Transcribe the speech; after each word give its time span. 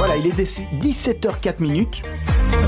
Voilà, 0.00 0.16
il 0.16 0.26
est 0.26 0.32
17h04 0.32 1.60
minutes. 1.60 2.00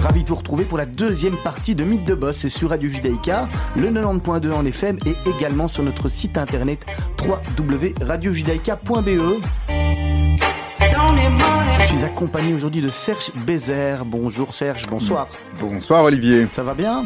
Ravi 0.03 0.23
de 0.23 0.29
vous 0.29 0.35
retrouver 0.35 0.67
pour 0.67 0.77
la 0.77 0.85
deuxième 0.85 1.39
partie 1.39 1.75
de 1.75 1.83
Mythe 1.83 2.05
de 2.05 2.15
Boss. 2.15 2.37
C'est 2.37 2.51
sur 2.51 2.69
Radio 2.69 2.91
Judaïka, 2.91 3.49
le 3.75 3.91
90.2 3.91 4.53
en 4.53 4.67
FM 4.67 4.99
et 5.07 5.15
également 5.31 5.67
sur 5.67 5.83
notre 5.83 6.11
site 6.11 6.37
internet 6.37 6.85
www.radiojudaïka.be. 7.19 9.41
Je 11.81 11.87
suis 11.87 12.05
accompagné 12.05 12.53
aujourd'hui 12.53 12.83
de 12.83 12.91
Serge 12.91 13.31
Bézère. 13.47 14.05
Bonjour 14.05 14.53
Serge, 14.53 14.83
bonsoir. 14.91 15.27
Bonsoir 15.59 16.05
Olivier. 16.05 16.47
Ça 16.51 16.63
va 16.63 16.75
bien? 16.75 17.03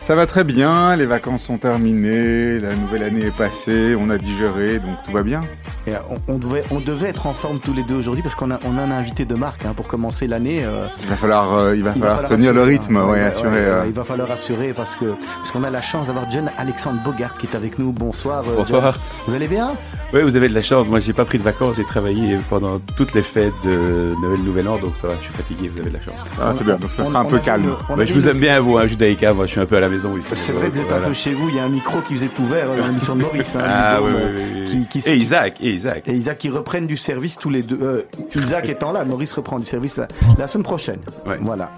Ça 0.00 0.14
va 0.14 0.26
très 0.26 0.44
bien, 0.44 0.96
les 0.96 1.06
vacances 1.06 1.42
sont 1.42 1.58
terminées, 1.58 2.58
la 2.60 2.74
nouvelle 2.74 3.02
année 3.02 3.26
est 3.26 3.36
passée, 3.36 3.94
on 3.98 4.10
a 4.10 4.18
digéré, 4.18 4.78
donc 4.78 4.96
tout 5.04 5.12
va 5.12 5.22
bien. 5.22 5.42
Et 5.86 5.92
on, 6.28 6.38
devait, 6.38 6.64
on 6.70 6.80
devait 6.80 7.08
être 7.08 7.26
en 7.26 7.34
forme 7.34 7.58
tous 7.60 7.72
les 7.72 7.82
deux 7.82 7.96
aujourd'hui 7.96 8.22
parce 8.22 8.34
qu'on 8.34 8.50
a, 8.50 8.58
on 8.64 8.76
a 8.76 8.82
un 8.82 8.90
invité 8.90 9.24
de 9.24 9.34
marque 9.34 9.64
hein, 9.64 9.72
pour 9.74 9.86
commencer 9.86 10.26
l'année. 10.26 10.64
Euh, 10.64 10.86
il 11.02 11.08
va 11.08 11.16
falloir, 11.16 11.54
euh, 11.54 11.76
il 11.76 11.82
va 11.82 11.94
falloir, 11.94 12.24
tenir 12.24 12.52
le 12.52 12.62
rythme, 12.62 12.96
hein. 12.96 13.06
ouais, 13.06 13.20
assurer. 13.22 13.58
Euh. 13.58 13.84
il 13.86 13.92
va 13.92 14.04
falloir 14.04 14.30
assurer 14.30 14.72
parce 14.72 14.96
que 14.96 15.14
parce 15.36 15.50
qu'on 15.50 15.64
a 15.64 15.70
la 15.70 15.80
chance 15.80 16.06
d'avoir 16.06 16.30
John 16.30 16.50
Alexandre 16.58 17.02
Bogart 17.02 17.36
qui 17.38 17.46
est 17.46 17.56
avec 17.56 17.78
nous. 17.78 17.92
Bonsoir. 17.92 18.44
Bonsoir. 18.44 18.98
Vous 19.26 19.34
allez 19.34 19.48
bien? 19.48 19.72
Oui, 20.12 20.22
vous 20.22 20.36
avez 20.36 20.48
de 20.48 20.54
la 20.54 20.62
chance. 20.62 20.86
Moi, 20.86 21.00
j'ai 21.00 21.12
pas 21.12 21.26
pris 21.26 21.36
de 21.36 21.42
vacances, 21.42 21.76
j'ai 21.76 21.84
travaillé 21.84 22.38
pendant 22.48 22.78
toutes 22.96 23.14
les 23.14 23.22
fêtes 23.22 23.52
de 23.62 24.14
Noël, 24.22 24.40
Nouvel 24.40 24.68
An, 24.68 24.78
donc 24.78 24.92
ça 25.00 25.08
va. 25.08 25.14
Je 25.18 25.24
suis 25.24 25.34
fatigué. 25.34 25.68
Vous 25.68 25.80
avez 25.80 25.90
de 25.90 25.96
la 25.96 26.00
chance. 26.00 26.14
Ah, 26.40 26.52
c'est 26.54 26.64
bien. 26.64 26.76
Donc 26.76 26.92
ça 26.92 27.04
sera 27.04 27.20
un 27.20 27.24
peu 27.24 27.38
calme. 27.38 27.76
je 27.98 28.14
vous 28.14 28.28
aime 28.28 28.38
bien 28.38 28.60
vous, 28.60 28.78
hein, 28.78 28.86
Judaïka. 28.86 29.34
Moi, 29.34 29.46
je 29.46 29.52
suis 29.52 29.60
un 29.60 29.66
peu 29.66 29.76
à 29.76 29.80
la 29.80 29.87
maison 29.88 30.16
ici. 30.16 30.28
C'est 30.34 30.52
vrai 30.52 30.68
que 30.68 30.76
vous 30.76 30.80
êtes 30.80 30.92
un 30.92 31.00
peu 31.00 31.12
chez 31.12 31.32
vous. 31.32 31.48
Il 31.48 31.56
y 31.56 31.58
a 31.58 31.64
un 31.64 31.68
micro 31.68 32.00
qui 32.00 32.14
vous 32.14 32.24
est 32.24 32.38
ouvert 32.38 32.68
dans 32.68 32.86
l'émission 32.86 33.16
de 33.16 33.22
Maurice. 33.22 33.56
Hein, 33.56 33.62
ah 33.66 33.98
oui, 34.02 34.12
oui, 34.14 34.86
oui. 34.94 35.02
et 35.06 35.16
Isaac, 35.16 35.56
et 35.60 35.70
Isaac. 35.70 36.08
Et 36.08 36.12
Isaac 36.12 36.38
qui 36.38 36.48
reprennent 36.48 36.86
du 36.86 36.96
service 36.96 37.36
tous 37.36 37.50
les 37.50 37.62
deux. 37.62 37.78
Euh, 37.82 38.02
Isaac 38.34 38.68
étant 38.68 38.92
là, 38.92 39.04
Maurice 39.04 39.32
reprend 39.32 39.58
du 39.58 39.66
service 39.66 40.00
la, 40.38 40.48
semaine 40.48 40.64
prochaine. 40.64 41.00
Voilà. 41.40 41.70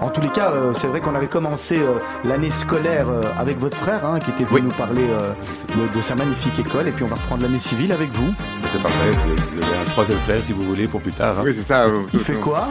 En 0.00 0.08
tous 0.08 0.20
les 0.20 0.28
cas, 0.28 0.52
euh, 0.52 0.72
c'est 0.78 0.86
vrai 0.86 1.00
qu'on 1.00 1.14
avait 1.14 1.26
commencé 1.26 1.78
euh, 1.78 1.98
l'année 2.24 2.50
scolaire 2.50 3.06
avec 3.38 3.58
votre 3.58 3.76
frère, 3.76 4.04
hein, 4.04 4.18
qui 4.18 4.30
était 4.30 4.44
venu 4.44 4.62
nous 4.62 4.70
parler 4.70 5.06
de, 5.94 6.00
sa 6.00 6.14
magnifique 6.14 6.58
école, 6.58 6.88
et 6.88 6.92
puis 6.92 7.04
on 7.04 7.08
va 7.08 7.16
reprendre 7.16 7.42
l'année 7.42 7.58
civile 7.58 7.92
avec 7.92 8.10
vous. 8.12 8.32
C'est 8.68 8.82
parfait. 8.82 9.10
Vous 9.10 9.62
avez 9.62 9.76
un 9.76 9.90
troisième 9.90 10.18
frère, 10.18 10.44
si 10.44 10.52
vous 10.52 10.62
voulez, 10.62 10.86
pour 10.86 11.00
plus 11.00 11.12
tard. 11.12 11.38
Hein. 11.38 11.42
Oui, 11.44 11.52
c'est 11.54 11.62
ça. 11.62 11.86
Il 12.12 12.20
fait 12.20 12.34
quoi? 12.34 12.68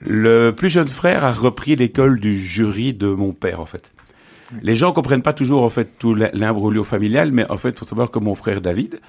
Le 0.00 0.50
plus 0.50 0.70
jeune 0.70 0.88
frère 0.88 1.24
a 1.24 1.32
repris 1.32 1.74
l'école 1.74 2.20
du 2.20 2.36
jury 2.36 2.94
de 2.94 3.08
mon 3.08 3.32
père, 3.32 3.60
en 3.60 3.66
fait. 3.66 3.92
Les 4.62 4.76
gens 4.76 4.92
comprennent 4.92 5.22
pas 5.22 5.32
toujours 5.32 5.62
en 5.62 5.68
fait 5.68 5.98
tout 5.98 6.14
l'imbroglio 6.14 6.84
familial, 6.84 7.32
mais 7.32 7.50
en 7.50 7.58
fait, 7.58 7.78
faut 7.78 7.84
savoir 7.84 8.10
que 8.10 8.18
mon 8.18 8.34
frère 8.34 8.60
David, 8.60 9.00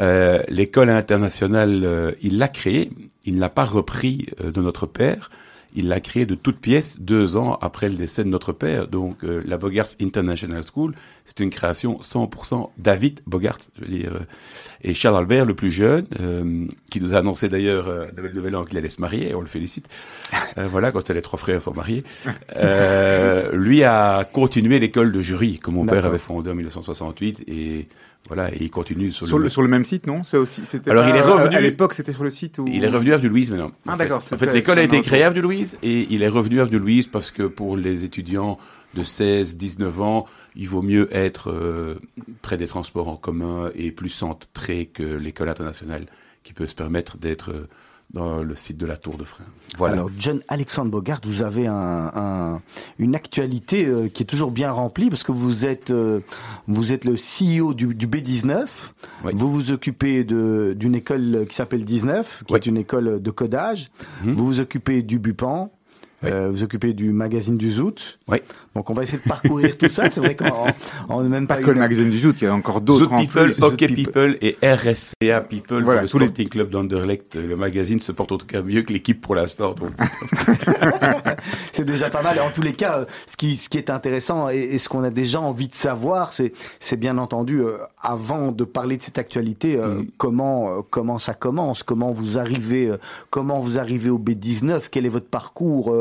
euh, 0.00 0.42
l'école 0.48 0.90
internationale, 0.90 1.82
euh, 1.84 2.12
il 2.22 2.38
l'a 2.38 2.48
créée, 2.48 2.90
il 3.24 3.36
ne 3.36 3.40
l'a 3.40 3.48
pas 3.48 3.64
repris 3.64 4.28
euh, 4.40 4.50
de 4.50 4.60
notre 4.60 4.86
père, 4.86 5.30
il 5.74 5.88
l'a 5.88 6.00
créée 6.00 6.26
de 6.26 6.34
toutes 6.34 6.58
pièces 6.58 7.00
deux 7.00 7.36
ans 7.36 7.58
après 7.60 7.88
le 7.88 7.94
décès 7.94 8.24
de 8.24 8.28
notre 8.28 8.52
père. 8.52 8.86
Donc 8.86 9.18
la 9.22 9.58
Bogart 9.58 9.88
International 10.00 10.62
School, 10.72 10.94
c'est 11.24 11.40
une 11.40 11.50
création 11.50 11.98
100% 12.02 12.70
David 12.78 13.20
Bogart, 13.26 13.58
je 13.76 13.84
veux 13.84 13.90
dire. 13.90 14.12
Et 14.82 14.94
Charles 14.94 15.16
Albert, 15.16 15.46
le 15.46 15.54
plus 15.54 15.70
jeune, 15.70 16.06
qui 16.90 17.00
nous 17.00 17.14
a 17.14 17.18
annoncé 17.18 17.48
d'ailleurs 17.48 17.88
euh, 17.88 18.06
Noël 18.16 18.32
Nouvel 18.34 18.56
An 18.56 18.64
qu'il 18.64 18.78
allait 18.78 18.90
se 18.90 19.00
marier, 19.00 19.34
on 19.34 19.40
le 19.40 19.46
félicite. 19.46 19.88
voilà, 20.70 20.92
quand 20.92 21.08
les 21.08 21.22
trois 21.22 21.38
frères 21.38 21.62
sont 21.62 21.74
mariés. 21.74 22.02
lui 23.52 23.84
a 23.84 24.24
continué 24.24 24.78
l'école 24.78 25.12
de 25.12 25.20
jury 25.20 25.58
que 25.58 25.70
mon 25.70 25.86
père 25.86 26.04
avait 26.04 26.18
fondée 26.18 26.50
en 26.50 26.54
1968 26.54 27.44
et 27.48 27.88
voilà, 28.26 28.50
et 28.54 28.56
il 28.62 28.70
continue 28.70 29.12
sur, 29.12 29.38
le, 29.38 29.50
sur 29.50 29.60
le 29.60 29.68
même 29.68 29.84
site, 29.84 30.06
non? 30.06 30.24
C'est 30.24 30.38
aussi. 30.38 30.62
Alors 30.86 31.06
il 31.06 31.14
est 31.14 31.20
revenu. 31.20 31.56
À 31.56 31.60
l'époque, 31.60 31.92
c'était 31.92 32.14
sur 32.14 32.24
le 32.24 32.30
site 32.30 32.58
où. 32.58 32.66
Il 32.66 32.82
est 32.82 32.88
revenu 32.88 33.12
à 33.12 33.16
Avenue 33.16 33.28
Louise 33.28 33.50
maintenant. 33.50 33.72
Ah 33.86 33.96
d'accord. 33.96 34.18
En 34.18 34.36
fait, 34.38 34.52
l'école 34.52 34.78
a 34.78 34.82
été 34.82 35.02
créée 35.02 35.22
à 35.22 35.26
Avenue 35.26 35.42
Louise 35.42 35.78
et 35.82 36.06
il 36.08 36.22
est 36.22 36.28
revenu 36.28 36.60
à 36.60 36.62
Avenue 36.62 36.78
Louise 36.78 37.06
parce 37.06 37.30
que 37.30 37.42
pour 37.42 37.76
les 37.76 38.04
étudiants 38.04 38.58
de 38.94 39.02
16, 39.02 39.56
19 39.56 40.00
ans, 40.00 40.26
il 40.56 40.68
vaut 40.68 40.82
mieux 40.82 41.08
être 41.14 41.50
euh, 41.50 42.00
près 42.42 42.56
des 42.56 42.66
transports 42.66 43.08
en 43.08 43.16
commun 43.16 43.70
et 43.74 43.90
plus 43.90 44.08
centré 44.08 44.86
que 44.86 45.02
l'école 45.02 45.48
internationale 45.48 46.06
qui 46.42 46.52
peut 46.52 46.66
se 46.66 46.74
permettre 46.74 47.16
d'être 47.16 47.50
euh, 47.50 47.68
dans 48.12 48.42
le 48.42 48.54
site 48.54 48.78
de 48.78 48.86
la 48.86 48.96
Tour 48.96 49.16
de 49.16 49.24
Frein. 49.24 49.44
Voilà. 49.76 49.94
Alors, 49.94 50.10
John 50.16 50.40
Alexandre 50.48 50.90
Bogart, 50.90 51.20
vous 51.24 51.42
avez 51.42 51.66
un, 51.66 52.62
une 52.98 53.14
actualité 53.14 53.84
euh, 53.86 54.08
qui 54.08 54.22
est 54.22 54.26
toujours 54.26 54.52
bien 54.52 54.70
remplie 54.70 55.10
parce 55.10 55.24
que 55.24 55.32
vous 55.32 55.64
êtes, 55.64 55.90
euh, 55.90 56.20
vous 56.68 56.92
êtes 56.92 57.04
le 57.04 57.14
CEO 57.14 57.74
du, 57.74 57.94
du 57.94 58.06
B19. 58.06 58.66
Vous 59.32 59.50
vous 59.50 59.72
occupez 59.72 60.22
d'une 60.22 60.94
école 60.94 61.46
qui 61.48 61.56
s'appelle 61.56 61.84
19, 61.84 62.44
qui 62.46 62.54
est 62.54 62.66
une 62.66 62.76
école 62.76 63.20
de 63.20 63.30
codage. 63.30 63.90
Mhm. 64.22 64.34
Vous 64.34 64.46
vous 64.46 64.60
occupez 64.60 65.02
du 65.02 65.18
Bupan. 65.18 65.72
Euh, 66.24 66.50
vous 66.50 66.62
occupez 66.62 66.94
du 66.94 67.12
magazine 67.12 67.56
du 67.56 67.70
Zoot. 67.70 68.18
Donc 68.74 68.90
on 68.90 68.94
va 68.94 69.04
essayer 69.04 69.18
de 69.18 69.28
parcourir 69.28 69.78
tout 69.78 69.88
ça. 69.88 70.10
C'est 70.10 70.20
vrai 70.20 70.36
qu'on 70.36 71.22
n'est 71.22 71.28
même 71.28 71.46
pas. 71.46 71.56
Pas 71.56 71.62
que 71.62 71.70
le 71.70 71.78
magazine 71.78 72.10
du 72.10 72.18
Zoot, 72.18 72.40
il 72.40 72.44
y 72.44 72.46
a 72.48 72.54
encore 72.54 72.80
d'autres. 72.80 73.04
Zoot 73.04 73.20
People, 73.20 73.52
Hockey 73.60 73.88
People. 73.88 74.36
et 74.40 74.56
RSCA 74.62 75.42
People. 75.42 75.84
Voilà, 75.84 76.02
le 76.02 76.08
tous 76.08 76.18
Sporting 76.18 76.44
les... 76.44 76.50
Club 76.50 76.70
d'Anderlecht. 76.70 77.36
Le 77.36 77.54
magazine 77.54 78.00
se 78.00 78.10
porte 78.10 78.32
en 78.32 78.38
tout 78.38 78.46
cas 78.46 78.62
mieux 78.62 78.82
que 78.82 78.92
l'équipe 78.92 79.20
pour 79.20 79.36
l'instant. 79.36 79.76
c'est 81.72 81.84
déjà 81.84 82.10
pas 82.10 82.22
mal. 82.22 82.36
Et 82.36 82.40
en 82.40 82.50
tous 82.50 82.62
les 82.62 82.72
cas, 82.72 82.98
euh, 82.98 83.04
ce 83.26 83.36
qui, 83.36 83.56
ce 83.56 83.68
qui 83.68 83.78
est 83.78 83.90
intéressant 83.90 84.48
et, 84.48 84.78
ce 84.78 84.88
qu'on 84.88 85.04
a 85.04 85.10
déjà 85.10 85.40
envie 85.40 85.68
de 85.68 85.74
savoir, 85.74 86.32
c'est, 86.32 86.52
c'est 86.80 86.96
bien 86.96 87.16
entendu, 87.18 87.60
euh, 87.60 87.76
avant 88.02 88.50
de 88.50 88.64
parler 88.64 88.96
de 88.96 89.02
cette 89.02 89.18
actualité, 89.18 89.76
mm. 89.76 90.06
comment, 90.16 90.82
comment 90.90 91.18
ça 91.18 91.34
commence, 91.34 91.84
comment 91.84 92.10
vous 92.10 92.38
arrivez, 92.38 92.92
comment 93.30 93.60
vous 93.60 93.78
arrivez 93.78 94.10
au 94.10 94.18
B19, 94.18 94.84
quel 94.90 95.06
est 95.06 95.10
votre 95.10 95.28
parcours? 95.28 95.94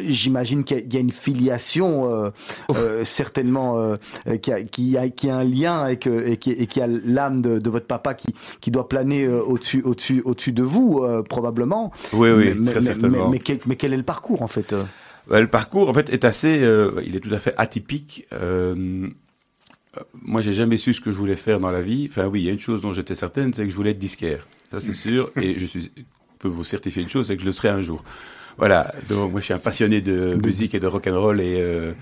J'imagine 0.00 0.64
qu'il 0.64 0.92
y 0.92 0.96
a 0.96 1.00
une 1.00 1.12
filiation 1.12 1.75
euh, 1.84 2.30
euh, 2.70 3.04
certainement 3.04 3.78
euh, 3.78 3.96
qui, 4.40 4.52
a, 4.52 4.62
qui, 4.62 4.96
a, 4.96 5.08
qui, 5.08 5.30
a, 5.30 5.36
un 5.36 5.44
lien 5.44 5.78
avec, 5.80 6.06
et, 6.06 6.36
qui, 6.36 6.52
et 6.52 6.66
qui 6.66 6.80
a 6.80 6.86
l'âme 6.86 7.42
de, 7.42 7.58
de, 7.58 7.70
votre 7.70 7.86
papa 7.86 8.14
qui, 8.14 8.34
qui 8.60 8.70
doit 8.70 8.88
planer 8.88 9.28
au-dessus 9.28 9.82
au 9.82 9.94
-dessus, 9.94 10.22
au 10.24 10.34
-dessus 10.34 10.52
de 10.52 10.62
vous, 10.62 11.04
probablement. 11.28 11.92
Oui, 12.12 12.30
oui, 12.30 12.54
mais, 12.56 12.70
très 12.72 12.80
certainement. 12.80 13.28
Mais, 13.28 13.38
quel, 13.38 13.58
mais, 13.66 13.76
quel, 13.76 13.92
est 13.92 13.98
le 13.98 14.02
parcours, 14.02 14.42
en 14.42 14.46
fait 14.46 14.74
Le 15.30 15.46
parcours, 15.46 15.88
en 15.88 15.94
fait, 15.94 16.10
est 16.10 16.24
assez... 16.24 16.66
il 17.04 17.16
est 17.16 17.20
tout 17.20 17.34
à 17.34 17.38
fait 17.38 17.54
atypique. 17.56 18.26
moi, 20.22 20.40
j'ai 20.40 20.52
jamais 20.52 20.76
su 20.76 20.94
ce 20.94 21.00
que 21.00 21.12
je 21.12 21.18
voulais 21.18 21.36
faire 21.36 21.58
dans 21.58 21.70
la 21.70 21.82
vie. 21.82 22.08
Enfin, 22.10 22.26
oui, 22.26 22.40
il 22.42 22.46
y 22.46 22.48
a 22.48 22.52
une 22.52 22.60
chose 22.60 22.80
dont 22.80 22.92
j'étais 22.92 23.14
certaine, 23.14 23.52
c'est 23.52 23.64
que 23.64 23.70
je 23.70 23.76
voulais 23.76 23.90
être 23.90 23.98
disquaire. 23.98 24.46
Ça, 24.70 24.80
c'est 24.80 24.92
sûr. 25.06 25.30
Et 25.36 25.58
je 25.58 25.66
suis, 25.66 25.90
peux 26.38 26.48
vous 26.48 26.64
certifier 26.64 27.02
une 27.02 27.10
chose, 27.10 27.26
c'est 27.26 27.36
que 27.36 27.42
je 27.42 27.46
le 27.46 27.52
serai 27.52 27.68
un 27.68 27.80
jour. 27.80 28.04
Voilà. 28.58 28.92
Donc 29.08 29.32
moi 29.32 29.40
je 29.40 29.46
suis 29.46 29.54
un 29.54 29.58
passionné 29.58 30.00
de 30.00 30.38
musique 30.42 30.74
et 30.74 30.80
de 30.80 30.86
rock 30.86 31.06
and 31.08 31.20
roll 31.20 31.40
et 31.40 31.56
euh, 31.60 31.92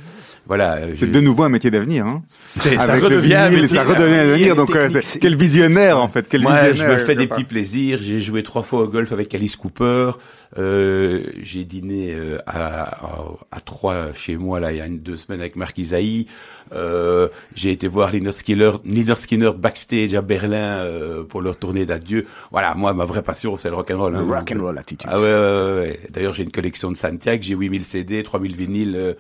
voilà. 0.47 0.79
C'est 0.95 1.11
de 1.11 1.21
nouveau 1.21 1.45
un 1.45 1.49
métier 1.49 1.71
d'avenir. 1.71 2.07
Hein 2.07 2.23
ça 2.29 2.97
redevient 2.97 3.35
un 3.35 3.51
métier. 3.51 3.69
Ça 3.69 3.85
redevient 3.85 4.15
un 4.15 4.31
avenir. 4.33 4.57
Donc 4.57 4.75
euh, 4.77 4.91
quel 5.21 5.37
visionnaire 5.37 5.99
en 5.99 6.09
fait. 6.09 6.29
Quel 6.29 6.43
moi, 6.43 6.69
visionnaire, 6.69 6.97
je 6.97 7.01
me 7.01 7.07
fais 7.07 7.15
des 7.15 7.27
petits 7.27 7.45
plaisirs. 7.45 7.99
J'ai 8.03 8.21
joué 8.21 8.43
trois 8.43 8.63
fois 8.63 8.83
au 8.83 8.89
golf 8.89 9.13
avec 9.13 9.35
Alice 9.35 9.57
Cooper. 9.57 10.13
Euh, 10.57 11.25
j'ai 11.43 11.65
dîné 11.65 12.13
euh, 12.13 12.39
à, 12.47 12.83
à, 12.85 13.25
à 13.51 13.61
Troyes 13.61 14.11
chez 14.15 14.37
moi 14.37 14.61
là 14.61 14.71
il 14.71 14.79
y 14.79 14.81
a 14.81 14.87
une, 14.87 15.01
deux 15.01 15.17
semaines 15.17 15.41
avec 15.41 15.57
Marc 15.57 15.77
Isaïe. 15.79 16.27
Euh, 16.73 17.29
j'ai 17.57 17.73
été 17.73 17.89
voir 17.89 18.13
Liner 18.13 18.31
Skinner, 18.31 18.71
Liner 18.85 19.17
Skinner 19.17 19.51
backstage 19.57 20.15
à 20.15 20.23
Berlin 20.23 20.79
euh, 20.79 21.25
pour 21.25 21.43
leur 21.43 21.57
tournée 21.57 21.87
d'adieu. 21.87 22.27
Voilà, 22.53 22.75
moi 22.75 22.95
ma 22.95 23.05
vraie 23.05 23.23
passion 23.23 23.57
c'est 23.57 23.69
le 23.69 23.75
rock 23.75 23.91
and 23.91 23.99
roll. 23.99 24.13
Le 24.13 24.19
hein, 24.21 24.27
rock 24.29 24.53
and 24.55 24.63
roll 24.63 24.79
attitude. 24.79 25.11
Ah 25.13 25.19
ouais, 25.19 25.25
ouais, 25.25 25.79
ouais. 25.81 26.01
D'ailleurs 26.11 26.35
j'ai 26.35 26.45
une 26.45 26.53
collection 26.53 26.93
de 26.93 26.97
Santiago, 26.97 27.43
j'ai 27.43 27.55
8000 27.55 27.85
CD, 27.85 28.23
3000 28.23 28.55
vinyles. 28.55 29.17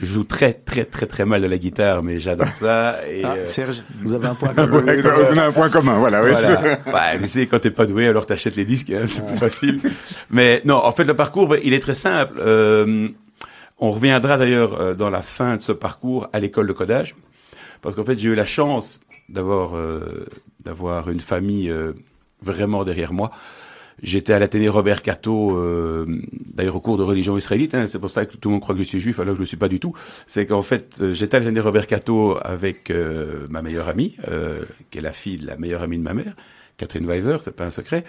Euh, 0.00 0.06
je 0.06 0.06
joue 0.06 0.24
très 0.24 0.52
très 0.52 0.84
très 0.84 1.06
très 1.06 1.24
mal 1.24 1.42
de 1.42 1.46
la 1.46 1.58
guitare, 1.58 2.02
mais 2.02 2.20
j'adore 2.20 2.54
ça. 2.54 2.98
Et, 3.10 3.24
ah, 3.24 3.44
Serge, 3.44 3.82
vous 4.02 4.14
avez 4.14 4.28
un 4.28 4.34
point 4.34 4.54
commun. 4.54 4.84
on 5.32 5.38
a 5.38 5.46
un 5.46 5.52
point 5.52 5.68
commun, 5.70 5.98
voilà. 5.98 6.22
Oui. 6.22 6.30
voilà. 6.30 6.76
bah, 6.86 7.18
tu 7.20 7.28
sais, 7.28 7.46
quand 7.46 7.58
t'es 7.58 7.70
pas 7.70 7.86
doué, 7.86 8.06
alors 8.06 8.26
t'achètes 8.26 8.56
les 8.56 8.64
disques, 8.64 8.90
hein, 8.90 9.04
c'est 9.06 9.24
plus 9.26 9.36
facile. 9.36 9.80
Mais 10.30 10.62
non, 10.64 10.76
en 10.76 10.92
fait, 10.92 11.04
le 11.04 11.14
parcours, 11.14 11.56
il 11.62 11.72
est 11.72 11.80
très 11.80 11.94
simple. 11.94 12.34
Euh, 12.38 13.08
on 13.78 13.90
reviendra 13.90 14.38
d'ailleurs 14.38 14.80
euh, 14.80 14.94
dans 14.94 15.10
la 15.10 15.22
fin 15.22 15.56
de 15.56 15.62
ce 15.62 15.72
parcours 15.72 16.28
à 16.32 16.40
l'école 16.40 16.66
de 16.66 16.72
codage, 16.72 17.14
parce 17.80 17.94
qu'en 17.94 18.04
fait, 18.04 18.18
j'ai 18.18 18.28
eu 18.28 18.34
la 18.34 18.46
chance 18.46 19.00
d'avoir 19.28 19.76
euh, 19.76 20.26
d'avoir 20.64 21.10
une 21.10 21.20
famille 21.20 21.70
euh, 21.70 21.92
vraiment 22.42 22.84
derrière 22.84 23.12
moi. 23.12 23.30
J'étais 24.02 24.32
à 24.32 24.38
l'Athénée 24.38 24.68
Robert 24.68 25.02
Cato, 25.02 25.56
euh, 25.56 26.06
d'ailleurs 26.54 26.76
au 26.76 26.80
cours 26.80 26.98
de 26.98 27.02
religion 27.02 27.36
israélite. 27.36 27.74
Hein, 27.74 27.86
c'est 27.86 27.98
pour 27.98 28.10
ça 28.10 28.26
que 28.26 28.36
tout 28.36 28.48
le 28.48 28.54
monde 28.54 28.62
croit 28.62 28.74
que 28.74 28.82
je 28.82 28.86
suis 28.86 29.00
juif, 29.00 29.18
alors 29.20 29.32
que 29.32 29.36
je 29.36 29.40
ne 29.40 29.44
le 29.44 29.48
suis 29.48 29.56
pas 29.56 29.68
du 29.68 29.80
tout. 29.80 29.94
C'est 30.26 30.46
qu'en 30.46 30.62
fait, 30.62 31.02
j'étais 31.12 31.36
à 31.36 31.40
l'Athénée 31.40 31.60
Robert 31.60 31.86
Cato 31.86 32.36
avec 32.40 32.92
ma 33.50 33.62
meilleure 33.62 33.88
amie, 33.88 34.16
qui 34.90 34.98
est 34.98 35.02
la 35.02 35.12
fille 35.12 35.38
de 35.38 35.46
la 35.46 35.56
meilleure 35.56 35.82
amie 35.82 35.98
de 35.98 36.02
ma 36.02 36.14
mère, 36.14 36.34
Catherine 36.78 37.06
Weiser, 37.06 37.36
c'est 37.40 37.54
pas 37.54 37.66
un 37.66 37.70
secret. 37.70 38.04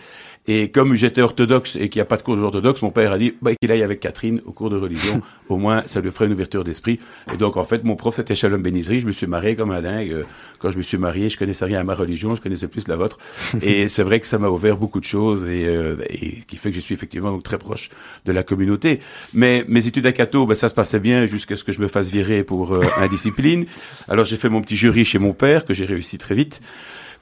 Et 0.48 0.70
comme 0.70 0.96
j'étais 0.96 1.22
orthodoxe 1.22 1.76
et 1.76 1.90
qu'il 1.90 2.00
n'y 2.00 2.04
a 2.04 2.06
pas 2.06 2.18
de 2.18 2.22
cours 2.22 2.38
de 2.38 2.42
mon 2.82 2.92
père 2.92 3.12
a 3.12 3.18
dit 3.18 3.34
bah, 3.42 3.52
qu'il 3.60 3.72
aille 3.72 3.84
avec 3.84 4.00
Catherine 4.00 4.42
au 4.46 4.52
cours 4.52 4.70
de 4.70 4.78
religion. 4.78 5.22
au 5.50 5.58
moins, 5.58 5.84
ça 5.88 6.02
lui 6.02 6.12
ferait 6.12 6.28
une 6.28 6.34
ouverture 6.34 6.64
d'esprit. 6.64 7.00
Et 7.34 7.38
donc, 7.38 7.58
en 7.58 7.64
fait, 7.64 7.84
mon 7.84 7.96
prof, 7.96 8.16
c'était 8.16 8.36
Shalom 8.36 8.62
Benizri. 8.62 9.00
Je 9.00 9.08
me 9.08 9.12
suis 9.12 9.28
marié 9.28 9.56
comme 9.56 9.72
un 9.72 9.82
dingue. 9.82 10.24
Quand 10.60 10.72
je 10.72 10.78
me 10.78 10.84
suis 10.84 10.98
marié, 10.98 11.30
je 11.30 11.38
connaissais 11.38 11.66
rien 11.66 11.80
à 11.80 11.84
ma 11.84 11.96
religion, 11.96 12.36
je 12.36 12.42
connaissais 12.42 12.68
plus 12.68 12.88
la 12.88 12.96
vôtre. 12.96 13.18
et 13.62 13.90
c'est 13.90 14.04
vrai 14.04 14.20
que 14.20 14.28
ça 14.28 14.38
m'a 14.38 14.50
ouvert 14.50 14.78
beaucoup 14.78 15.00
de 15.00 15.06
choses 15.06 15.46
et, 15.46 15.66
euh, 15.68 15.96
et, 16.08 16.42
qui 16.48 16.56
fait 16.56 16.70
que 16.70 16.76
je 16.76 16.82
suis 16.82 16.94
effectivement 16.94 17.32
donc, 17.32 17.44
très 17.44 17.58
proche 17.58 17.90
de 18.26 18.32
la 18.32 18.44
communauté. 18.44 19.00
Mais 19.34 19.66
mes 19.68 19.88
études 19.88 20.06
à 20.06 20.12
Cato, 20.12 20.46
ben, 20.46 20.56
ça 20.56 20.70
se 20.70 20.76
passait 20.76 21.00
bien 21.00 21.26
jusqu'à 21.26 21.56
ce 21.56 21.64
que 21.64 21.72
je 21.72 21.82
me 21.82 21.88
fasse 21.88 22.12
virer 22.12 22.44
pour 22.44 22.76
euh, 22.76 22.86
indiscipline. 22.98 23.66
Alors, 24.08 24.26
j'ai 24.26 24.38
fait 24.38 24.50
mon 24.50 24.62
petit 24.62 24.76
jury 24.76 25.06
chez 25.06 25.18
mon 25.18 25.34
père, 25.34 25.66
que 25.66 25.74
j'ai 25.74 25.86
réussi 25.86 26.18
très 26.20 26.36
vite. 26.36 26.62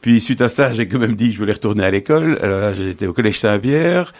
Puis 0.01 0.21
suite 0.21 0.41
à 0.41 0.49
ça, 0.49 0.73
j'ai 0.73 0.87
quand 0.87 0.99
même 0.99 1.15
dit 1.15 1.27
que 1.27 1.33
je 1.33 1.39
voulais 1.39 1.53
retourner 1.53 1.83
à 1.83 1.91
l'école. 1.91 2.39
Alors 2.41 2.59
là, 2.59 2.73
j'étais 2.73 3.07
au 3.07 3.13
collège 3.13 3.39
Saint-Pierre 3.39 4.13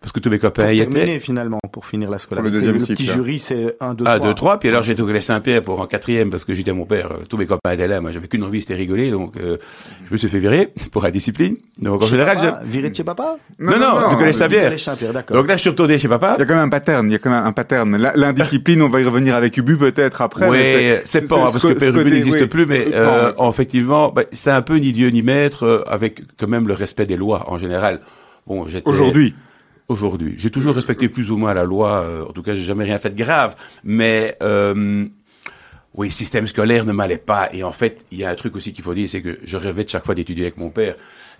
parce 0.00 0.12
que 0.12 0.20
tous 0.20 0.30
mes 0.30 0.38
copains 0.38 0.72
y 0.72 0.80
étaient. 0.80 1.18
finalement 1.20 1.58
pour 1.72 1.84
finir 1.84 2.08
la 2.08 2.18
scolarité. 2.18 2.50
le 2.50 2.56
deuxième 2.58 2.74
le 2.74 2.80
cycle, 2.80 2.94
petit 2.94 3.06
jury, 3.06 3.38
c'est 3.38 3.76
1, 3.80 3.94
2, 3.94 4.04
3. 4.04 4.14
Ah, 4.14 4.18
deux, 4.18 4.34
trois. 4.34 4.58
Puis 4.58 4.68
alors, 4.70 4.82
j'étais 4.82 5.02
au 5.02 5.06
collège 5.06 5.24
Saint-Pierre 5.24 5.62
pour 5.62 5.78
en 5.80 5.86
quatrième 5.86 6.30
parce 6.30 6.44
que 6.46 6.54
j'étais 6.54 6.70
à 6.70 6.74
mon 6.74 6.86
père. 6.86 7.12
euh, 7.12 7.24
Tous 7.28 7.36
mes 7.36 7.44
copains 7.46 7.72
étaient 7.72 7.86
là. 7.86 8.00
Moi, 8.00 8.10
j'avais 8.10 8.26
qu'une 8.26 8.42
envie, 8.42 8.62
c'était 8.62 8.74
rigoler. 8.76 9.10
Donc, 9.10 9.36
euh, 9.36 9.58
je 10.08 10.12
me 10.12 10.16
suis 10.18 10.28
fait 10.28 10.38
virer 10.38 10.72
pour 10.92 11.04
indiscipline. 11.04 11.56
Donc, 11.78 12.02
en 12.02 12.06
Chez 12.06 12.12
général, 12.12 12.36
papa, 12.38 12.60
j'ai... 12.64 12.70
Viré 12.70 12.90
de 12.90 12.94
chez 12.96 13.04
papa 13.04 13.36
Non, 13.58 13.72
non, 13.78 14.08
du 14.10 14.16
collège 14.16 14.32
Du 14.32 14.38
Saint-Pierre. 14.38 14.64
collège 14.64 14.84
Saint-Pierre, 14.84 15.12
d'accord. 15.12 15.36
Donc 15.36 15.46
là, 15.48 15.56
je 15.56 15.60
suis 15.60 15.70
retourné 15.70 15.98
chez 15.98 16.08
papa. 16.08 16.34
Il 16.38 16.40
y 16.40 16.42
a 16.44 16.46
quand 16.46 16.54
même 16.54 16.64
un 16.64 16.68
pattern, 16.70 17.06
il 17.08 17.12
y 17.12 17.16
a 17.16 17.18
quand 17.18 17.30
même 17.30 17.44
un 17.44 17.52
pattern. 17.52 17.96
La- 17.96 18.12
L'indiscipline, 18.16 18.80
on 18.82 18.88
va 18.88 19.00
y 19.00 19.04
revenir 19.04 19.36
avec 19.36 19.56
Ubu 19.58 19.76
peut-être 19.76 20.22
après. 20.22 20.48
Oui, 20.48 20.58
c'est 21.04 21.20
pas 21.22 21.26
ce- 21.28 21.34
parce 21.34 21.58
ce- 21.58 21.68
que 21.68 22.00
Ubu 22.00 22.10
n'existe 22.10 22.46
plus, 22.46 22.64
mais 22.66 22.86
Non, 22.86 22.92
euh, 22.94 23.48
effectivement, 23.50 24.10
bah, 24.10 24.22
c'est 24.32 24.50
un 24.50 24.62
peu 24.62 24.76
ni 24.76 24.92
Dieu 24.92 25.10
ni 25.10 25.20
maître, 25.22 25.64
euh, 25.64 25.82
avec 25.86 26.22
quand 26.38 26.48
même 26.48 26.66
le 26.68 26.74
respect 26.74 27.04
des 27.06 27.16
lois 27.16 27.44
en 27.50 27.58
général. 27.58 28.00
Bon, 28.46 28.66
j'étais 28.66 28.88
Aujourd'hui, 28.88 29.34
Aujourd'hui, 29.90 30.34
j'ai 30.38 30.50
toujours 30.50 30.76
respecté 30.76 31.08
plus 31.08 31.32
ou 31.32 31.36
moins 31.36 31.52
la 31.52 31.64
loi. 31.64 32.02
euh, 32.02 32.24
en 32.24 32.32
tout 32.32 32.42
cas, 32.42 32.54
j'ai 32.54 32.62
jamais 32.62 32.84
rien 32.84 33.00
fait 33.00 33.10
de 33.10 33.20
grave. 33.20 33.56
Mais 33.82 34.36
euh, 34.40 35.04
oui, 35.94 36.12
système 36.12 36.46
scolaire 36.46 36.84
ne 36.84 36.92
m'allait 36.92 37.18
pas. 37.18 37.48
Et 37.52 37.64
en 37.64 37.72
fait, 37.72 38.04
il 38.12 38.18
y 38.18 38.24
a 38.24 38.30
un 38.30 38.36
truc 38.36 38.54
aussi 38.54 38.72
qu'il 38.72 38.84
faut 38.84 38.94
dire, 38.94 39.08
c'est 39.08 39.20
que 39.20 39.40
je 39.42 39.56
rêvais 39.56 39.82
de 39.82 39.88
chaque 39.88 40.06
fois 40.06 40.14
d'étudier 40.14 40.44
avec 40.44 40.58
mon 40.58 40.70
père. 40.70 40.94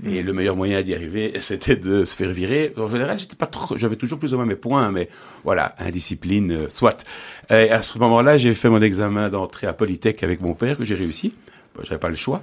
Et 0.04 0.20
le 0.20 0.32
meilleur 0.32 0.56
moyen 0.56 0.82
d'y 0.82 0.96
arriver, 0.96 1.34
c'était 1.38 1.76
de 1.76 2.04
se 2.04 2.16
faire 2.16 2.30
virer. 2.30 2.72
En 2.76 2.88
général, 2.88 3.20
j'étais 3.20 3.36
pas 3.36 3.46
trop, 3.46 3.78
j'avais 3.78 3.94
toujours 3.94 4.18
plus 4.18 4.34
ou 4.34 4.36
moins 4.38 4.46
mes 4.46 4.56
points, 4.56 4.90
mais 4.90 5.08
voilà, 5.44 5.76
indiscipline, 5.78 6.50
euh, 6.50 6.68
soit. 6.70 7.04
Et 7.50 7.70
à 7.70 7.82
ce 7.82 7.98
moment-là, 7.98 8.36
j'ai 8.36 8.52
fait 8.54 8.68
mon 8.68 8.82
examen 8.82 9.28
d'entrée 9.28 9.68
à 9.68 9.74
Polytech 9.74 10.24
avec 10.24 10.40
mon 10.40 10.54
père, 10.54 10.76
que 10.76 10.84
j'ai 10.84 10.96
réussi. 10.96 11.34
Bon, 11.76 11.84
j'avais 11.84 12.00
pas 12.00 12.08
le 12.08 12.16
choix. 12.16 12.42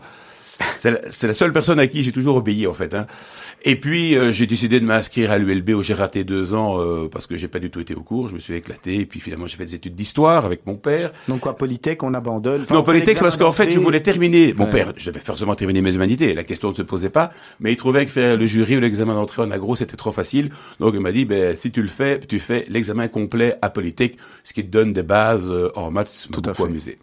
C'est 0.76 0.92
la, 0.92 1.28
la 1.28 1.34
seule 1.34 1.54
personne 1.54 1.80
à 1.80 1.88
qui 1.88 2.04
j'ai 2.04 2.12
toujours 2.12 2.38
obéi 2.38 2.66
en 2.66 2.74
fait. 2.74 2.94
Hein. 2.94 3.08
Et 3.64 3.76
puis 3.76 4.16
euh, 4.16 4.32
j'ai 4.32 4.46
décidé 4.46 4.80
de 4.80 4.86
m'inscrire 4.86 5.32
à 5.32 5.38
l'ULB 5.38 5.70
où 5.72 5.84
j'ai 5.84 5.94
raté 5.96 6.24
deux 6.24 6.54
ans 6.54 6.80
euh, 6.80 7.10
parce 7.12 7.26
que 7.28 7.36
j'ai 7.36 7.48
pas 7.48 7.60
du 7.60 7.70
tout 7.70 7.80
été 7.80 7.96
au 7.96 8.02
cours. 8.02 8.30
Je 8.30 8.36
me 8.36 8.40
suis 8.40 8.54
éclaté. 8.54 9.00
Et 9.00 9.06
puis 9.06 9.20
finalement 9.20 9.48
j'ai 9.48 9.58
fait 9.58 9.66
des 9.66 9.76
études 9.76 9.96
d'histoire 9.96 10.46
avec 10.46 10.66
mon 10.66 10.76
père. 10.76 11.12
Donc 11.28 11.42
quoi, 11.42 11.58
Polytech, 11.58 12.02
on 12.04 12.14
abandonne. 12.14 12.62
Enfin, 12.62 12.76
non, 12.76 12.84
Polytech, 12.84 13.18
c'est 13.18 13.24
parce 13.24 13.36
qu'en 13.36 13.52
fait 13.52 13.70
je 13.72 13.80
voulais 13.80 14.00
terminer. 14.02 14.54
Mon 14.54 14.66
Ouais. 14.66 14.70
père, 14.70 14.94
je 14.96 15.10
devais 15.10 15.24
forcément 15.24 15.56
terminer 15.56 15.82
mes 15.82 15.94
humanités. 15.96 16.34
La 16.34 16.44
question 16.44 16.70
ne 16.70 16.76
se 16.76 16.82
posait 16.84 17.10
pas. 17.10 17.32
Mais 17.60 17.72
il 17.72 17.78
trouvait 17.78 18.06
que 18.06 18.12
faire 18.12 18.38
le 18.38 18.46
jury 18.46 18.78
ou 18.78 18.80
l'examen 18.80 19.16
d'entrée 19.16 19.42
en 19.42 19.52
agro 19.52 19.76
c'était 19.76 19.98
trop 19.98 20.12
facile. 20.12 20.50
Donc 20.80 20.94
il 20.94 21.00
m'a 21.02 21.12
dit 21.12 21.26
ben 21.26 21.56
si 21.56 21.72
tu 21.72 21.82
le 21.82 21.90
fais, 21.90 22.20
tu 22.20 22.40
fais 22.40 22.64
l'examen 22.70 23.08
complet 23.08 23.56
à 23.62 23.70
Polytech, 23.70 24.18
ce 24.44 24.54
qui 24.54 24.64
te 24.64 24.70
donne 24.70 24.94
des 24.94 25.04
bases 25.04 25.48
euh, 25.50 25.72
en 25.76 25.92
maths. 25.92 26.28
Tout 26.32 26.42
à 26.46 26.54
fait. 26.54 26.64
amusé. 26.64 27.00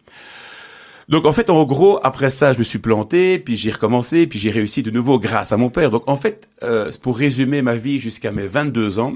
Donc 1.09 1.27
en 1.27 1.33
fait, 1.33 1.51
en 1.51 1.65
gros, 1.65 1.99
après 2.03 2.31
ça, 2.31 2.53
je 2.53 2.59
me 2.59 2.63
suis 2.63 2.79
planté, 2.79 3.39
puis 3.39 3.57
j'ai 3.57 3.71
recommencé, 3.71 4.27
puis 4.27 4.39
j'ai 4.39 4.51
réussi 4.51 4.83
de 4.83 4.91
nouveau 4.91 5.19
grâce 5.19 5.53
à 5.53 5.57
mon 5.57 5.71
père. 5.71 5.91
Donc 5.91 6.05
en 6.07 6.17
fait, 6.17 6.49
euh, 6.63 6.91
pour 7.03 7.19
résumer 7.19 7.63
ma 7.63 7.77
vie 7.77 7.99
jusqu'à 7.99 8.33
mes 8.33 8.47
22 8.47 8.99
ans, 8.99 9.15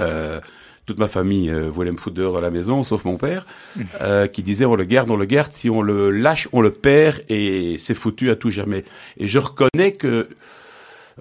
euh, 0.00 0.40
toute 0.86 0.98
ma 0.98 1.08
famille 1.08 1.50
euh, 1.50 1.70
voulait 1.70 1.92
me 1.92 1.96
foutre 1.96 2.16
dehors 2.16 2.38
à 2.38 2.40
la 2.40 2.50
maison, 2.50 2.82
sauf 2.82 3.04
mon 3.04 3.16
père, 3.16 3.46
euh, 4.00 4.26
qui 4.26 4.42
disait 4.42 4.64
on 4.64 4.74
le 4.74 4.84
garde, 4.84 5.10
on 5.10 5.16
le 5.16 5.24
garde, 5.24 5.52
si 5.52 5.70
on 5.70 5.82
le 5.82 6.10
lâche, 6.10 6.48
on 6.52 6.60
le 6.60 6.72
perd, 6.72 7.22
et 7.28 7.76
c'est 7.78 7.94
foutu 7.94 8.30
à 8.30 8.36
tout 8.36 8.50
jamais. 8.50 8.84
Et 9.16 9.28
je 9.28 9.38
reconnais 9.38 9.92
que 9.92 10.28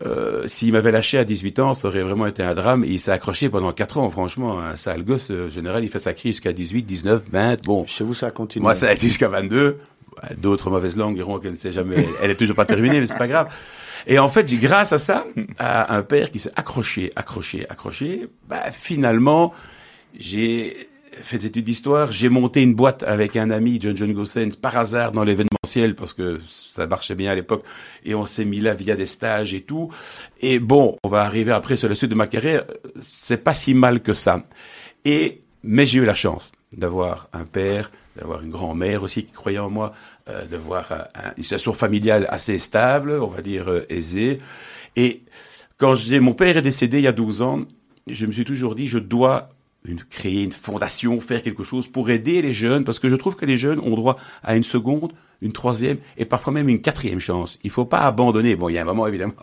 euh, 0.05 0.47
s'il 0.47 0.71
m'avait 0.71 0.91
lâché 0.91 1.17
à 1.17 1.23
18 1.25 1.59
ans, 1.59 1.73
ça 1.73 1.87
aurait 1.87 2.01
vraiment 2.03 2.27
été 2.27 2.43
un 2.43 2.53
drame. 2.53 2.83
Et 2.83 2.89
il 2.89 2.99
s'est 2.99 3.11
accroché 3.11 3.49
pendant 3.49 3.71
4 3.71 3.97
ans, 3.97 4.09
franchement. 4.09 4.59
Un 4.59 4.75
sale 4.77 5.03
gosse, 5.03 5.31
euh, 5.31 5.49
général, 5.49 5.83
il 5.83 5.89
fait 5.89 5.99
sa 5.99 6.13
crise 6.13 6.35
jusqu'à 6.35 6.53
18, 6.53 6.83
19, 6.83 7.23
20. 7.31 7.63
Bon, 7.65 7.85
Chez 7.87 8.03
vous, 8.03 8.13
ça 8.13 8.27
a 8.27 8.31
continué. 8.31 8.63
moi, 8.63 8.75
ça 8.75 8.89
a 8.89 8.93
été 8.93 9.07
jusqu'à 9.07 9.27
22. 9.29 9.77
Ouais, 10.21 10.35
D'autres 10.37 10.69
mauvaises 10.69 10.97
langues 10.97 11.15
diront 11.15 11.39
qu'elle 11.39 11.51
ne 11.51 11.57
sait 11.57 11.71
jamais, 11.71 12.07
elle 12.21 12.31
est 12.31 12.35
toujours 12.35 12.55
pas 12.55 12.65
terminée, 12.65 12.99
mais 12.99 13.05
c'est 13.05 13.17
pas 13.17 13.27
grave. 13.27 13.47
Et 14.07 14.17
en 14.19 14.27
fait, 14.27 14.47
j'ai 14.47 14.57
grâce 14.57 14.91
à 14.93 14.97
ça, 14.97 15.25
à 15.57 15.95
un 15.95 16.01
père 16.03 16.31
qui 16.31 16.39
s'est 16.39 16.51
accroché, 16.55 17.11
accroché, 17.15 17.65
accroché, 17.69 18.27
bah, 18.47 18.71
finalement, 18.71 19.53
j'ai 20.17 20.88
fait 21.21 21.37
des 21.37 21.47
études 21.47 21.65
d'histoire, 21.65 22.11
j'ai 22.11 22.29
monté 22.29 22.61
une 22.61 22.73
boîte 22.75 23.03
avec 23.03 23.35
un 23.35 23.49
ami, 23.51 23.79
John 23.81 23.95
John 23.95 24.11
Gossens, 24.13 24.51
par 24.61 24.75
hasard 24.77 25.11
dans 25.11 25.23
l'événementiel, 25.23 25.95
parce 25.95 26.13
que 26.13 26.39
ça 26.47 26.87
marchait 26.87 27.15
bien 27.15 27.31
à 27.31 27.35
l'époque, 27.35 27.63
et 28.03 28.15
on 28.15 28.25
s'est 28.25 28.45
mis 28.45 28.59
là 28.59 28.73
via 28.73 28.95
des 28.95 29.05
stages 29.05 29.53
et 29.53 29.61
tout. 29.61 29.89
Et 30.41 30.59
bon, 30.59 30.97
on 31.03 31.09
va 31.09 31.21
arriver 31.21 31.51
après 31.51 31.75
sur 31.75 31.89
la 31.89 31.95
suite 31.95 32.09
de 32.09 32.15
ma 32.15 32.27
carrière, 32.27 32.65
c'est 33.01 33.43
pas 33.43 33.53
si 33.53 33.73
mal 33.73 34.01
que 34.01 34.13
ça. 34.13 34.43
Et, 35.05 35.41
mais 35.63 35.85
j'ai 35.85 35.99
eu 35.99 36.05
la 36.05 36.15
chance 36.15 36.51
d'avoir 36.75 37.29
un 37.33 37.45
père, 37.45 37.91
d'avoir 38.15 38.41
une 38.41 38.49
grand-mère 38.51 39.03
aussi 39.03 39.23
qui 39.25 39.31
croyait 39.31 39.59
en 39.59 39.69
moi, 39.69 39.91
euh, 40.29 40.45
d'avoir 40.45 40.91
un- 40.91 40.95
un- 41.15 41.33
une 41.37 41.43
situation 41.43 41.73
familiale 41.73 42.25
assez 42.29 42.59
stable, 42.59 43.11
on 43.21 43.27
va 43.27 43.41
dire 43.41 43.69
euh, 43.69 43.85
aisée. 43.89 44.39
Et 44.95 45.23
quand 45.77 45.95
mon 46.19 46.33
père 46.33 46.57
est 46.57 46.61
décédé 46.61 46.97
il 46.99 47.03
y 47.05 47.07
a 47.07 47.11
12 47.11 47.41
ans, 47.41 47.61
je 48.07 48.25
me 48.25 48.31
suis 48.31 48.45
toujours 48.45 48.75
dit, 48.75 48.87
je 48.87 48.99
dois 48.99 49.49
une- 49.85 50.03
créer 50.09 50.43
une 50.43 50.51
fondation, 50.51 51.19
faire 51.19 51.41
quelque 51.41 51.63
chose 51.63 51.87
pour 51.87 52.09
aider 52.09 52.41
les 52.41 52.53
jeunes, 52.53 52.83
parce 52.83 52.99
que 52.99 53.09
je 53.09 53.15
trouve 53.15 53.35
que 53.35 53.45
les 53.45 53.57
jeunes 53.57 53.79
ont 53.79 53.95
droit 53.95 54.17
à 54.43 54.55
une 54.55 54.63
seconde, 54.63 55.13
une 55.41 55.53
troisième 55.53 55.97
et 56.17 56.25
parfois 56.25 56.51
même 56.51 56.67
une 56.67 56.81
quatrième 56.81 57.21
chance. 57.21 57.59
Il 57.63 57.69
faut 57.69 57.85
pas 57.85 57.99
abandonner. 57.99 58.57
Bon, 58.57 58.67
il 58.67 58.73
y 58.73 58.77
a 58.77 58.81
un 58.81 58.85
moment, 58.85 59.07
évidemment, 59.07 59.33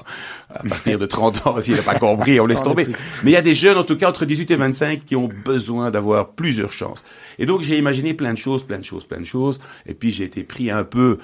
à 0.51 0.63
partir 0.63 0.99
de 0.99 1.07
30 1.07 1.47
ans, 1.47 1.59
s'il 1.63 1.75
n'a 1.75 1.83
pas 1.83 1.99
compris, 1.99 2.39
on 2.39 2.45
laisse 2.47 2.63
tomber. 2.63 2.87
Mais 3.25 3.31
il 3.31 3.33
y 3.33 3.37
a 3.37 3.41
des 3.43 3.55
jeunes, 3.55 3.79
en 3.79 3.83
tout 3.85 3.97
cas 3.97 4.09
entre 4.11 4.27
18 4.27 4.51
et 4.51 4.57
25, 4.57 5.07
qui 5.07 5.17
ont 5.17 5.29
besoin 5.45 5.91
d'avoir 5.91 6.33
plusieurs 6.33 6.71
chances. 6.73 7.03
Et 7.39 7.47
donc, 7.47 7.63
j'ai 7.63 7.79
imaginé 7.79 8.13
plein 8.13 8.35
de 8.35 8.39
choses, 8.39 8.63
plein 8.63 8.79
de 8.79 8.85
choses, 8.85 9.05
plein 9.07 9.21
de 9.21 9.25
choses. 9.25 9.59
Et 9.87 9.95
puis, 9.95 10.13
j'ai 10.13 10.25
été 10.25 10.45
pris 10.45 10.71
un 10.71 10.85
peu 10.85 11.17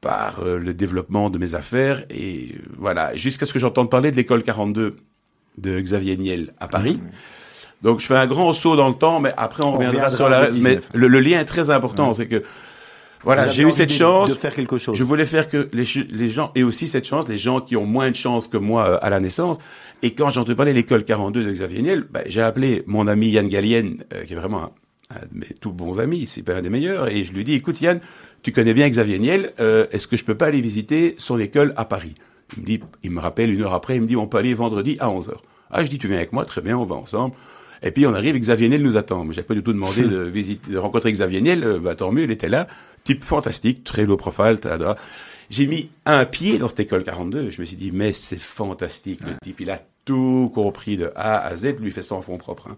par 0.00 0.38
euh, 0.44 0.58
le 0.58 0.72
développement 0.74 1.28
de 1.28 1.36
mes 1.38 1.56
affaires. 1.56 2.04
Et 2.08 2.52
euh, 2.54 2.62
voilà, 2.78 3.16
jusqu'à 3.16 3.46
ce 3.46 3.52
que 3.52 3.58
j'entende 3.58 3.90
parler 3.90 4.12
de 4.12 4.16
l'école 4.16 4.44
42 4.44 4.96
de 5.58 5.80
Xavier 5.80 6.16
Niel 6.16 6.54
à 6.60 6.68
Paris. 6.68 7.00
Donc, 7.82 8.00
je 8.00 8.06
fais 8.06 8.16
un 8.16 8.26
grand 8.26 8.52
saut 8.52 8.76
dans 8.76 8.88
le 8.88 8.94
temps, 8.94 9.20
mais 9.20 9.32
après, 9.36 9.62
on, 9.62 9.68
On 9.68 9.72
reviendra 9.72 10.10
sur 10.10 10.28
la... 10.28 10.50
Mais 10.50 10.76
19. 10.76 10.88
le, 10.94 11.08
le 11.08 11.20
lien 11.20 11.40
est 11.40 11.44
très 11.46 11.70
important, 11.70 12.12
c'est 12.14 12.26
que, 12.26 12.42
voilà, 13.24 13.48
j'ai 13.48 13.62
eu 13.62 13.70
cette 13.72 13.88
de- 13.90 13.94
chance. 13.94 14.30
De 14.30 14.34
faire 14.34 14.54
quelque 14.54 14.78
chose. 14.78 14.96
Je 14.96 15.04
voulais 15.04 15.26
faire 15.26 15.48
que 15.48 15.68
les, 15.72 15.84
gens 16.28 16.52
aient 16.54 16.62
aussi 16.62 16.88
cette 16.88 17.06
chance, 17.06 17.28
les 17.28 17.36
gens 17.38 17.60
qui 17.60 17.76
ont 17.76 17.86
moins 17.86 18.10
de 18.10 18.16
chance 18.16 18.48
que 18.48 18.56
moi 18.56 18.86
euh, 18.86 18.98
à 19.02 19.10
la 19.10 19.20
naissance. 19.20 19.58
Et 20.02 20.14
quand 20.14 20.30
j'ai 20.30 20.40
entendu 20.40 20.56
parler 20.56 20.72
de 20.72 20.76
l'école 20.78 21.04
42 21.04 21.44
de 21.44 21.52
Xavier 21.52 21.82
Niel, 21.82 22.04
bah, 22.10 22.20
j'ai 22.26 22.40
appelé 22.40 22.82
mon 22.86 23.06
ami 23.06 23.28
Yann 23.30 23.48
Gallienne, 23.48 24.02
euh, 24.14 24.24
qui 24.24 24.32
est 24.32 24.36
vraiment 24.36 24.62
un, 24.62 24.70
un 25.10 25.20
de 25.32 25.38
mes 25.38 25.46
tout 25.60 25.72
bons 25.72 26.00
amis, 26.00 26.26
c'est 26.26 26.42
pas 26.42 26.54
un 26.54 26.62
des 26.62 26.70
meilleurs, 26.70 27.08
et 27.08 27.24
je 27.24 27.32
lui 27.32 27.44
dis, 27.44 27.52
écoute 27.54 27.80
Yann, 27.82 28.00
tu 28.42 28.52
connais 28.52 28.72
bien 28.72 28.88
Xavier 28.88 29.18
Niel, 29.18 29.52
euh, 29.60 29.86
est-ce 29.92 30.06
que 30.06 30.16
je 30.16 30.24
peux 30.24 30.34
pas 30.36 30.46
aller 30.46 30.62
visiter 30.62 31.14
son 31.18 31.38
école 31.38 31.74
à 31.76 31.84
Paris? 31.84 32.14
Il 32.56 32.62
me 32.62 32.66
dit, 32.66 32.80
il 33.02 33.10
me 33.10 33.20
rappelle 33.20 33.52
une 33.52 33.62
heure 33.62 33.74
après, 33.74 33.96
il 33.96 34.02
me 34.02 34.06
dit, 34.06 34.16
on 34.16 34.26
peut 34.26 34.38
aller 34.38 34.54
vendredi 34.54 34.96
à 35.00 35.08
11h. 35.08 35.32
Ah, 35.70 35.84
je 35.84 35.90
dis, 35.90 35.98
tu 35.98 36.08
viens 36.08 36.16
avec 36.16 36.32
moi, 36.32 36.44
très 36.46 36.62
bien, 36.62 36.78
on 36.78 36.84
va 36.84 36.96
ensemble. 36.96 37.34
Et 37.82 37.90
puis 37.92 38.06
on 38.06 38.14
arrive, 38.14 38.36
Xavier 38.38 38.68
Niel 38.68 38.82
nous 38.82 38.96
attend. 38.96 39.24
Mais 39.24 39.34
j'ai 39.34 39.42
pas 39.42 39.54
du 39.54 39.62
tout 39.62 39.72
demandé 39.72 40.02
de 40.02 40.18
visiter, 40.34 40.70
de 40.70 40.78
rencontrer 40.78 41.12
Xavier 41.12 41.40
Niel. 41.40 41.64
euh, 41.64 41.78
bah, 41.78 41.94
tant 41.94 42.12
mieux, 42.12 42.24
il 42.24 42.30
était 42.30 42.48
là. 42.48 42.66
Type 43.04 43.24
fantastique, 43.24 43.84
très 43.84 44.04
low 44.06 44.16
profile. 44.16 44.58
tada. 44.60 44.96
J'ai 45.48 45.66
mis 45.66 45.90
un 46.06 46.24
pied 46.26 46.58
dans 46.58 46.68
cette 46.68 46.80
école 46.80 47.02
42. 47.02 47.50
Je 47.50 47.60
me 47.60 47.66
suis 47.66 47.76
dit, 47.76 47.90
mais 47.92 48.12
c'est 48.12 48.38
fantastique. 48.40 49.20
Le 49.22 49.32
type, 49.42 49.60
il 49.60 49.70
a 49.70 49.80
tout 50.04 50.50
compris 50.54 50.96
de 50.96 51.10
A 51.16 51.38
à 51.44 51.56
Z. 51.56 51.76
Lui, 51.80 51.90
fait 51.90 52.02
ça 52.02 52.14
en 52.14 52.22
fond 52.22 52.38
propre. 52.38 52.68
hein. 52.68 52.76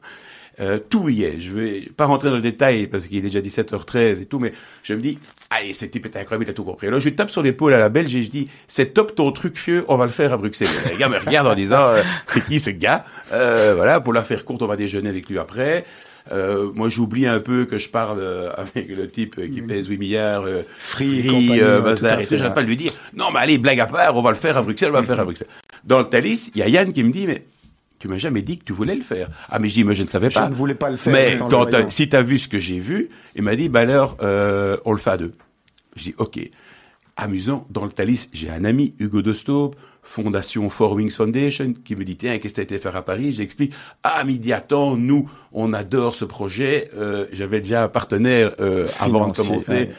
Euh, 0.61 0.79
tout 0.79 1.09
y 1.09 1.23
est. 1.25 1.41
Je 1.41 1.51
vais 1.51 1.81
pas 1.97 2.05
rentrer 2.07 2.29
dans 2.31 2.37
le 2.37 2.43
détail 2.43 2.87
parce 2.87 3.07
qu'il 3.07 3.17
est 3.19 3.23
déjà 3.23 3.41
17h13 3.41 4.21
et 4.23 4.27
tout, 4.27 4.39
mais 4.39 4.53
je 4.83 4.93
me 4.95 5.01
dis, 5.01 5.19
allez, 5.57 5.73
ce 5.75 5.87
type 5.87 6.07
est 6.07 6.17
incroyable, 6.17 6.45
il 6.47 6.51
a 6.51 6.53
tout 6.55 6.65
compris. 6.65 6.87
Alors 6.89 7.01
je 7.01 7.09
lui 7.09 7.15
tape 7.17 7.31
sur 7.31 7.43
l'épaule 7.43 7.73
à 7.75 7.79
la 7.79 7.89
belge 7.89 8.15
et 8.15 8.23
je 8.23 8.31
dis, 8.31 8.49
c'est 8.67 8.95
top 8.95 9.15
ton 9.15 9.31
truc 9.33 9.59
fieux, 9.59 9.85
on 9.89 9.97
va 9.97 10.05
le 10.05 10.11
faire 10.11 10.33
à 10.33 10.37
Bruxelles. 10.37 10.69
Les 10.91 10.97
gars 10.97 11.09
me 11.09 11.19
regardent 11.19 11.49
en 11.49 11.55
disant, 11.55 11.89
euh, 11.89 12.03
c'est 12.29 12.45
qui 12.45 12.61
ce 12.61 12.71
gars? 12.71 13.05
Euh, 13.33 13.75
Voilà, 13.77 14.01
pour 14.01 14.13
la 14.13 14.25
faire 14.25 14.45
courte, 14.45 14.63
on 14.63 14.67
va 14.67 14.77
déjeuner 14.77 15.09
avec 15.09 15.29
lui 15.29 15.39
après. 15.39 15.85
Euh, 16.31 16.71
moi, 16.75 16.89
j'oublie 16.89 17.27
un 17.27 17.41
peu 17.41 17.65
que 17.65 17.79
je 17.79 17.89
parle 17.89 18.19
euh, 18.21 18.51
avec 18.57 18.89
le 18.97 19.11
type 19.11 19.35
euh, 19.39 19.49
qui 19.49 19.61
pèse 19.61 19.89
8 19.89 19.99
milliards, 19.99 20.45
euh, 20.47 20.63
Free 20.79 21.27
free, 21.27 21.61
euh, 21.61 21.81
bazar 21.81 22.21
et 22.21 22.27
tout. 22.27 22.37
J'arrête 22.37 22.55
pas 22.55 22.63
de 22.63 22.69
lui 22.69 22.77
dire, 22.77 22.93
non, 23.13 23.33
mais 23.33 23.41
allez, 23.41 23.59
blague 23.59 23.81
à 23.81 23.87
part, 23.87 24.17
on 24.17 24.23
va 24.23 24.31
le 24.31 24.37
faire 24.37 24.57
à 24.57 24.63
Bruxelles, 24.63 24.91
on 24.91 24.93
va 24.95 25.01
le 25.01 25.07
faire 25.07 25.19
à 25.19 25.25
Bruxelles. 25.25 25.49
Dans 25.83 25.99
le 25.99 26.05
Thalys, 26.05 26.53
il 26.55 26.61
y 26.61 26.63
a 26.63 26.69
Yann 26.69 26.93
qui 26.93 27.03
me 27.03 27.11
dit, 27.11 27.27
mais 27.27 27.43
tu 28.03 28.09
m'as 28.09 28.19
jamais 28.19 28.43
dit 28.43 28.59
que 28.59 28.65
tu 28.65 28.73
voulais 28.73 28.97
le 28.97 29.03
faire. 29.03 29.29
Ah, 29.49 29.61
mais 29.61 29.69
je 29.69 29.75
dis, 29.75 29.85
mais 29.85 29.95
je 29.95 30.03
ne 30.03 30.09
savais 30.09 30.29
Je 30.29 30.35
pas. 30.35 30.49
ne 30.49 30.55
voulais 30.55 30.75
pas 30.75 30.91
le 30.91 30.97
faire. 30.97 31.13
Mais 31.13 31.39
quand 31.39 31.67
t'as- 31.67 31.89
si 31.89 32.09
tu 32.09 32.17
as 32.17 32.23
vu 32.23 32.37
ce 32.37 32.49
que 32.49 32.59
j'ai 32.59 32.81
vu, 32.81 33.11
il 33.37 33.43
m'a 33.43 33.55
dit, 33.55 33.69
bah 33.69 33.79
alors, 33.81 34.17
euh, 34.23 34.77
on 34.85 34.91
le 34.91 34.99
fait 34.99 35.11
à 35.11 35.17
deux. 35.17 35.35
Je 35.95 36.03
dis, 36.07 36.15
ok. 36.19 36.41
Amusant, 37.17 37.65
dans 37.71 37.85
le 37.85 37.93
Thalys, 37.93 38.29
j'ai 38.33 38.51
un 38.51 38.65
ami, 38.65 38.95
Hugo 38.99 39.23
de 39.23 39.33
fondation 40.03 40.69
Four 40.69 40.95
Wings 40.95 41.13
Foundation 41.13 41.75
qui 41.85 41.95
me 41.95 42.05
dit 42.05 42.17
tiens 42.17 42.39
qu'est-ce 42.39 42.55
que 42.55 42.57
tu 42.57 42.61
as 42.61 42.65
été 42.65 42.79
faire 42.81 42.97
à 42.97 43.03
Paris? 43.03 43.33
J'explique 43.33 43.73
ah 44.03 44.25
midi 44.25 44.53
attends 44.53 44.97
nous 44.97 45.31
on 45.53 45.73
adore 45.73 46.17
ce 46.17 46.25
projet. 46.25 46.91
Euh, 46.97 47.27
J'avais 47.33 47.61
déjà 47.61 47.85
un 47.85 47.89
partenaire 47.89 48.53
euh, 48.59 48.89
avant 48.99 49.29
de 49.29 49.37
commencer 49.37 49.73
ouais. 49.73 49.91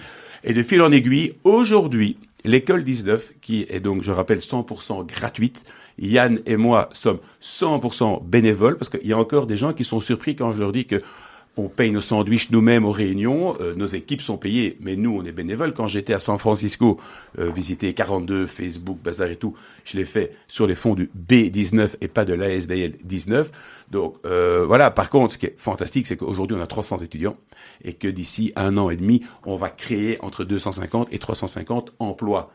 et 0.43 0.51
de 0.53 0.61
fil 0.61 0.81
en 0.81 0.91
aiguille 0.91 1.35
aujourd'hui 1.45 2.17
l'école 2.43 2.83
19 2.83 3.31
qui 3.39 3.65
est 3.69 3.79
donc 3.79 4.03
je 4.03 4.11
rappelle 4.11 4.39
100% 4.39 5.05
gratuite. 5.07 5.63
Yann 5.99 6.39
et 6.45 6.57
moi 6.57 6.89
sommes 6.93 7.19
100% 7.41 8.25
bénévoles 8.25 8.77
parce 8.77 8.89
qu'il 8.89 9.07
y 9.07 9.13
a 9.13 9.17
encore 9.17 9.47
des 9.47 9.57
gens 9.57 9.73
qui 9.73 9.83
sont 9.83 9.99
surpris 9.99 10.35
quand 10.35 10.53
je 10.53 10.59
leur 10.59 10.71
dis 10.71 10.85
que 10.85 11.01
on 11.55 11.69
paye 11.69 11.91
nos 11.91 12.01
sandwichs 12.01 12.49
nous-mêmes 12.49 12.83
aux 12.83 12.91
réunions, 12.91 13.55
euh, 13.61 13.75
nos 13.75 13.85
équipes 13.85 14.21
sont 14.21 14.37
payées, 14.37 14.77
mais 14.81 14.95
nous, 14.95 15.15
on 15.15 15.23
est 15.23 15.31
bénévoles. 15.31 15.73
Quand 15.73 15.87
j'étais 15.87 16.13
à 16.13 16.19
San 16.19 16.39
Francisco, 16.39 16.99
euh, 17.37 17.51
visiter 17.51 17.93
42, 17.93 18.47
Facebook, 18.47 18.97
Bazar 19.03 19.29
et 19.29 19.35
tout, 19.35 19.55
je 19.85 19.97
l'ai 19.97 20.05
fait 20.05 20.35
sur 20.47 20.65
les 20.65 20.73
fonds 20.73 20.95
du 20.95 21.11
B19 21.29 21.95
et 22.01 22.07
pas 22.07 22.25
de 22.25 22.33
l'ASBL 22.33 22.93
19. 23.03 23.51
Donc 23.91 24.15
euh, 24.25 24.65
voilà, 24.65 24.89
par 24.89 25.11
contre, 25.11 25.33
ce 25.33 25.37
qui 25.37 25.45
est 25.45 25.55
fantastique, 25.59 26.07
c'est 26.07 26.17
qu'aujourd'hui, 26.17 26.57
on 26.57 26.61
a 26.61 26.67
300 26.67 26.97
étudiants 26.97 27.37
et 27.83 27.93
que 27.93 28.07
d'ici 28.07 28.51
un 28.55 28.77
an 28.77 28.89
et 28.89 28.95
demi, 28.95 29.21
on 29.45 29.55
va 29.55 29.69
créer 29.69 30.19
entre 30.21 30.45
250 30.45 31.13
et 31.13 31.19
350 31.19 31.93
emplois 31.99 32.51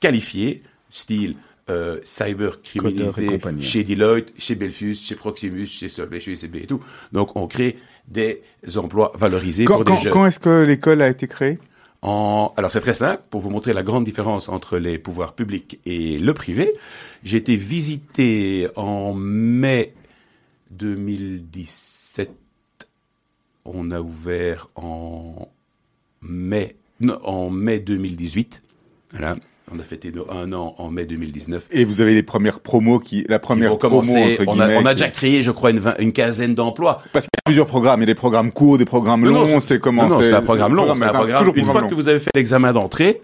qualifiés, 0.00 0.62
style 0.90 1.36
euh, 1.70 1.98
cybercriminalité 2.04 3.38
chez 3.60 3.84
Deloitte, 3.84 4.32
chez 4.36 4.54
Belfius, 4.56 5.06
chez 5.06 5.14
Proximus, 5.14 5.66
chez 5.66 5.88
Solvay, 5.88 6.20
chez 6.20 6.32
UCB 6.32 6.56
et 6.56 6.66
tout. 6.66 6.80
Donc 7.12 7.36
on 7.36 7.46
crée 7.46 7.78
des 8.08 8.42
emplois 8.76 9.12
valorisés 9.14 9.64
Quand, 9.64 9.76
pour 9.76 9.84
des 9.84 9.92
quand- 9.92 10.00
jeunes. 10.00 10.12
quand 10.12 10.26
est-ce 10.26 10.40
que 10.40 10.64
l'école 10.64 11.00
a 11.02 11.08
été 11.08 11.26
créée? 11.28 11.58
En... 12.02 12.52
Alors 12.56 12.70
c'est 12.72 12.80
très 12.80 12.94
simple, 12.94 13.22
pour 13.30 13.40
vous 13.40 13.50
montrer 13.50 13.72
la 13.72 13.82
grande 13.82 14.04
différence 14.04 14.48
entre 14.48 14.78
les 14.78 14.98
pouvoirs 14.98 15.34
publics 15.34 15.78
et 15.86 16.18
le 16.18 16.34
privé. 16.34 16.72
J'ai 17.22 17.36
été 17.36 17.56
visité 17.56 18.68
en 18.76 19.12
mai 19.14 19.94
2017. 20.70 22.30
On 23.64 23.90
a 23.90 24.00
ouvert 24.00 24.68
en 24.76 25.48
mai, 26.22 26.76
non, 27.00 27.18
en 27.24 27.50
mai 27.50 27.78
2018. 27.78 28.62
Voilà. 29.12 29.36
On 29.74 29.78
a 29.78 29.82
fêté 29.82 30.10
nos 30.10 30.26
un 30.30 30.52
an 30.52 30.74
en 30.78 30.90
mai 30.90 31.04
2019. 31.06 31.68
Et 31.70 31.84
vous 31.84 32.00
avez 32.00 32.14
les 32.14 32.22
premières 32.24 32.58
promos 32.60 32.98
qui, 32.98 33.24
la 33.28 33.38
première 33.38 33.78
promo 33.78 34.00
entre 34.00 34.44
On 34.48 34.58
a, 34.58 34.68
on 34.80 34.86
a 34.86 34.94
déjà 34.94 35.08
créé, 35.08 35.42
je 35.44 35.50
crois, 35.52 35.70
une, 35.70 35.78
vingt- 35.78 35.94
une 36.00 36.12
quinzaine 36.12 36.54
d'emplois. 36.56 36.98
Parce 37.12 37.26
qu'il 37.26 37.36
y 37.36 37.40
a 37.40 37.42
plusieurs 37.44 37.66
programmes, 37.66 38.00
il 38.00 38.02
y 38.02 38.10
a 38.10 38.12
des 38.12 38.14
programmes 38.16 38.50
courts, 38.50 38.78
des 38.78 38.84
programmes 38.84 39.24
Non, 39.24 39.30
longs, 39.46 39.60
c'est 39.60 39.78
comment 39.78 40.08
Non, 40.08 40.16
non, 40.16 40.22
c'est 40.22 40.32
un 40.32 40.42
programme 40.42 40.74
long. 40.74 40.92
C'est 40.94 41.04
un 41.04 41.08
programme. 41.12 41.52
Une 41.54 41.64
fois 41.66 41.82
que 41.84 41.94
vous 41.94 42.08
avez 42.08 42.18
fait 42.18 42.30
l'examen 42.34 42.72
d'entrée, 42.72 43.20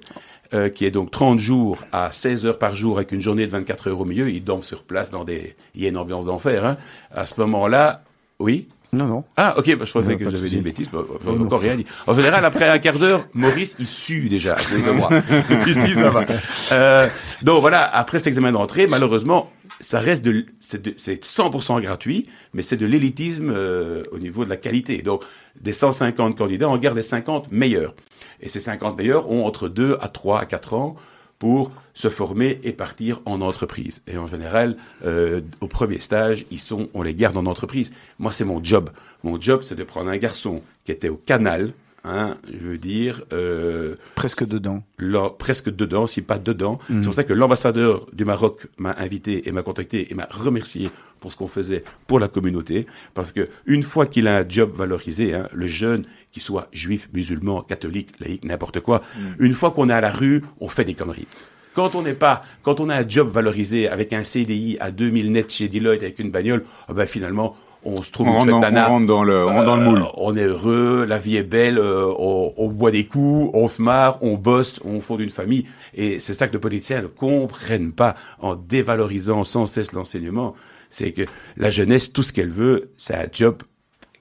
euh, 0.55 0.69
qui 0.69 0.85
est 0.85 0.93
donc 0.93 1.11
30 1.11 1.41
jours 1.41 1.79
à 1.91 2.13
16 2.13 2.47
heures 2.47 2.59
par 2.59 2.77
jour 2.77 2.99
avec 2.99 3.11
une 3.11 3.21
journée 3.21 3.47
de 3.49 3.51
24 3.53 3.89
heures 3.89 4.01
au 4.01 4.05
milieu, 4.05 4.31
ils 4.31 4.45
dorment 4.45 4.63
sur 4.63 4.85
place 4.85 5.11
dans 5.11 5.25
des. 5.25 5.57
Il 5.75 5.83
y 5.83 5.87
a 5.87 5.89
une 5.89 5.97
ambiance 5.97 6.27
d'enfer. 6.27 6.65
Hein. 6.65 6.77
À 7.13 7.27
ce 7.27 7.35
moment-là, 7.41 8.05
oui? 8.39 8.69
Non, 8.93 9.07
non. 9.07 9.25
Ah, 9.37 9.55
ok, 9.59 9.77
bah, 9.77 9.85
je 9.85 9.93
pensais 9.93 10.13
Non, 10.13 10.19
que 10.19 10.25
de 10.25 10.31
j'avais 10.31 10.49
dit 10.49 10.57
une 10.57 10.63
bêtise, 10.63 10.89
bah, 10.93 11.01
j'en 11.25 11.37
ai 11.37 11.41
encore 11.41 11.61
rien 11.61 11.77
dit. 11.77 11.85
En 12.07 12.15
général, 12.15 12.45
après 12.45 12.69
un 12.69 12.79
quart 12.79 12.99
d'heure, 12.99 13.27
Maurice, 13.35 13.77
il 13.79 13.87
sue 13.87 14.29
déjà 14.29 14.55
de 14.55 14.91
moi. 14.93 15.11
Ici, 15.67 15.95
ça 15.95 16.11
va. 16.11 16.25
Euh, 16.73 17.09
donc 17.43 17.61
voilà, 17.61 17.83
après 17.83 18.19
cet 18.19 18.29
examen 18.29 18.53
d'entrée, 18.53 18.87
malheureusement, 18.87 19.51
ça 19.81 19.99
reste 20.01 20.25
de, 20.25 20.33
de- 20.33 20.95
c'est 20.97 21.23
100% 21.25 21.81
gratuit, 21.83 22.27
mais 22.55 22.63
c'est 22.63 22.77
de 22.77 22.87
l'élitisme 22.87 23.51
euh, 23.55 24.05
au 24.13 24.19
niveau 24.19 24.45
de 24.45 24.51
la 24.51 24.57
qualité. 24.57 25.03
Donc, 25.03 25.25
des 25.61 25.73
150 25.73 26.37
candidats, 26.39 26.69
on 26.69 26.77
garde 26.79 26.97
les 26.97 27.03
50 27.03 27.51
meilleurs. 27.53 27.95
Et 28.41 28.49
ces 28.49 28.61
50 28.61 28.97
meilleurs 28.97 29.31
ont 29.31 29.45
entre 29.47 29.69
2 29.69 29.97
à 30.01 30.09
3 30.09 30.41
à 30.41 30.45
4 30.47 30.75
ans 30.75 30.97
pour 31.39 31.71
se 31.95 32.09
former 32.09 32.59
et 32.63 32.73
partir 32.73 33.21
en 33.25 33.41
entreprise. 33.41 34.03
Et 34.07 34.19
en 34.19 34.27
général, 34.27 34.77
euh, 35.05 35.41
au 35.61 35.69
premier 35.69 35.99
stage, 36.01 36.47
ils 36.51 36.59
sont, 36.61 36.89
on 36.95 37.03
les 37.03 37.15
garde 37.15 37.37
en 37.37 37.47
entreprise. 37.47 37.93
Moi, 38.19 38.33
c'est 38.33 38.45
mon 38.45 38.63
job. 38.63 38.91
Mon 39.23 39.41
job, 39.41 39.61
c'est 39.63 39.75
de 39.77 39.85
prendre 39.85 40.11
un 40.11 40.17
garçon 40.17 40.63
qui 40.85 40.93
était 40.93 41.09
au 41.09 41.17
canal, 41.17 41.73
hein, 42.05 42.37
je 42.53 42.59
veux 42.69 42.79
dire, 42.79 43.23
euh, 43.33 43.97
Presque 44.15 44.47
dedans. 44.47 44.83
presque 45.39 45.71
dedans, 45.75 46.07
si 46.07 46.23
pas 46.23 46.39
dedans. 46.39 46.79
Mhm. 46.89 47.03
C'est 47.03 47.09
pour 47.09 47.15
ça 47.15 47.25
que 47.25 47.33
l'ambassadeur 47.33 48.07
du 48.13 48.25
Maroc 48.25 48.67
m'a 48.79 48.95
invité 48.99 49.49
et 49.49 49.53
m'a 49.53 49.63
contacté 49.63 50.11
et 50.11 50.15
m'a 50.15 50.29
remercié 50.31 50.91
pour 51.21 51.33
ce 51.33 51.37
qu'on 51.37 51.49
faisait 51.49 51.85
pour 52.07 52.19
la 52.21 52.29
communauté. 52.29 52.87
Parce 53.15 53.33
que 53.33 53.49
une 53.67 53.83
fois 53.83 54.07
qu'il 54.07 54.29
a 54.29 54.39
un 54.39 54.45
job 54.49 54.73
valorisé, 54.77 55.35
hein, 55.35 55.49
le 55.53 55.67
jeune, 55.67 56.05
qu'il 56.33 56.43
soit 56.43 56.69
juif, 56.73 57.09
musulman, 57.15 57.63
catholique, 57.63 58.11
laïque, 58.21 58.45
n'importe 58.45 58.81
quoi, 58.81 59.03
une 59.39 59.55
fois 59.55 59.71
qu'on 59.71 59.89
est 59.89 59.95
à 59.95 60.01
la 60.01 60.11
rue, 60.11 60.43
on 60.61 60.69
fait 60.69 60.85
des 60.85 60.95
conneries. 60.95 61.27
Quand 61.75 61.95
on 61.95 62.03
n'est 62.03 62.15
pas, 62.15 62.43
quand 62.63 62.81
on 62.81 62.89
a 62.89 62.97
un 62.97 63.07
job 63.09 63.31
valorisé 63.31 63.89
avec 63.89 64.13
un 64.15 64.25
CDI 64.25 64.79
à 64.81 64.91
2000 64.91 65.31
net 65.33 65.53
chez 65.53 65.69
Deloitte 65.69 66.03
avec 66.03 66.19
une 66.19 66.31
bagnole, 66.31 66.65
ah 66.89 66.95
ben 66.95 67.07
finalement, 67.07 67.55
on 67.85 68.01
se 68.03 68.11
trouve 68.11 68.29
On 68.29 68.45
une 68.45 68.51
dans, 68.51 68.57
on 68.57 68.61
nana. 68.61 68.89
rentre 68.89 69.07
dans 69.07 69.23
le, 69.25 69.45
on 69.45 69.53
rentre 69.53 69.65
dans 69.67 69.77
le 69.77 69.83
Euh, 69.83 69.91
moule. 69.91 70.03
On 70.17 70.35
est 70.37 70.43
heureux, 70.45 71.05
la 71.07 71.19
vie 71.19 71.37
est 71.37 71.43
belle, 71.45 71.79
euh, 71.79 72.07
on, 72.19 72.53
on 72.57 72.69
boit 72.69 72.91
des 72.91 73.05
coups, 73.07 73.51
on 73.55 73.69
se 73.69 73.81
marre, 73.83 74.19
on 74.23 74.35
bosse, 74.37 74.81
on 74.85 75.01
fonde 75.01 75.21
une 75.21 75.31
famille. 75.31 75.67
Et 75.95 76.19
c'est 76.19 76.33
ça 76.35 76.49
que 76.49 76.55
les 76.55 76.59
politiciens 76.59 77.03
ne 77.03 77.07
comprennent 77.09 77.93
pas 77.93 78.15
en 78.41 78.57
dévalorisant 78.57 79.45
sans 79.45 79.67
cesse 79.67 79.93
l'enseignement. 79.93 80.55
C'est 80.91 81.13
que 81.13 81.23
la 81.57 81.71
jeunesse, 81.71 82.13
tout 82.13 82.23
ce 82.23 82.33
qu'elle 82.33 82.51
veut, 82.51 82.91
c'est 82.97 83.15
un 83.15 83.27
job 83.33 83.63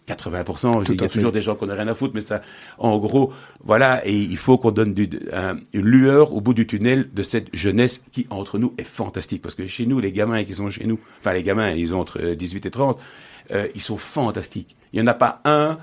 80%. 0.07 0.84
Tout 0.84 0.93
Il 0.93 1.01
y 1.01 1.03
a 1.03 1.07
fait. 1.10 1.13
toujours 1.13 1.31
des 1.31 1.41
gens 1.41 1.55
qu'on 1.55 1.65
n'a 1.65 1.74
rien 1.74 1.88
à 1.88 1.95
foutre, 1.95 2.13
mais 2.13 2.22
ça, 2.22 2.41
en 2.77 2.98
gros, 3.00 3.34
voilà, 3.63 4.05
et 4.05 4.15
il 4.15 4.38
faut 4.38 4.57
qu'on 4.57 4.72
donne 4.72 4.93
du, 4.93 5.10
un- 5.34 5.57
une 5.74 5.86
lueur 5.86 6.34
au 6.34 6.41
bout 6.41 6.53
du 6.53 6.67
tunnel 6.67 7.10
de 7.12 7.24
cette 7.24 7.48
jeunesse 7.55 8.01
qui, 8.12 8.27
entre 8.29 8.60
nous, 8.60 8.74
est 8.77 8.84
fantastique. 8.84 9.41
Parce 9.41 9.55
que 9.55 9.65
chez 9.65 9.86
nous, 9.88 10.00
les 10.00 10.12
gamins 10.12 10.43
qui 10.43 10.53
sont 10.53 10.69
chez 10.69 10.86
nous, 10.86 11.00
enfin, 11.19 11.34
les 11.34 11.41
gamins, 11.43 11.72
ils 11.72 11.93
ont 11.95 12.00
entre 12.01 12.19
euh, 12.22 12.36
18 12.36 12.65
et 12.67 12.72
30, 12.72 13.01
euh, 13.51 13.67
ils 13.74 13.81
sont 13.81 13.98
fantastiques. 13.98 14.75
Il 14.93 14.98
n'y 15.01 15.03
en 15.03 15.07
a 15.12 15.15
pas 15.15 15.41
un 15.43 15.79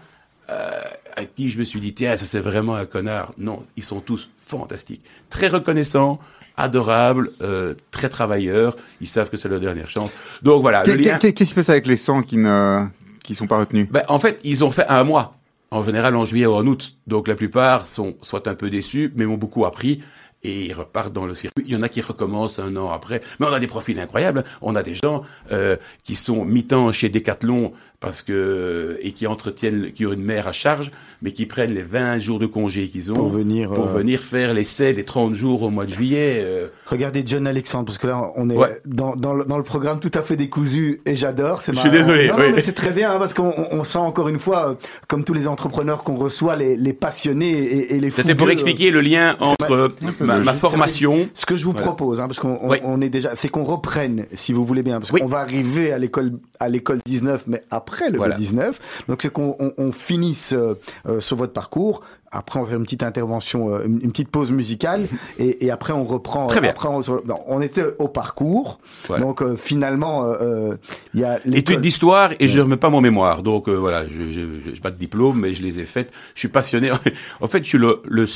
euh, 0.51 0.81
à 1.17 1.25
qui 1.25 1.51
je 1.51 1.59
me 1.59 1.65
suis 1.65 1.81
dit, 1.81 1.93
tiens, 1.95 2.17
ça 2.17 2.27
c'est 2.27 2.41
vraiment 2.41 2.75
un 2.77 2.87
connard. 2.87 3.33
Non, 3.39 3.65
ils 3.77 3.83
sont 3.85 4.01
tous 4.01 4.31
fantastiques. 4.37 5.03
Très 5.31 5.49
reconnaissants, 5.49 6.19
adorables, 6.57 7.31
euh, 7.41 7.75
très 7.91 8.09
travailleurs. 8.09 8.77
Ils 9.01 9.09
savent 9.09 9.31
que 9.31 9.37
c'est 9.37 9.49
leur 9.49 9.61
dernière 9.61 9.89
chance. 9.89 10.11
Donc 10.43 10.63
voilà, 10.63 10.85
lien... 10.85 11.19
Qu'est-ce 11.19 11.33
qui 11.33 11.47
se 11.47 11.55
passe 11.55 11.69
avec 11.69 11.87
les 11.87 11.97
100 11.97 12.23
qui 12.23 12.37
ne, 12.37 12.87
qui 13.23 13.35
sont 13.35 13.47
pas 13.47 13.59
retenus? 13.59 13.89
Ben, 13.91 14.03
en 14.09 14.19
fait, 14.19 14.39
ils 14.45 14.65
ont 14.65 14.71
fait 14.71 14.87
un 14.89 15.05
mois. 15.05 15.37
En 15.71 15.83
général, 15.83 16.15
en 16.17 16.27
juillet 16.27 16.47
ou 16.47 16.53
en 16.53 16.67
août. 16.67 16.97
Donc, 17.07 17.29
la 17.29 17.35
plupart 17.35 17.87
sont 17.87 18.15
soit 18.21 18.47
un 18.47 18.55
peu 18.55 18.69
déçus, 18.69 19.11
mais 19.17 19.25
ont 19.25 19.39
beaucoup 19.39 19.65
appris. 19.65 20.03
Et 20.45 20.67
ils 20.67 20.73
repartent 20.75 21.13
dans 21.13 21.25
le 21.25 21.35
circuit. 21.35 21.65
Il 21.67 21.73
y 21.73 21.77
en 21.77 21.83
a 21.83 21.89
qui 21.89 22.01
recommencent 22.01 22.59
un 22.59 22.77
an 22.77 22.91
après. 22.91 23.21
Mais 23.39 23.47
on 23.47 23.53
a 23.53 23.61
des 23.61 23.69
profils 23.69 23.99
incroyables. 23.99 24.45
On 24.61 24.75
a 24.75 24.83
des 24.83 24.95
gens 24.95 25.23
euh, 25.53 25.77
qui 26.03 26.17
sont 26.17 26.45
mi-temps 26.45 26.93
chez 26.93 27.09
Decathlon 27.09 27.73
parce 28.03 28.21
que 28.21 28.99
et 29.01 29.13
qui 29.13 29.27
entretiennent, 29.27 29.93
qui 29.93 30.05
ont 30.05 30.13
une 30.13 30.23
mère 30.25 30.49
à 30.49 30.53
charge, 30.53 30.91
mais 31.23 31.31
qui 31.33 31.47
prennent 31.47 31.73
les 31.73 31.83
20 31.83 32.19
jours 32.19 32.39
de 32.41 32.47
congé 32.47 32.89
qu'ils 32.89 33.13
ont 33.13 33.15
Pour 33.15 33.29
venir, 33.29 33.71
pour 33.71 33.87
euh, 33.87 33.93
venir 33.99 34.21
faire 34.21 34.53
l'essai 34.53 34.93
des 34.93 35.05
30 35.05 35.35
jours 35.35 35.63
au 35.63 35.71
mois 35.71 35.85
de 35.85 35.91
juillet. 35.91 36.41
euh, 36.43 36.67
Regardez 36.87 37.23
John 37.25 37.47
Alexandre, 37.47 37.85
parce 37.87 37.99
que 37.99 38.09
là, 38.09 38.31
on 38.37 38.51
est 38.51 38.57
Ouais. 38.57 38.81
dans, 38.87 39.15
dans, 39.17 39.33
le, 39.33 39.45
dans 39.45 39.57
le 39.57 39.63
programme 39.65 40.01
tout 40.01 40.11
à 40.15 40.23
fait 40.23 40.37
décousu 40.37 41.01
et 41.07 41.15
j'adore. 41.15 41.63
C'est 41.63 41.73
Je 41.75 41.79
suis 41.79 41.91
désolé, 41.91 42.29
Non, 42.29 42.37
non, 42.39 42.45
oui. 42.47 42.53
mais 42.57 42.63
c'est 42.63 42.73
très 42.73 42.91
bien, 42.91 43.13
hein, 43.13 43.19
parce 43.19 43.33
qu'on 43.35 43.51
on- 43.57 43.69
on 43.79 43.85
sent 43.85 43.99
encore 43.99 44.29
une 44.29 44.41
fois, 44.41 44.71
euh, 44.71 44.75
comme 45.07 45.23
tous 45.23 45.33
les 45.35 45.47
entrepreneurs 45.47 46.03
qu'on 46.03 46.17
reçoit, 46.17 46.57
les, 46.57 46.77
les 46.77 46.93
passionnés 46.93 47.51
et, 47.53 47.95
et 47.95 48.01
les 48.01 48.11
C'était 48.11 48.35
pour 48.35 48.51
expliquer 48.51 48.91
le 48.91 49.01
lien 49.01 49.37
entre 49.39 49.95
ma- 50.21 50.53
formation. 50.53 51.29
Ce 51.35 51.47
que 51.47 51.57
je 51.57 51.65
vous 51.65 51.73
propose, 51.73 52.19
hein, 52.19 52.27
parce 52.27 52.41
qu'on 52.41 52.59
on, 52.63 52.71
Oui. 52.71 52.79
on 52.83 53.01
est 53.01 53.09
déjà, 53.11 53.31
c'est 53.37 53.49
qu'on 53.49 53.63
reprenne, 53.65 54.27
si 54.33 54.53
vous 54.53 54.65
voulez 54.67 54.83
bien, 54.83 54.99
parce 54.99 55.13
Oui. 55.13 55.21
qu'on 55.21 55.27
va 55.27 55.39
arriver 55.39 55.93
à 55.93 55.99
l'école 55.99 56.33
à 56.59 56.69
l'école 56.69 56.99
19, 57.07 57.45
mais 57.49 57.63
après 57.71 57.92
le 58.01 58.17
Voilà. 58.17 58.37
19. 58.37 58.79
Donc 59.09 59.23
c'est 59.23 59.31
qu'on 59.31 59.57
on, 59.59 59.73
on 59.79 59.93
finisse 59.93 60.53
euh, 60.53 60.75
sur 61.21 61.37
votre 61.37 61.53
parcours. 61.53 62.03
Après, 62.35 62.59
on 62.59 62.65
fait 62.67 62.75
une 62.77 62.83
petite 62.85 63.03
intervention, 63.03 63.75
euh, 63.75 63.85
une, 63.85 64.11
petite 64.11 64.31
pause 64.31 64.51
musicale, 64.51 65.07
et, 65.39 65.67
et 65.67 65.71
après 65.71 65.93
on 65.93 66.03
reprend. 66.05 66.47
Très 66.47 66.61
bien. 66.63 66.71
Après, 66.71 66.89
on, 66.89 67.03
se- 67.03 67.27
non, 67.27 67.41
on 67.47 67.61
était 67.61 67.85
au 67.99 68.09
parcours. 68.09 68.81
Voilà. 69.07 69.23
Donc 69.23 69.43
euh, 69.43 69.57
finalement, 69.57 70.25
euh, 70.25 70.35
euh, 70.41 70.77
il 71.15 71.21
y 71.21 71.25
a 71.25 71.39
études 71.47 71.81
d'histoire 71.81 72.31
et 72.41 72.49
je 72.49 72.61
remets 72.61 72.77
pas 72.79 72.89
mon 72.91 73.01
mémoire. 73.03 73.43
Donc 73.43 73.69
euh, 73.69 73.75
voilà, 73.75 74.05
je 74.09 74.31
je- 74.33 74.71
j'ai 74.75 74.81
pas 74.81 74.91
de 74.91 74.97
diplôme, 74.97 75.41
mais 75.41 75.53
je 75.55 75.63
les 75.63 75.79
ai 75.81 75.85
faites. 75.85 76.11
Je 76.35 76.41
suis 76.41 76.49
passionné. 76.49 76.91
en 77.41 77.49
fait, 77.49 77.63
je 77.65 77.69
suis 77.69 77.79
le 77.79 78.01
le- 78.09 78.27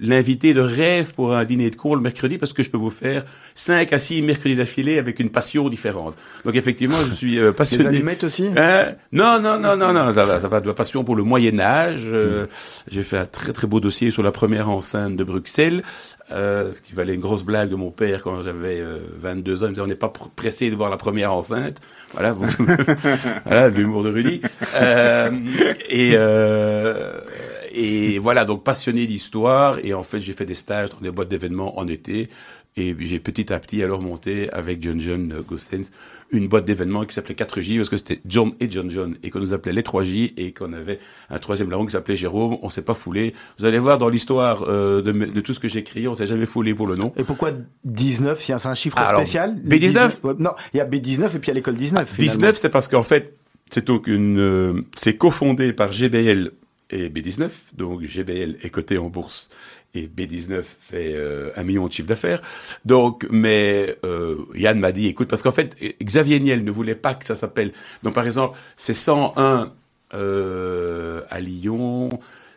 l'invité 0.00 0.54
de 0.54 0.60
rêve 0.60 1.12
pour 1.14 1.34
un 1.34 1.44
dîner 1.44 1.70
de 1.70 1.76
cours 1.76 1.96
le 1.96 2.02
mercredi 2.02 2.38
parce 2.38 2.52
que 2.52 2.62
je 2.62 2.70
peux 2.70 2.78
vous 2.78 2.90
faire 2.90 3.24
5 3.54 3.92
à 3.92 3.98
6 3.98 4.22
mercredis 4.22 4.54
d'affilée 4.54 4.98
avec 4.98 5.18
une 5.20 5.30
passion 5.30 5.68
différente. 5.68 6.14
Donc 6.44 6.54
effectivement, 6.54 6.96
je 7.08 7.12
suis 7.14 7.38
euh, 7.38 7.46
Les 7.48 7.52
passionné. 7.52 7.86
allumettes 7.86 8.24
aussi. 8.24 8.48
Hein? 8.56 8.92
Non, 9.12 9.40
non, 9.40 9.58
non, 9.58 9.76
non, 9.76 9.92
non, 9.92 10.12
ça 10.14 10.24
va, 10.24 10.38
ça 10.40 10.48
va 10.48 10.60
de 10.60 10.66
la 10.68 10.74
passion 10.74 11.04
pour 11.04 11.16
le 11.16 11.22
Moyen 11.22 11.58
Âge. 11.58 12.10
euh, 12.12 12.46
J'ai 12.90 13.02
fait 13.02 13.18
très 13.32 13.52
très 13.52 13.66
beau 13.66 13.80
dossier 13.80 14.10
sur 14.10 14.22
la 14.22 14.30
première 14.32 14.68
enceinte 14.68 15.16
de 15.16 15.24
Bruxelles, 15.24 15.82
euh, 16.30 16.72
ce 16.72 16.80
qui 16.82 16.92
valait 16.92 17.14
une 17.14 17.20
grosse 17.20 17.42
blague 17.42 17.70
de 17.70 17.74
mon 17.76 17.90
père 17.90 18.22
quand 18.22 18.42
j'avais 18.42 18.80
euh, 18.80 18.98
22 19.18 19.62
ans. 19.62 19.66
Il 19.66 19.68
me 19.70 19.74
disait 19.74 19.82
on 19.82 19.86
n'est 19.86 19.94
pas 19.96 20.08
pr- 20.08 20.30
pressé 20.34 20.70
de 20.70 20.76
voir 20.76 20.90
la 20.90 20.96
première 20.96 21.32
enceinte. 21.32 21.80
Voilà, 22.12 22.36
l'humour 23.74 24.04
de 24.04 24.10
Rudy. 24.10 24.40
Euh, 24.76 25.30
et 25.88 26.12
euh, 26.14 27.20
et 27.72 28.18
voilà, 28.18 28.44
donc 28.44 28.64
passionné 28.64 29.06
d'histoire. 29.06 29.78
Et 29.82 29.94
en 29.94 30.02
fait, 30.02 30.20
j'ai 30.20 30.32
fait 30.34 30.44
des 30.44 30.54
stages 30.54 30.90
dans 30.90 31.00
des 31.00 31.10
boîtes 31.10 31.28
d'événements 31.28 31.78
en 31.78 31.86
été. 31.88 32.28
Et 32.76 32.96
j'ai 33.00 33.18
petit 33.20 33.52
à 33.52 33.58
petit 33.58 33.82
alors 33.82 34.00
monté 34.00 34.50
avec 34.50 34.82
John 34.82 34.98
John 34.98 35.42
Gosens 35.46 35.90
une 36.32 36.48
boîte 36.48 36.64
d'événements 36.64 37.04
qui 37.04 37.14
s'appelait 37.14 37.34
4J 37.34 37.76
parce 37.76 37.88
que 37.88 37.96
c'était 37.96 38.20
John 38.26 38.52
et 38.58 38.70
John 38.70 38.90
John 38.90 39.16
et 39.22 39.30
qu'on 39.30 39.38
nous 39.38 39.52
appelait 39.54 39.72
les 39.72 39.82
3J 39.82 40.32
et 40.36 40.52
qu'on 40.52 40.72
avait 40.72 40.98
un 41.30 41.38
troisième 41.38 41.70
larron 41.70 41.86
qui 41.86 41.92
s'appelait 41.92 42.16
Jérôme. 42.16 42.58
On 42.62 42.70
s'est 42.70 42.82
pas 42.82 42.94
foulé. 42.94 43.34
Vous 43.58 43.66
allez 43.66 43.78
voir 43.78 43.98
dans 43.98 44.08
l'histoire 44.08 44.64
euh, 44.66 45.02
de, 45.02 45.12
de, 45.12 45.40
tout 45.40 45.52
ce 45.52 45.60
que 45.60 45.68
j'ai 45.68 45.80
écrit, 45.80 46.08
on 46.08 46.14
s'est 46.14 46.26
jamais 46.26 46.46
foulé 46.46 46.74
pour 46.74 46.86
le 46.86 46.96
nom. 46.96 47.12
Et 47.16 47.24
pourquoi 47.24 47.52
19 47.84 48.42
C'est 48.42 48.66
un 48.66 48.74
chiffre 48.74 48.98
spécial? 49.06 49.60
B19 49.64 50.38
Non, 50.38 50.52
il 50.72 50.78
y 50.78 50.80
a 50.80 50.86
B19 50.86 51.36
et 51.36 51.38
puis 51.38 51.40
il 51.44 51.48
y 51.48 51.50
a 51.50 51.54
l'école 51.54 51.76
19. 51.76 52.08
Ah, 52.10 52.16
19, 52.18 52.56
c'est 52.56 52.70
parce 52.70 52.88
qu'en 52.88 53.02
fait, 53.02 53.36
c'est 53.70 53.86
donc 53.86 54.06
une, 54.06 54.40
euh, 54.40 54.82
c'est 54.94 55.16
cofondé 55.16 55.72
par 55.72 55.92
GBL 55.92 56.52
et 56.92 57.08
B19. 57.08 57.50
Donc 57.74 58.02
GBL 58.02 58.56
est 58.62 58.70
coté 58.70 58.98
en 58.98 59.08
bourse 59.08 59.50
et 59.94 60.06
B19 60.06 60.62
fait 60.62 61.12
euh, 61.14 61.50
un 61.56 61.64
million 61.64 61.86
de 61.86 61.92
chiffre 61.92 62.08
d'affaires. 62.08 62.40
Donc, 62.84 63.26
mais 63.30 63.96
euh, 64.04 64.38
Yann 64.54 64.78
m'a 64.78 64.92
dit, 64.92 65.06
écoute, 65.06 65.28
parce 65.28 65.42
qu'en 65.42 65.52
fait, 65.52 65.76
Xavier 66.02 66.40
Niel 66.40 66.64
ne 66.64 66.70
voulait 66.70 66.94
pas 66.94 67.14
que 67.14 67.26
ça 67.26 67.34
s'appelle. 67.34 67.72
Donc, 68.02 68.14
par 68.14 68.26
exemple, 68.26 68.58
c'est 68.76 68.94
101 68.94 69.72
euh, 70.14 71.22
à 71.30 71.40
Lyon. 71.40 72.08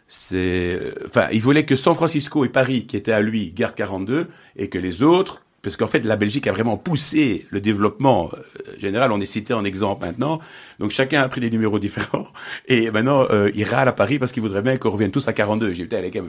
C'est, 0.07 0.79
enfin, 1.05 1.27
il 1.31 1.41
voulait 1.41 1.65
que 1.65 1.75
San 1.75 1.95
Francisco 1.95 2.45
et 2.45 2.49
Paris, 2.49 2.85
qui 2.85 2.95
étaient 2.95 3.11
à 3.11 3.21
lui, 3.21 3.51
gare 3.51 3.75
42, 3.75 4.27
et 4.55 4.69
que 4.69 4.77
les 4.77 5.03
autres 5.03 5.44
parce 5.65 5.77
qu'en 5.77 5.87
fait, 5.87 6.05
la 6.05 6.15
Belgique 6.15 6.45
a 6.45 6.51
vraiment 6.51 6.77
poussé 6.77 7.47
le 7.49 7.59
développement 7.59 8.29
euh, 8.31 8.71
général. 8.77 9.11
On 9.11 9.19
est 9.19 9.25
cité 9.25 9.51
en 9.51 9.65
exemple 9.65 10.05
maintenant. 10.05 10.39
Donc 10.77 10.91
chacun 10.91 11.23
a 11.23 11.27
pris 11.27 11.41
des 11.41 11.49
numéros 11.49 11.79
différents. 11.79 12.27
Et 12.67 12.91
maintenant, 12.91 13.25
euh, 13.31 13.49
il 13.55 13.63
râle 13.63 13.87
à 13.87 13.91
Paris 13.91 14.19
parce 14.19 14.31
qu'il 14.31 14.43
voudrait 14.43 14.61
bien 14.61 14.77
qu'on 14.77 14.91
revienne 14.91 15.09
tous 15.09 15.27
à 15.27 15.33
42. 15.33 15.73
J'ai 15.73 15.85
dit, 15.87 15.95
les 15.95 16.11
gars, 16.11 16.21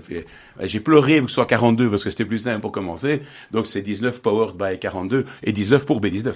j'ai 0.62 0.80
pleuré 0.80 1.20
que 1.20 1.28
ce 1.28 1.34
soit 1.34 1.44
42 1.44 1.90
parce 1.90 2.02
que 2.02 2.08
c'était 2.08 2.24
plus 2.24 2.38
simple 2.38 2.62
pour 2.62 2.72
commencer. 2.72 3.20
Donc 3.50 3.66
c'est 3.66 3.82
19 3.82 4.22
powered 4.22 4.56
by 4.56 4.78
42 4.78 5.26
et 5.42 5.52
19 5.52 5.84
pour 5.84 6.00
B19. 6.00 6.32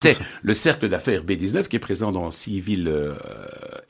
C'est 0.00 0.18
le 0.40 0.54
cercle 0.54 0.88
d'affaires 0.88 1.24
B19 1.24 1.68
qui 1.68 1.76
est 1.76 1.78
présent 1.78 2.10
dans 2.10 2.30
six 2.30 2.58
villes 2.58 2.88
euh, 2.88 3.12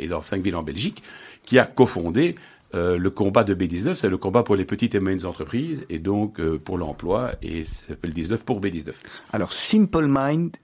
et 0.00 0.08
dans 0.08 0.22
cinq 0.22 0.42
villes 0.42 0.56
en 0.56 0.64
Belgique, 0.64 1.04
qui 1.44 1.56
a 1.60 1.66
cofondé 1.66 2.34
euh, 2.74 2.98
le 2.98 3.10
combat 3.10 3.44
de 3.44 3.54
B19, 3.54 3.94
c'est 3.94 4.10
le 4.10 4.18
combat 4.18 4.42
pour 4.42 4.54
les 4.54 4.64
petites 4.64 4.94
et 4.94 5.00
moyennes 5.00 5.24
entreprises 5.24 5.86
et 5.88 5.98
donc 5.98 6.38
euh, 6.38 6.58
pour 6.58 6.76
l'emploi 6.76 7.32
et 7.40 7.64
ça 7.64 7.86
s'appelle 7.88 8.12
19 8.12 8.44
pour 8.44 8.60
B19. 8.60 8.92
Alors 9.32 9.52
Simple 9.52 10.06
Mind, 10.06 10.56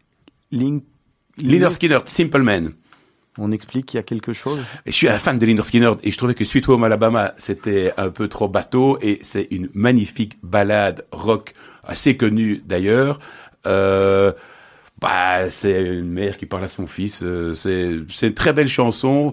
Link, 0.50 0.84
Liner 1.38 1.70
Skinner, 1.70 2.00
Simple 2.04 2.42
Man. 2.42 2.72
On 3.38 3.50
explique 3.50 3.86
qu'il 3.86 3.98
y 3.98 4.00
a 4.00 4.04
quelque 4.04 4.32
chose? 4.32 4.60
Et 4.86 4.92
je 4.92 4.96
suis 4.96 5.08
un 5.08 5.18
fan 5.18 5.38
de 5.38 5.46
Liner 5.46 5.62
Skinner 5.62 5.92
et 6.02 6.12
je 6.12 6.18
trouvais 6.18 6.34
que 6.34 6.44
Sweet 6.44 6.68
Home 6.68 6.84
Alabama 6.84 7.34
c'était 7.38 7.92
un 7.96 8.10
peu 8.10 8.28
trop 8.28 8.48
bateau 8.48 8.98
et 9.00 9.20
c'est 9.22 9.48
une 9.50 9.70
magnifique 9.72 10.38
balade 10.42 11.06
rock 11.10 11.54
assez 11.82 12.16
connue 12.16 12.62
d'ailleurs. 12.66 13.18
Euh, 13.66 14.32
bah, 15.00 15.50
c'est 15.50 15.82
une 15.82 16.10
mère 16.10 16.36
qui 16.36 16.46
parle 16.46 16.64
à 16.64 16.68
son 16.68 16.86
fils. 16.86 17.22
Euh, 17.22 17.54
c'est 17.54 18.26
une 18.26 18.34
très 18.34 18.52
belle 18.52 18.68
chanson 18.68 19.32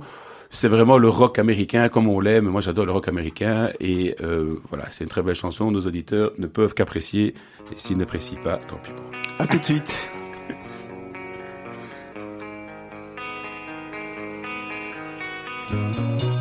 c'est 0.51 0.67
vraiment 0.67 0.98
le 0.98 1.10
rock 1.10 1.39
américain 1.39 1.89
comme 1.89 2.08
on 2.08 2.20
l'aime. 2.20 2.46
Moi, 2.46 2.62
j'adore 2.62 2.86
le 2.86 2.91
rock 2.91 3.08
américain. 3.08 3.70
Et 3.79 4.15
euh, 4.22 4.55
voilà, 4.70 4.86
c'est 4.91 5.05
une 5.05 5.10
très 5.10 5.24
belle 5.24 5.36
chanson. 5.36 5.72
Nos 5.72 5.88
auditeurs 5.88 6.34
ne 6.38 6.48
peuvent 6.48 6.74
qu'apprécier. 6.74 7.34
Et 7.72 7.77
s'ils 7.77 7.98
n'apprécient 7.98 8.41
pas, 8.43 8.58
tant 8.58 8.77
pis 8.77 8.91
pour 8.91 9.05
eux. 9.05 9.48
Tout 9.50 9.58
de 9.58 9.63
suite. 9.63 10.10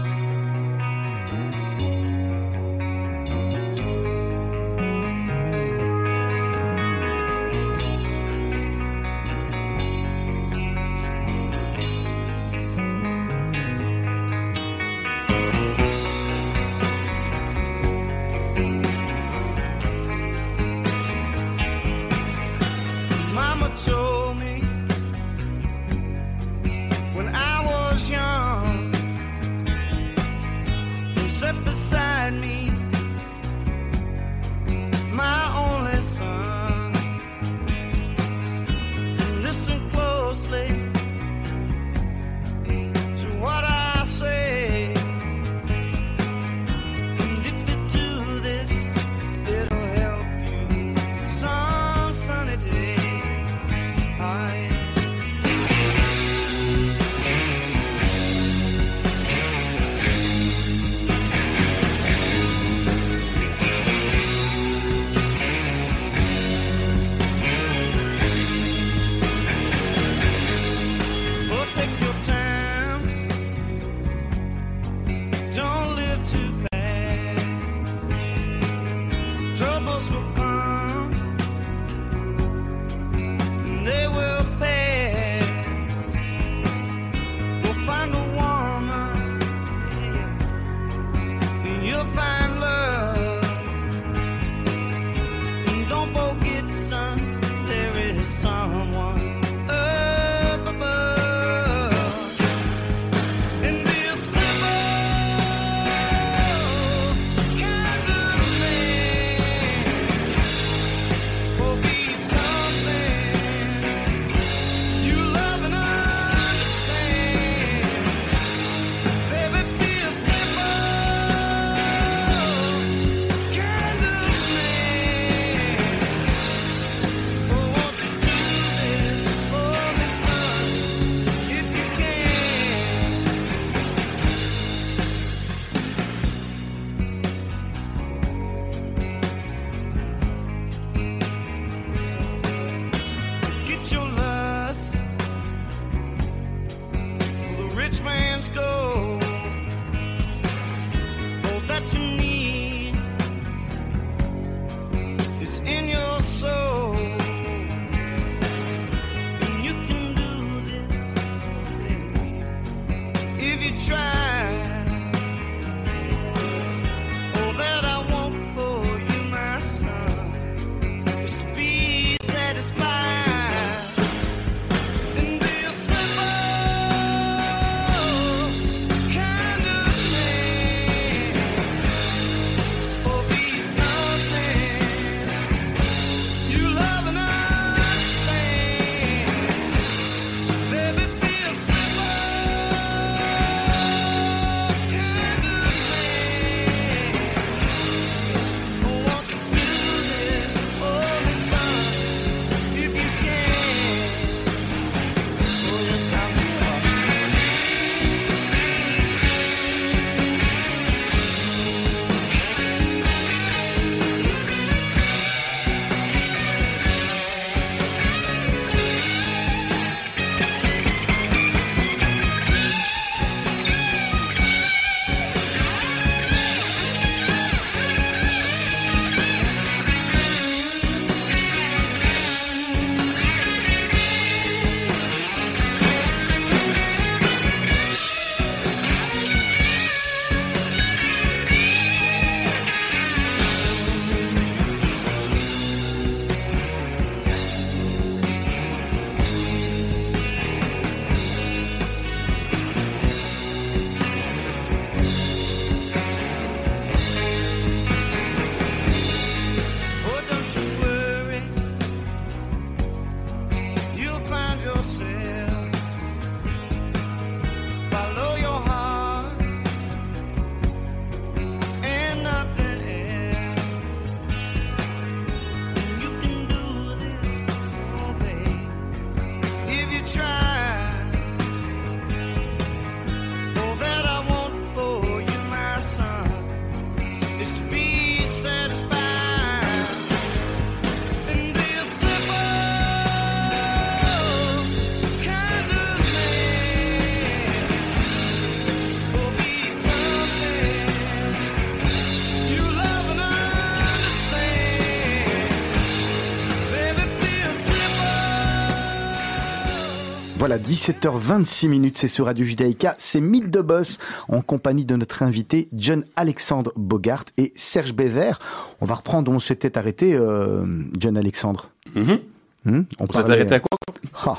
Voilà, 310.51 310.65
17h26 310.65 311.69
minutes, 311.69 311.97
c'est 311.97 312.09
sur 312.09 312.25
Radio 312.27 312.45
Judaïka, 312.45 312.97
c'est 312.99 313.21
Mythe 313.21 313.53
de 313.53 313.61
Boss, 313.61 313.99
en 314.29 314.41
compagnie 314.43 314.85
de 314.85 314.97
notre 314.97 315.23
invité 315.23 315.69
John 315.73 316.05
Alexandre 316.17 316.73
Bogart 316.75 317.23
et 317.39 317.53
Serge 317.55 317.93
Bézère. 317.93 318.41
On 318.81 318.85
va 318.85 318.97
reprendre 318.97 319.31
où 319.31 319.35
on 319.37 319.39
s'était 319.39 319.79
arrêté, 319.79 320.13
euh, 320.17 320.65
John 320.99 321.17
Alexandre. 321.17 321.71
Mhm. 321.95 322.19
Hmm? 322.65 322.81
On 322.99 323.07
s'est 323.13 323.19
arrêté 323.21 323.55
à 323.55 323.61
quoi 323.61 323.79
Ah, 324.27 324.39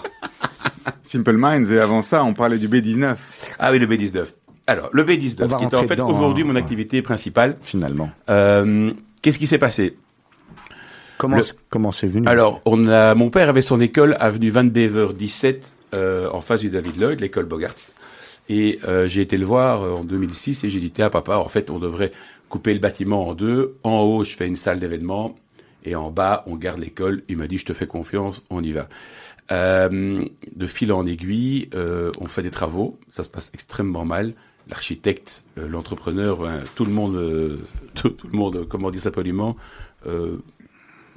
Simple 1.01 1.37
Minds, 1.37 1.71
et 1.71 1.79
avant 1.79 2.01
ça, 2.01 2.25
on 2.25 2.33
parlait 2.33 2.57
du 2.57 2.67
B19. 2.67 3.15
Ah 3.57 3.71
oui, 3.71 3.79
le 3.79 3.87
B19. 3.87 4.25
Alors, 4.67 4.89
le 4.91 5.03
On 5.03 5.05
B19, 5.05 5.45
va 5.45 5.57
qui 5.59 5.63
est 5.63 5.75
en 5.75 5.83
fait 5.87 6.01
aujourd'hui 6.01 6.43
hein. 6.43 6.47
mon 6.47 6.57
activité 6.57 7.01
principale. 7.01 7.55
finalement. 7.61 8.09
Euh, 8.29 8.91
Qu'est-ce 9.21 9.39
qui 9.39 9.47
s'est 9.47 9.57
passé? 9.57 9.95
Comment 11.17 11.37
Le- 11.37 11.45
comment 11.69 11.93
c'est 11.93 12.07
venu? 12.07 12.27
Alors, 12.27 12.59
on 12.65 12.85
a, 12.89 13.15
mon 13.15 13.29
père 13.29 13.47
avait 13.47 13.61
son 13.61 13.79
école 13.79 14.17
avenue 14.19 14.49
Van 14.49 14.65
Bever 14.65 15.13
17, 15.17 15.63
euh, 15.63 15.77
en 15.95 16.41
face 16.41 16.61
du 16.61 16.69
David 16.69 16.99
Lloyd, 16.99 17.19
l'école 17.19 17.45
Bogarts. 17.45 17.93
Et 18.49 18.79
euh, 18.83 19.07
j'ai 19.07 19.21
été 19.21 19.37
le 19.37 19.45
voir 19.45 19.83
euh, 19.83 19.91
en 19.91 20.03
2006 20.03 20.65
et 20.65 20.69
j'ai 20.69 20.81
dit, 20.81 20.91
tiens 20.91 21.09
papa, 21.09 21.37
en 21.37 21.47
fait, 21.47 21.69
on 21.71 21.79
devrait 21.79 22.11
couper 22.49 22.73
le 22.73 22.79
bâtiment 22.79 23.27
en 23.29 23.33
deux. 23.33 23.77
En 23.83 24.01
haut, 24.01 24.23
je 24.25 24.35
fais 24.35 24.45
une 24.45 24.57
salle 24.57 24.79
d'événement 24.79 25.35
et 25.85 25.95
en 25.95 26.11
bas, 26.11 26.43
on 26.47 26.57
garde 26.57 26.79
l'école. 26.79 27.23
Il 27.29 27.37
m'a 27.37 27.47
dit, 27.47 27.57
je 27.57 27.65
te 27.65 27.73
fais 27.73 27.87
confiance, 27.87 28.43
on 28.49 28.61
y 28.61 28.73
va. 28.73 28.89
Euh, 29.51 30.25
de 30.53 30.67
fil 30.67 30.91
en 30.91 31.05
aiguille, 31.05 31.69
euh, 31.75 32.11
on 32.19 32.25
fait 32.25 32.43
des 32.43 32.51
travaux, 32.51 32.97
ça 33.09 33.23
se 33.23 33.29
passe 33.29 33.51
extrêmement 33.53 34.05
mal. 34.05 34.33
L'architecte, 34.67 35.43
euh, 35.57 35.67
l'entrepreneur, 35.67 36.39
tout 36.75 36.85
le 36.85 36.91
monde, 36.91 37.15
euh, 37.15 37.57
tout, 37.95 38.09
tout 38.09 38.27
le 38.27 38.37
monde, 38.37 38.67
comment 38.67 38.91
dire 38.91 39.01
ça 39.01 39.11
poliment, 39.11 39.55
euh, 40.07 40.37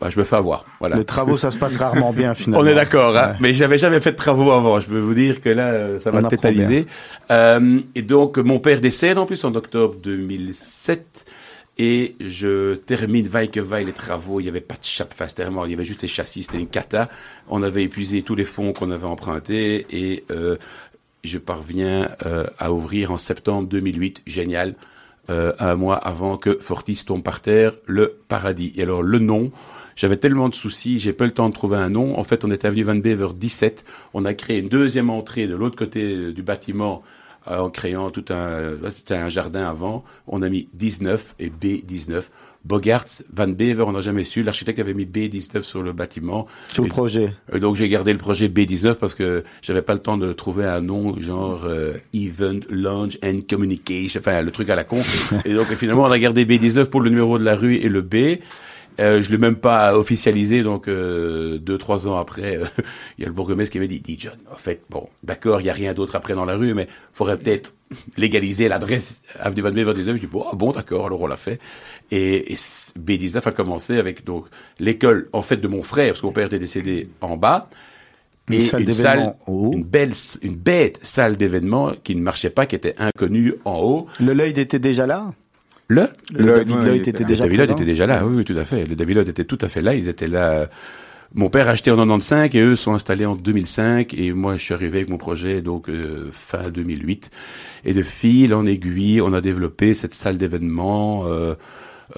bah, 0.05 0.11
je 0.11 0.19
me 0.19 0.25
fais 0.25 0.37
avoir. 0.37 0.67
Voilà. 0.81 0.97
Les 0.97 1.05
travaux, 1.07 1.35
ça 1.39 1.51
se 1.51 1.57
passe 1.57 1.79
rarement 1.79 2.13
bien, 2.13 2.35
finalement. 2.35 2.63
On 2.63 2.71
est 2.71 2.75
d'accord, 2.75 3.17
hein 3.17 3.31
Ouais. 3.31 3.37
mais 3.41 3.55
j'avais 3.55 3.79
jamais 3.79 4.01
fait 4.01 4.13
de 4.13 4.17
travaux 4.17 4.53
avant. 4.53 4.79
Je 4.79 4.87
peux 4.87 4.99
vous 4.99 5.15
dire 5.15 5.41
que 5.41 5.49
là, 5.49 5.69
euh, 5.69 5.99
ça 5.99 6.11
apprend 6.11 6.29
tétaniser. 6.29 6.87
Euh, 7.31 7.81
et 7.95 8.03
donc, 8.03 8.37
mon 8.37 8.59
père 8.59 8.83
décède 8.83 9.17
en 9.17 9.25
plus 9.25 9.43
en 9.45 9.55
octobre 9.55 9.95
2007. 10.03 11.25
Et 11.79 12.17
je 12.21 12.75
termine 12.75 13.27
vaille 13.27 13.51
que 13.51 13.61
vaille 13.61 13.87
les 13.87 13.93
travaux. 13.93 14.41
Il 14.41 14.43
n'y 14.43 14.51
avait 14.51 14.61
pas 14.61 14.75
de 14.75 14.85
chape 14.85 15.15
face. 15.15 15.35
Il 15.39 15.71
y 15.71 15.75
avait 15.75 15.85
juste 15.85 16.03
les 16.03 16.09
châssis. 16.09 16.43
C'était 16.43 16.59
une 16.59 16.69
cata. 16.69 17.09
On 17.49 17.63
avait 17.63 17.83
épuisé 17.83 18.21
tous 18.21 18.35
les 18.35 18.45
fonds 18.45 18.75
qu'on 18.75 18.91
avait 18.91 19.07
empruntés. 19.07 19.87
Et 19.91 20.25
euh, 20.31 20.57
je 21.25 21.39
parviens 21.39 22.11
euh, 22.27 22.45
à 22.59 22.73
ouvrir 22.73 23.11
en 23.11 23.17
septembre 23.17 23.69
2008. 23.69 24.21
Génial. 24.27 24.75
Euh, 25.31 25.55
un 25.59 25.75
mois 25.75 25.97
avant 25.97 26.37
que 26.37 26.59
Fortis 26.61 27.03
tombe 27.07 27.23
par 27.23 27.41
terre, 27.41 27.73
le 27.87 28.19
paradis. 28.29 28.75
Et 28.77 28.83
alors, 28.83 29.03
le 29.03 29.19
nom, 29.19 29.51
j'avais 29.97 30.17
tellement 30.17 30.49
de 30.49 30.55
soucis, 30.55 30.99
j'ai 30.99 31.13
pas 31.13 31.25
eu 31.25 31.29
le 31.29 31.35
temps 31.35 31.49
de 31.49 31.55
trouver 31.55 31.77
un 31.77 31.91
nom. 31.91 32.19
En 32.19 32.25
fait, 32.25 32.45
on 32.45 32.51
était 32.51 32.67
avenue 32.67 32.83
Van 32.85 32.95
Bever 32.97 33.29
17. 33.35 33.85
On 34.15 34.25
a 34.25 34.35
créé 34.35 34.59
une 34.59 34.69
deuxième 34.69 35.11
entrée 35.11 35.47
de 35.47 35.55
l'autre 35.55 35.77
côté 35.77 36.03
euh, 36.15 36.33
du 36.33 36.43
bâtiment 36.43 37.03
euh, 37.49 37.59
en 37.59 37.71
créant 37.71 38.11
tout 38.11 38.25
un, 38.31 38.61
là, 38.83 38.91
c'était 38.91 39.15
un 39.17 39.29
jardin 39.29 39.67
avant. 39.69 40.05
On 40.27 40.43
a 40.43 40.49
mis 40.49 40.69
19 40.75 41.35
et 41.39 41.51
B19. 41.51 42.23
Bogarts, 42.67 43.05
Van 43.31 43.47
Bever, 43.49 43.83
on 43.83 43.93
n'a 43.93 44.01
jamais 44.01 44.25
su. 44.25 44.43
L'architecte 44.43 44.79
avait 44.79 44.95
mis 44.95 45.05
B19 45.05 45.61
sur 45.61 45.83
le 45.83 45.93
bâtiment. 45.93 46.47
Sur 46.73 46.83
le 46.85 46.87
Et- 46.87 46.91
projet. 46.91 47.35
euh, 47.53 47.59
donc 47.59 47.77
j'ai 47.77 47.91
gardé 47.91 48.11
le 48.13 48.19
projet 48.19 48.49
B19 48.49 48.95
parce 48.95 49.13
que 49.13 49.45
j'avais 49.61 49.83
pas 49.83 49.93
le 49.93 49.99
temps 49.99 50.17
de 50.17 50.33
trouver 50.33 50.65
un 50.65 50.81
nom 50.81 51.21
genre 51.21 51.65
euh, 51.67 51.93
Event 52.15 52.61
Launch 52.71 53.19
and 53.23 53.41
Communication, 53.51 54.19
enfin 54.21 54.41
le 54.41 54.51
truc 54.51 54.71
à 54.71 54.77
la 54.77 54.85
con. 54.85 55.03
et 55.45 55.53
donc 55.53 55.67
finalement 55.75 56.05
on 56.05 56.11
a 56.11 56.19
gardé 56.19 56.47
B19 56.47 56.87
pour 56.87 57.03
le 57.03 57.11
numéro 57.11 57.39
de 57.39 57.45
la 57.45 57.55
rue 57.55 57.77
et 57.77 57.91
le 57.91 58.01
B. 58.01 58.39
Euh, 59.01 59.23
je 59.23 59.31
l'ai 59.33 59.39
même 59.39 59.57
pas 59.57 59.97
officialisé, 59.99 60.63
donc 60.63 60.87
euh, 60.87 61.59
deux 61.59 61.79
trois 61.79 62.07
ans 62.07 62.17
après, 62.17 62.57
euh, 62.59 62.65
il 63.19 63.23
y 63.23 63.25
a 63.25 63.29
le 63.29 63.35
bourgmestre 63.35 63.73
qui 63.73 63.81
m'a 63.81 63.87
dit, 63.89 64.01
dit 64.01 64.17
John, 64.19 64.37
en 64.53 64.57
fait, 64.57 64.83
bon, 64.89 65.09
d'accord, 65.25 65.61
il 65.61 65.67
y 65.67 65.71
a 65.71 65.73
rien 65.73 65.95
d'autre 65.95 66.15
après 66.15 66.35
dans 66.35 66.45
la 66.45 66.55
rue, 66.55 66.75
mais 66.75 66.87
faudrait 67.13 67.37
peut-être 67.37 67.75
légaliser 68.17 68.69
l'adresse 68.69 69.23
avenue 69.39 69.63
Van 69.63 69.73
Bever 69.73 69.95
19. 69.95 70.17
Je 70.17 70.21
dis 70.21 70.27
bon, 70.27 70.45
ah 70.51 70.55
bon, 70.55 70.71
d'accord, 70.71 71.07
alors 71.07 71.21
on 71.21 71.27
l'a 71.27 71.37
fait. 71.37 71.59
Et, 72.11 72.53
et 72.53 72.57
c- 72.57 72.93
B19 72.99 73.49
a 73.49 73.53
commencé 73.53 73.99
avec 73.99 74.25
donc 74.25 74.47
l'école 74.79 75.29
en 75.33 75.43
fait 75.43 75.57
de 75.57 75.69
mon 75.69 75.83
frère, 75.83 76.09
parce 76.13 76.21
que 76.21 76.27
mon 76.27 76.33
père 76.33 76.47
était 76.47 76.59
décédé 76.61 77.09
en 77.21 77.37
bas, 77.37 77.69
Une 78.49 78.55
et 78.55 78.61
salle 78.61 78.83
une 78.83 78.93
salle, 78.93 79.35
haut. 79.49 79.73
une 79.73 79.83
belle, 79.85 80.13
une 80.43 80.55
bête 80.57 80.99
salle 81.03 81.37
d'événement 81.37 81.95
qui 82.05 82.15
ne 82.15 82.23
marchait 82.23 82.51
pas, 82.51 82.67
qui 82.67 82.77
était 82.77 82.95
inconnue 82.99 83.55
en 83.65 83.79
haut. 83.81 84.07
Le 84.21 84.33
Lloyd 84.35 84.57
était 84.59 84.79
déjà 84.79 85.07
là? 85.07 85.33
Le 85.89 86.07
Le 86.33 86.45
Lloyd, 86.45 86.67
David 86.67 86.83
Lloyd 86.83 87.09
était 87.09 87.11
était 87.11 87.25
là. 87.25 87.25
déjà 87.25 87.45
le 87.47 87.49
David 87.49 87.59
Lloyd 87.59 87.71
était 87.71 87.85
déjà 87.85 88.07
là, 88.07 88.27
oui, 88.27 88.37
oui, 88.39 88.45
tout 88.45 88.57
à 88.59 88.65
fait. 88.65 88.85
Le 88.85 88.97
David 88.97 89.17
Lloyd 89.17 89.29
était 89.29 89.45
tout 89.45 89.59
à 89.61 89.69
fait 89.69 89.83
là. 89.83 89.95
Ils 89.95 90.09
étaient 90.09 90.29
là. 90.29 90.69
Mon 91.35 91.51
père 91.51 91.69
a 91.69 91.73
acheté 91.73 91.91
en 91.91 91.97
95 91.97 92.51
et 92.55 92.61
eux 92.61 92.77
sont 92.77 92.95
installés 92.95 93.27
en 93.27 93.37
2005 93.37 94.15
et 94.15 94.33
moi 94.33 94.57
je 94.57 94.63
suis 94.65 94.75
arrivé 94.75 94.99
avec 94.99 95.11
mon 95.11 95.19
projet 95.19 95.63
donc 95.63 95.89
euh, 95.89 96.29
fin 96.33 96.71
2008 96.71 97.31
et 97.85 97.93
de 97.95 98.03
fil 98.05 98.55
en 98.55 98.67
aiguille 98.67 99.21
on 99.21 99.33
a 99.33 99.41
développé 99.41 99.95
cette 99.95 100.15
salle 100.15 100.39
d'événement. 100.39 101.25
euh, 101.27 101.57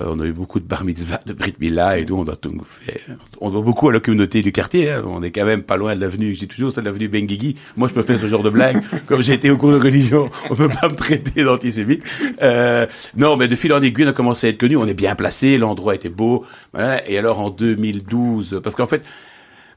euh, 0.01 0.07
on 0.09 0.20
a 0.20 0.25
eu 0.27 0.33
beaucoup 0.33 0.61
de 0.61 0.64
bar 0.64 0.85
mitzvah, 0.85 1.20
de 1.25 1.33
brit 1.33 1.55
milah 1.61 1.99
et 1.99 2.05
tout. 2.07 2.16
On 2.16 2.25
doit 2.25 2.37
tout 2.37 2.53
faire. 2.85 3.01
On 3.40 3.51
doit 3.51 3.62
beaucoup 3.62 3.88
à 3.88 3.92
la 3.92 4.01
communauté 4.01 4.42
du 4.42 4.53
quartier. 4.53 4.90
hein. 4.90 5.03
On 5.07 5.22
est 5.22 5.31
quand 5.31 5.44
même 5.44 5.62
pas 5.62 5.77
loin 5.77 5.94
de 5.94 6.01
l'avenue. 6.01 6.35
Je 6.35 6.40
dis 6.40 6.49
toujours 6.49 6.72
c'est 6.72 6.83
l'avenue 6.83 7.09
Benguigui. 7.09 7.57
Moi 7.77 7.88
je 7.88 7.94
peux 7.94 8.03
faire 8.03 8.20
ce 8.20 8.27
genre 8.27 8.42
de 8.42 8.51
blague. 8.51 8.83
Comme 9.07 9.22
j'ai 9.22 9.35
été 9.35 9.51
au 9.51 9.57
cours 9.57 9.72
de 9.72 9.79
religion, 9.79 10.31
on 10.51 10.57
peut 10.57 10.68
pas 10.68 10.88
me 10.88 10.94
traiter 10.94 11.44
d'antisémite. 11.44 12.03
Euh, 12.42 12.87
non, 13.16 13.37
mais 13.37 13.49
de 13.49 13.57
fil 13.57 13.72
en 13.72 13.81
aiguille, 13.83 14.07
on 14.07 14.11
a 14.11 14.12
commencé 14.12 14.46
à 14.46 14.51
être 14.51 14.59
connu. 14.59 14.77
On 14.77 14.87
est 14.87 14.94
bien 14.94 15.14
placé. 15.14 15.59
L'endroit 15.59 15.94
était 15.94 16.09
beau. 16.09 16.44
Voilà. 16.72 17.09
Et 17.09 17.16
alors 17.18 17.40
en 17.40 17.51
2012, 17.51 18.61
parce 18.62 18.77
qu'en 18.77 18.87
fait. 18.87 19.07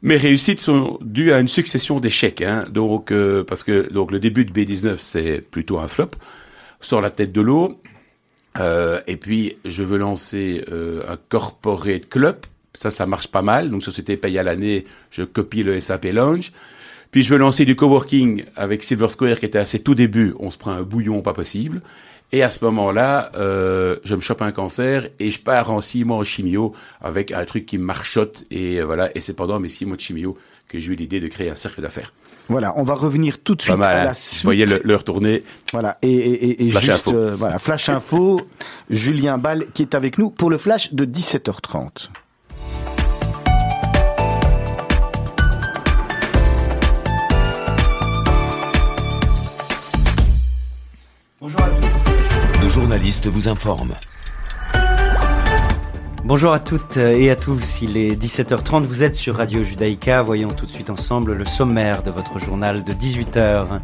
Mes 0.02 0.16
réussites 0.16 0.62
sont 0.62 0.98
dues 1.02 1.34
à 1.34 1.42
une 1.42 1.50
succession 1.50 2.00
d'échecs, 2.00 2.42
hein. 2.42 2.64
donc 2.70 3.12
euh, 3.12 3.44
parce 3.44 3.64
que 3.64 3.92
donc 3.92 4.12
le 4.12 4.20
début 4.22 4.46
de 4.46 4.54
B19 4.54 4.96
c'est 5.00 5.42
plutôt 5.42 5.78
un 5.78 5.90
flop, 5.90 6.12
sur 6.80 7.02
la 7.02 7.10
tête 7.10 7.34
de 7.34 7.42
l'eau, 7.42 7.82
euh, 8.58 9.02
et 9.08 9.18
puis, 9.18 9.58
je 9.66 9.84
veux 9.84 9.98
lancer 9.98 10.66
euh, 10.72 11.04
un 11.08 11.18
corporate 11.30 12.10
club. 12.10 12.38
Ça, 12.74 12.92
ça 12.92 13.06
marche 13.06 13.28
pas 13.28 13.42
mal. 13.42 13.70
Donc, 13.70 13.84
société 13.84 14.18
paye 14.18 14.38
à 14.38 14.44
l'année. 14.44 14.86
Je 15.12 15.24
copie 15.24 15.64
le 15.64 15.80
SAP 15.80 16.06
Launch. 16.06 16.52
Puis, 17.12 17.24
je 17.24 17.30
veux 17.30 17.40
lancer 17.40 17.66
du 17.66 17.76
coworking 17.76 18.46
avec 18.56 18.84
Silver 18.84 19.10
Square 19.10 19.40
qui 19.40 19.46
était 19.46 19.60
à 19.60 19.66
ses 19.66 19.80
tout 19.80 19.96
débuts. 19.96 20.34
On 20.40 20.52
se 20.52 20.58
prend 20.58 20.72
un 20.72 20.84
bouillon 20.84 21.22
pas 21.22 21.34
possible. 21.34 21.82
Et 22.32 22.44
à 22.44 22.50
ce 22.52 22.64
moment-là, 22.66 23.32
euh, 23.36 23.98
je 24.04 24.14
me 24.16 24.22
chope 24.22 24.42
un 24.44 24.52
cancer 24.52 25.08
et 25.20 25.32
je 25.32 25.40
pars 25.42 25.72
en 25.72 25.82
six 25.82 26.04
mois 26.04 26.18
en 26.18 26.24
chimio 26.24 26.74
avec 27.02 27.32
un 27.32 27.44
truc 27.46 27.66
qui 27.66 27.78
me 27.80 27.84
marchotte. 27.84 28.46
Et 28.52 28.80
euh, 28.80 28.84
voilà. 28.86 29.10
Et 29.16 29.22
c'est 29.22 29.34
pendant 29.34 29.60
mes 29.60 29.70
six 29.70 29.86
mois 29.86 29.96
de 29.96 30.02
chimio 30.02 30.38
que 30.68 30.78
j'ai 30.78 30.92
eu 30.94 30.96
l'idée 30.96 31.20
de 31.20 31.28
créer 31.28 31.50
un 31.50 31.56
cercle 31.56 31.82
d'affaires. 31.82 32.14
Voilà, 32.48 32.74
on 32.78 32.84
va 32.84 32.94
revenir 32.96 33.40
tout 33.44 33.54
de 33.56 33.62
suite 33.62 33.74
Pas 33.74 33.78
mal. 33.78 33.98
à 33.98 34.02
hein. 34.02 34.04
la 34.06 34.12
Vous 34.14 34.18
suite. 34.20 34.44
voyez 34.44 34.66
l'heure 34.84 35.04
tourner. 35.04 35.44
Voilà, 35.72 35.98
et, 36.02 36.12
et, 36.12 36.50
et, 36.52 36.68
et 36.68 36.72
Flash 36.72 36.84
juste, 36.84 37.08
info. 37.08 37.14
euh, 37.16 37.36
voilà, 37.36 37.60
Flash 37.60 37.90
Info, 37.90 38.42
Julien 38.90 39.38
Ball 39.38 39.66
qui 39.74 39.82
est 39.84 39.94
avec 39.96 40.18
nous 40.18 40.30
pour 40.32 40.50
le 40.50 40.58
flash 40.58 40.94
de 40.94 41.06
17h30. 41.06 42.10
Nos 52.80 52.84
journalistes 52.84 53.28
vous 53.28 53.50
informent. 53.50 53.96
Bonjour 56.24 56.54
à 56.54 56.62
toutes 56.62 56.96
et 56.96 57.30
à 57.30 57.36
tous, 57.36 57.82
il 57.82 57.98
est 57.98 58.16
17h30, 58.16 58.84
vous 58.84 59.04
êtes 59.04 59.16
sur 59.16 59.36
Radio 59.36 59.64
Judaïka, 59.64 60.22
voyons 60.22 60.48
tout 60.48 60.66
de 60.66 60.72
suite 60.72 60.90
ensemble 60.90 61.34
le 61.34 61.44
sommaire 61.44 62.04
de 62.04 62.10
votre 62.10 62.40
journal 62.40 62.86
de 62.86 62.94
18h. 62.94 63.82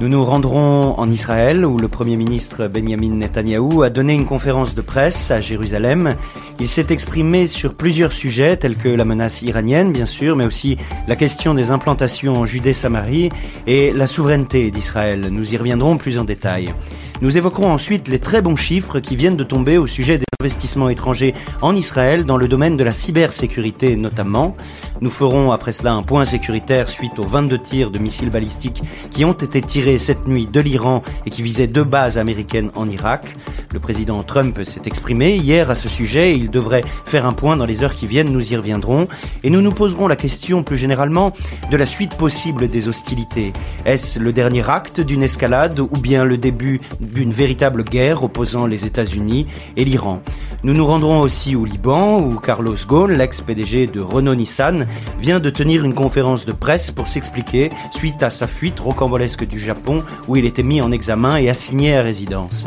Nous 0.00 0.08
nous 0.08 0.24
rendrons 0.24 0.94
en 0.96 1.10
Israël 1.10 1.66
où 1.66 1.76
le 1.76 1.88
Premier 1.88 2.16
ministre 2.16 2.68
Benjamin 2.68 3.16
Netanyahou 3.16 3.82
a 3.82 3.90
donné 3.90 4.14
une 4.14 4.26
conférence 4.26 4.76
de 4.76 4.80
presse 4.80 5.32
à 5.32 5.40
Jérusalem. 5.40 6.14
Il 6.60 6.68
s'est 6.68 6.86
exprimé 6.90 7.48
sur 7.48 7.74
plusieurs 7.74 8.12
sujets 8.12 8.56
tels 8.56 8.76
que 8.76 8.88
la 8.88 9.04
menace 9.04 9.42
iranienne 9.42 9.92
bien 9.92 10.06
sûr, 10.06 10.36
mais 10.36 10.46
aussi 10.46 10.76
la 11.08 11.16
question 11.16 11.52
des 11.52 11.72
implantations 11.72 12.34
en 12.36 12.46
Judée-Samarie 12.46 13.30
et 13.66 13.90
la 13.90 14.06
souveraineté 14.06 14.70
d'Israël. 14.70 15.30
Nous 15.32 15.52
y 15.52 15.56
reviendrons 15.56 15.96
plus 15.96 16.16
en 16.16 16.24
détail. 16.24 16.72
Nous 17.20 17.36
évoquerons 17.36 17.72
ensuite 17.72 18.06
les 18.06 18.20
très 18.20 18.40
bons 18.40 18.54
chiffres 18.54 19.00
qui 19.00 19.16
viennent 19.16 19.36
de 19.36 19.42
tomber 19.42 19.78
au 19.78 19.88
sujet 19.88 20.16
des 20.16 20.27
investissements 20.40 20.88
étrangers 20.88 21.34
en 21.62 21.74
Israël 21.74 22.24
dans 22.24 22.36
le 22.36 22.46
domaine 22.46 22.76
de 22.76 22.84
la 22.84 22.92
cybersécurité 22.92 23.96
notamment. 23.96 24.56
Nous 25.00 25.10
ferons 25.10 25.50
après 25.50 25.72
cela 25.72 25.94
un 25.94 26.04
point 26.04 26.24
sécuritaire 26.24 26.88
suite 26.88 27.18
aux 27.18 27.26
22 27.26 27.58
tirs 27.58 27.90
de 27.90 27.98
missiles 27.98 28.30
balistiques 28.30 28.84
qui 29.10 29.24
ont 29.24 29.32
été 29.32 29.60
tirés 29.60 29.98
cette 29.98 30.28
nuit 30.28 30.46
de 30.46 30.60
l'Iran 30.60 31.02
et 31.26 31.30
qui 31.30 31.42
visaient 31.42 31.66
deux 31.66 31.82
bases 31.82 32.18
américaines 32.18 32.70
en 32.76 32.88
Irak. 32.88 33.34
Le 33.72 33.80
président 33.80 34.22
Trump 34.22 34.62
s'est 34.62 34.82
exprimé 34.86 35.34
hier 35.34 35.70
à 35.70 35.74
ce 35.74 35.88
sujet 35.88 36.30
et 36.30 36.36
il 36.36 36.50
devrait 36.50 36.84
faire 37.04 37.26
un 37.26 37.32
point 37.32 37.56
dans 37.56 37.66
les 37.66 37.82
heures 37.82 37.94
qui 37.94 38.06
viennent, 38.06 38.30
nous 38.30 38.52
y 38.52 38.56
reviendrons. 38.56 39.08
Et 39.42 39.50
nous 39.50 39.60
nous 39.60 39.72
poserons 39.72 40.06
la 40.06 40.14
question 40.14 40.62
plus 40.62 40.76
généralement 40.76 41.32
de 41.68 41.76
la 41.76 41.84
suite 41.84 42.16
possible 42.16 42.68
des 42.68 42.86
hostilités. 42.86 43.52
Est-ce 43.84 44.20
le 44.20 44.32
dernier 44.32 44.70
acte 44.70 45.00
d'une 45.00 45.24
escalade 45.24 45.80
ou 45.80 45.88
bien 45.88 46.24
le 46.24 46.38
début 46.38 46.80
d'une 47.00 47.32
véritable 47.32 47.82
guerre 47.82 48.22
opposant 48.22 48.66
les 48.66 48.86
États-Unis 48.86 49.48
et 49.76 49.84
l'Iran? 49.84 50.22
Nous 50.64 50.74
nous 50.74 50.84
rendrons 50.86 51.20
aussi 51.20 51.54
au 51.54 51.64
Liban 51.64 52.20
où 52.20 52.34
Carlos 52.36 52.74
Ghosn, 52.86 53.12
l'ex-PDG 53.12 53.86
de 53.86 54.00
Renault-Nissan, 54.00 54.86
vient 55.20 55.40
de 55.40 55.50
tenir 55.50 55.84
une 55.84 55.94
conférence 55.94 56.46
de 56.46 56.52
presse 56.52 56.90
pour 56.90 57.08
s'expliquer 57.08 57.70
suite 57.92 58.22
à 58.22 58.30
sa 58.30 58.46
fuite 58.46 58.80
rocambolesque 58.80 59.46
du 59.46 59.58
Japon 59.58 60.02
où 60.26 60.36
il 60.36 60.44
était 60.44 60.62
mis 60.62 60.80
en 60.80 60.90
examen 60.90 61.36
et 61.36 61.48
assigné 61.48 61.96
à 61.96 62.02
résidence. 62.02 62.66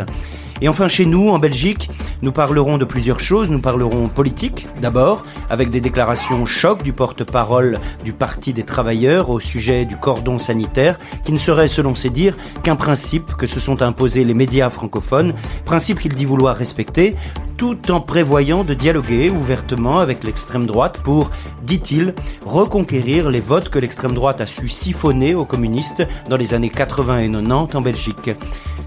Et 0.62 0.70
enfin 0.70 0.88
chez 0.88 1.06
nous, 1.06 1.30
en 1.30 1.40
Belgique, 1.40 1.90
nous 2.22 2.32
parlerons 2.32 2.78
de 2.78 2.86
plusieurs 2.86 3.20
choses. 3.20 3.50
Nous 3.50 3.60
parlerons 3.60 4.08
politique 4.08 4.68
d'abord, 4.80 5.26
avec 5.50 5.72
des 5.72 5.82
déclarations 5.82 6.46
choc 6.46 6.84
du 6.84 6.94
porte-parole 6.94 7.80
du 8.06 8.14
Parti 8.14 8.54
des 8.54 8.64
travailleurs 8.64 9.32
au 9.32 9.40
sujet 9.40 9.86
du 9.86 9.98
cordon 9.98 10.38
sanitaire, 10.38 11.00
qui 11.26 11.32
ne 11.32 11.40
serait 11.40 11.68
selon 11.68 11.96
ses 11.96 12.12
dires 12.12 12.38
qu'un 12.62 12.76
principe 12.76 13.36
que 13.36 13.48
se 13.48 13.60
sont 13.60 13.82
imposés 13.82 14.24
les 14.24 14.36
médias 14.36 14.70
francophones, 14.70 15.34
principe 15.66 16.00
qu'il 16.00 16.14
dit 16.14 16.26
vouloir 16.26 16.56
respecter, 16.56 17.16
tout 17.62 17.92
en 17.92 18.02
prévoyant 18.02 18.64
de 18.64 18.74
dialoguer 18.74 19.30
ouvertement 19.30 20.00
avec 20.00 20.24
l'extrême 20.24 20.66
droite 20.66 20.98
pour, 21.04 21.30
dit-il, 21.62 22.16
reconquérir 22.44 23.30
les 23.30 23.40
votes 23.40 23.70
que 23.70 23.78
l'extrême 23.78 24.16
droite 24.16 24.42
a 24.42 24.48
su 24.48 24.68
siphonner 24.68 25.36
aux 25.36 25.46
communistes 25.46 26.08
dans 26.28 26.38
les 26.38 26.56
années 26.56 26.72
80 26.72 27.20
et 27.20 27.30
90 27.30 27.76
en 27.76 27.82
Belgique. 27.82 28.32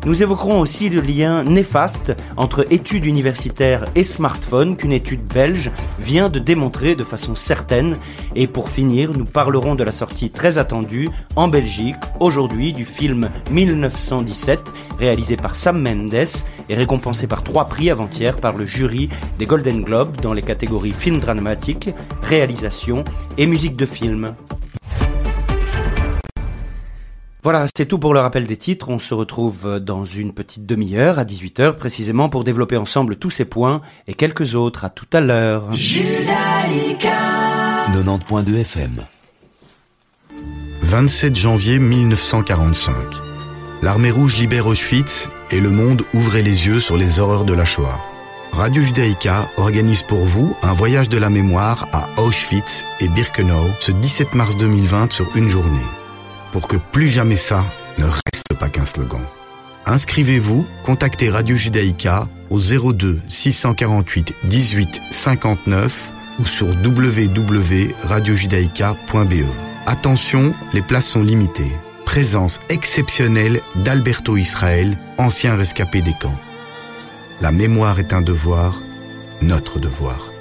Nous 0.06 0.22
évoquerons 0.22 0.60
aussi 0.60 0.90
le 0.90 1.00
lien 1.00 1.44
néfaste 1.44 2.12
entre 2.36 2.70
études 2.70 3.06
universitaires 3.06 3.86
et 3.94 4.02
smartphones 4.02 4.76
qu'une 4.76 4.92
étude 4.92 5.24
belge 5.24 5.70
vient 5.98 6.28
de 6.28 6.38
démontrer 6.38 6.94
de 6.94 7.04
façon 7.04 7.34
certaine. 7.34 7.96
Et 8.34 8.46
pour 8.46 8.68
finir, 8.68 9.12
nous 9.16 9.24
parlerons 9.24 9.76
de 9.76 9.84
la 9.84 9.92
sortie 9.92 10.28
très 10.28 10.58
attendue 10.58 11.08
en 11.36 11.48
Belgique 11.48 11.96
aujourd'hui 12.20 12.74
du 12.74 12.84
film 12.84 13.30
1917 13.50 14.60
réalisé 14.98 15.36
par 15.36 15.56
Sam 15.56 15.80
Mendes 15.80 16.26
et 16.68 16.74
récompensé 16.74 17.26
par 17.26 17.42
trois 17.42 17.66
prix 17.70 17.88
avant-hier 17.88 18.36
par 18.36 18.56
le 18.56 18.63
jury 18.66 19.08
des 19.38 19.46
Golden 19.46 19.82
Globes 19.82 20.20
dans 20.20 20.32
les 20.32 20.42
catégories 20.42 20.92
film 20.92 21.18
dramatique, 21.18 21.90
réalisation 22.22 23.04
et 23.38 23.46
musique 23.46 23.76
de 23.76 23.86
film. 23.86 24.34
Voilà, 27.44 27.66
c'est 27.76 27.84
tout 27.84 27.98
pour 27.98 28.14
le 28.14 28.20
rappel 28.20 28.46
des 28.46 28.56
titres. 28.56 28.88
On 28.88 28.98
se 28.98 29.12
retrouve 29.12 29.78
dans 29.78 30.06
une 30.06 30.32
petite 30.32 30.64
demi-heure, 30.64 31.18
à 31.18 31.24
18h 31.24 31.74
précisément, 31.74 32.30
pour 32.30 32.42
développer 32.42 32.78
ensemble 32.78 33.16
tous 33.16 33.28
ces 33.28 33.44
points 33.44 33.82
et 34.06 34.14
quelques 34.14 34.54
autres. 34.54 34.86
À 34.86 34.88
tout 34.88 35.04
à 35.12 35.20
l'heure. 35.20 35.70
90.2 35.70 38.60
FM. 38.60 39.04
27 40.80 41.36
janvier 41.36 41.78
1945. 41.78 42.94
L'armée 43.82 44.10
rouge 44.10 44.38
libère 44.38 44.66
Auschwitz 44.66 45.28
et 45.50 45.60
le 45.60 45.68
monde 45.68 46.02
ouvrait 46.14 46.40
les 46.40 46.66
yeux 46.66 46.80
sur 46.80 46.96
les 46.96 47.20
horreurs 47.20 47.44
de 47.44 47.52
la 47.52 47.66
Shoah. 47.66 48.00
Radio 48.56 48.82
Judaïka 48.82 49.50
organise 49.56 50.02
pour 50.04 50.24
vous 50.24 50.56
un 50.62 50.72
voyage 50.72 51.08
de 51.08 51.18
la 51.18 51.28
mémoire 51.28 51.88
à 51.92 52.08
Auschwitz 52.20 52.86
et 53.00 53.08
Birkenau 53.08 53.66
ce 53.80 53.90
17 53.90 54.34
mars 54.34 54.56
2020 54.56 55.12
sur 55.12 55.36
une 55.36 55.48
journée 55.48 55.84
pour 56.52 56.68
que 56.68 56.76
plus 56.76 57.08
jamais 57.08 57.34
ça 57.34 57.64
ne 57.98 58.04
reste 58.04 58.54
pas 58.56 58.68
qu'un 58.68 58.86
slogan. 58.86 59.22
Inscrivez-vous, 59.86 60.64
contactez 60.84 61.30
Radio 61.30 61.56
Judaïka 61.56 62.28
au 62.48 62.60
02 62.60 63.20
648 63.28 64.34
18 64.44 65.02
59 65.10 66.12
ou 66.38 66.44
sur 66.44 66.68
www.radiojudaïka.be. 66.68 69.44
Attention, 69.86 70.54
les 70.72 70.82
places 70.82 71.08
sont 71.08 71.24
limitées. 71.24 71.72
Présence 72.04 72.60
exceptionnelle 72.68 73.60
d'Alberto 73.74 74.36
Israël, 74.36 74.96
ancien 75.18 75.56
rescapé 75.56 76.02
des 76.02 76.14
camps. 76.20 76.38
La 77.44 77.52
mémoire 77.52 78.00
est 78.00 78.14
un 78.14 78.22
devoir, 78.22 78.80
notre 79.42 79.78
devoir. 79.78 80.32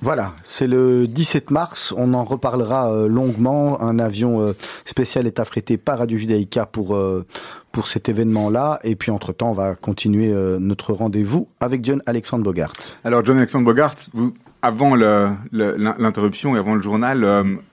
Voilà, 0.00 0.36
c'est 0.44 0.68
le 0.68 1.08
17 1.08 1.50
mars, 1.50 1.92
on 1.96 2.14
en 2.14 2.22
reparlera 2.22 2.92
euh, 2.92 3.08
longuement. 3.08 3.82
Un 3.82 3.98
avion 3.98 4.40
euh, 4.40 4.52
spécial 4.84 5.26
est 5.26 5.40
affrété 5.40 5.76
par 5.76 5.98
Radio 5.98 6.16
Judaïka 6.16 6.64
pour, 6.64 6.94
euh, 6.94 7.26
pour 7.72 7.88
cet 7.88 8.08
événement-là. 8.08 8.78
Et 8.84 8.94
puis 8.94 9.10
entre-temps, 9.10 9.50
on 9.50 9.52
va 9.52 9.74
continuer 9.74 10.32
notre 10.60 10.92
rendez-vous 10.92 11.48
avec 11.58 11.84
John 11.84 12.04
Alexandre 12.06 12.44
Bogart. 12.44 12.74
Alors 13.02 13.24
John 13.24 13.38
Alexandre 13.38 13.64
Bogart, 13.64 13.96
vous, 14.14 14.34
avant 14.62 14.94
l'interruption 14.94 16.54
et 16.54 16.60
avant 16.60 16.76
le 16.76 16.82
journal, 16.82 17.24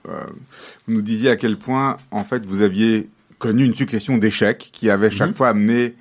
vous 0.02 0.92
nous 0.92 1.02
disiez 1.02 1.30
à 1.30 1.36
quel 1.36 1.56
point, 1.56 1.98
en 2.10 2.24
fait, 2.24 2.46
vous 2.46 2.62
aviez 2.62 3.08
connu 3.38 3.64
une 3.64 3.76
succession 3.76 4.18
d'échecs 4.18 4.70
qui 4.72 4.90
avaient 4.90 5.10
chaque 5.10 5.28
mhm. 5.28 5.34
fois 5.36 5.48
amené 5.50 5.94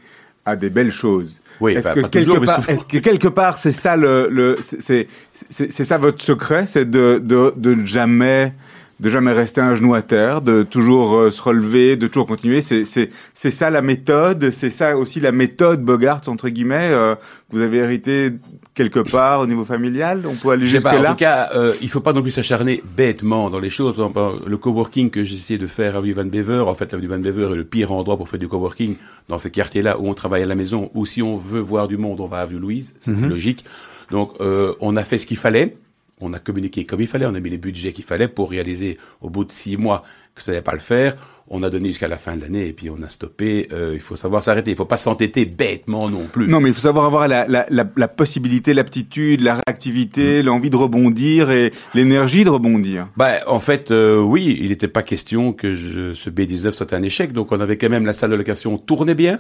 à 0.45 0.55
des 0.55 0.69
belles 0.69 0.91
choses. 0.91 1.41
Oui, 1.60 1.73
est-ce 1.73 1.89
que, 1.91 2.01
quelque 2.01 2.45
part, 2.45 2.69
est-ce 2.69 2.86
que 2.86 2.97
quelque 2.97 3.27
part 3.27 3.58
c'est 3.58 3.71
ça 3.71 3.95
le, 3.95 4.27
le 4.29 4.58
c'est 4.62 5.08
c'est 5.49 5.86
ça 5.86 5.97
votre 5.97 6.23
secret, 6.23 6.67
c'est 6.67 6.89
de, 6.89 7.19
de 7.23 7.53
de 7.55 7.86
jamais 7.86 8.53
de 8.99 9.10
jamais 9.10 9.34
rester 9.34 9.60
un 9.60 9.75
genou 9.75 9.93
à 9.93 10.01
terre, 10.01 10.41
de 10.41 10.63
toujours 10.63 11.15
euh, 11.15 11.31
se 11.31 11.41
relever, 11.41 11.97
de 11.97 12.08
toujours 12.08 12.27
continuer. 12.27 12.62
C'est 12.62 12.86
c'est 12.86 13.10
c'est 13.34 13.51
ça 13.51 13.69
la 13.69 13.81
méthode, 13.81 14.51
c'est 14.51 14.69
ça 14.69 14.97
aussi 14.97 15.19
la 15.19 15.31
méthode 15.31 15.84
Bogart 15.84 16.21
entre 16.27 16.49
guillemets. 16.49 16.89
Euh, 16.91 17.15
vous 17.49 17.62
avez 17.62 17.77
hérité 17.77 18.31
quelque 18.73 18.99
part 18.99 19.41
au 19.41 19.47
niveau 19.47 19.65
familial. 19.65 20.23
On 20.25 20.34
peut 20.34 20.49
aller 20.49 20.65
jusque 20.65 20.86
là. 20.86 21.12
En 21.12 21.13
tout 21.13 21.19
cas, 21.19 21.49
euh, 21.55 21.73
il 21.81 21.89
faut 21.89 21.99
pas 21.99 22.13
non 22.13 22.21
plus 22.21 22.31
s'acharner 22.31 22.81
bêtement 22.95 23.49
dans 23.49 23.60
les 23.60 23.69
choses. 23.69 24.01
Le 24.47 24.58
coworking 24.58 25.10
que 25.10 25.23
j'essaie 25.23 25.58
de 25.58 25.67
faire 25.67 25.97
à 25.97 25.99
Van 25.99 26.25
Bever, 26.25 26.63
en 26.67 26.73
fait, 26.73 26.93
avenue 26.93 27.08
Van 27.08 27.19
Bever 27.19 27.51
est 27.51 27.55
le 27.55 27.63
pire 27.65 27.91
endroit 27.91 28.17
pour 28.17 28.29
faire 28.29 28.39
du 28.39 28.47
coworking 28.47 28.95
dans 29.27 29.39
ces 29.39 29.51
quartiers-là 29.51 29.99
où 29.99 30.08
on 30.10 30.13
travaille 30.13 30.43
à 30.43 30.45
la 30.45 30.55
maison 30.55 30.89
ou 30.93 31.05
si 31.05 31.21
on 31.21 31.38
veut 31.38 31.60
voir 31.60 31.88
du 31.88 31.97
monde, 31.97 32.19
on 32.19 32.27
va 32.27 32.38
à 32.38 32.41
Avenue 32.41 32.60
Louise. 32.60 32.95
C'est 32.99 33.12
mhm. 33.12 33.29
logique. 33.29 33.65
Donc, 34.12 34.34
euh, 34.39 34.73
on 34.79 34.95
a 34.97 35.03
fait 35.03 35.17
ce 35.17 35.25
qu'il 35.25 35.38
fallait 35.38 35.77
on 36.21 36.34
a 36.34 36.39
communiqué 36.39 36.86
comme 36.86 37.01
il 37.01 37.08
fallait, 37.08 37.25
on 37.25 37.36
a 37.36 37.39
mis 37.39 37.49
les 37.49 37.58
budgets 37.58 37.91
qu'il 37.91 38.06
fallait 38.06 38.28
pour 38.28 38.49
réaliser 38.49 38.97
au 39.21 39.30
bout 39.30 39.43
de 39.43 39.51
six 39.51 39.78
mois 39.78 40.04
que 40.34 40.41
ça 40.41 40.51
n'allait 40.51 40.62
pas 40.62 40.73
le 40.73 40.80
faire. 40.80 41.15
On 41.47 41.62
a 41.62 41.69
donné 41.69 41.89
jusqu'à 41.89 42.08
la 42.08 42.17
fin 42.17 42.36
de 42.36 42.41
l'année 42.41 42.67
et 42.67 42.73
puis 42.73 42.89
on 42.89 43.01
a 43.04 43.10
stoppé. 43.10 43.67
Euh, 43.71 43.91
il 43.93 43.99
faut 43.99 44.15
savoir 44.15 44.43
s'arrêter. 44.43 44.71
Il 44.71 44.78
faut 44.78 44.86
pas 44.86 44.97
s'entêter 44.97 45.45
bêtement 45.45 46.10
non 46.10 46.25
plus. 46.25 46.47
Non, 46.47 46.60
mais 46.60 46.69
il 46.69 46.75
faut 46.75 46.82
savoir 46.82 47.06
avoir 47.06 47.28
la, 47.28 47.47
la, 47.47 47.67
la, 47.69 47.86
la 47.95 48.08
possibilité, 48.08 48.73
l'aptitude, 48.73 49.41
la 49.41 49.62
réactivité, 49.67 50.41
mm. 50.41 50.45
l'envie 50.45 50.69
de 50.71 50.75
rebondir 50.75 51.51
et 51.51 51.71
l'énergie 51.93 52.43
de 52.43 52.49
rebondir. 52.49 53.08
Bah, 53.15 53.41
en 53.47 53.60
fait, 53.60 53.91
euh, 53.91 54.19
oui, 54.19 54.58
il 54.60 54.69
n'était 54.69 54.88
pas 54.88 55.04
question 55.04 55.54
que 55.54 55.75
je, 55.75 56.13
ce 56.13 56.30
B19 56.30 56.71
soit 56.71 56.93
un 56.93 57.04
échec. 57.04 57.32
Donc 57.32 57.51
on 57.51 57.60
avait 57.60 57.78
quand 57.78 57.89
même 57.89 58.06
la 58.06 58.13
salle 58.13 58.32
de 58.32 58.36
location 58.36 58.78
tournait 58.78 59.15
bien. 59.15 59.39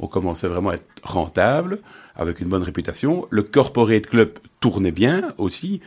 On 0.00 0.08
commençait 0.08 0.48
vraiment 0.48 0.70
à 0.70 0.74
être 0.74 0.84
rentable, 1.04 1.78
avec 2.16 2.40
une 2.40 2.48
bonne 2.48 2.64
réputation. 2.64 3.28
Le 3.30 3.44
corporate 3.44 4.06
club 4.08 4.32
tournait 4.58 4.90
bien 4.90 5.32
aussi. 5.38 5.80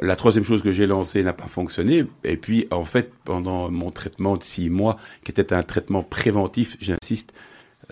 La 0.00 0.16
troisième 0.16 0.44
chose 0.44 0.62
que 0.62 0.72
j'ai 0.72 0.86
lancée 0.86 1.22
n'a 1.22 1.34
pas 1.34 1.46
fonctionné. 1.46 2.06
Et 2.24 2.36
puis, 2.38 2.66
en 2.70 2.84
fait, 2.84 3.12
pendant 3.24 3.70
mon 3.70 3.90
traitement 3.90 4.36
de 4.36 4.42
six 4.42 4.70
mois, 4.70 4.96
qui 5.22 5.30
était 5.30 5.52
un 5.52 5.62
traitement 5.62 6.02
préventif, 6.02 6.76
j'insiste, 6.80 7.32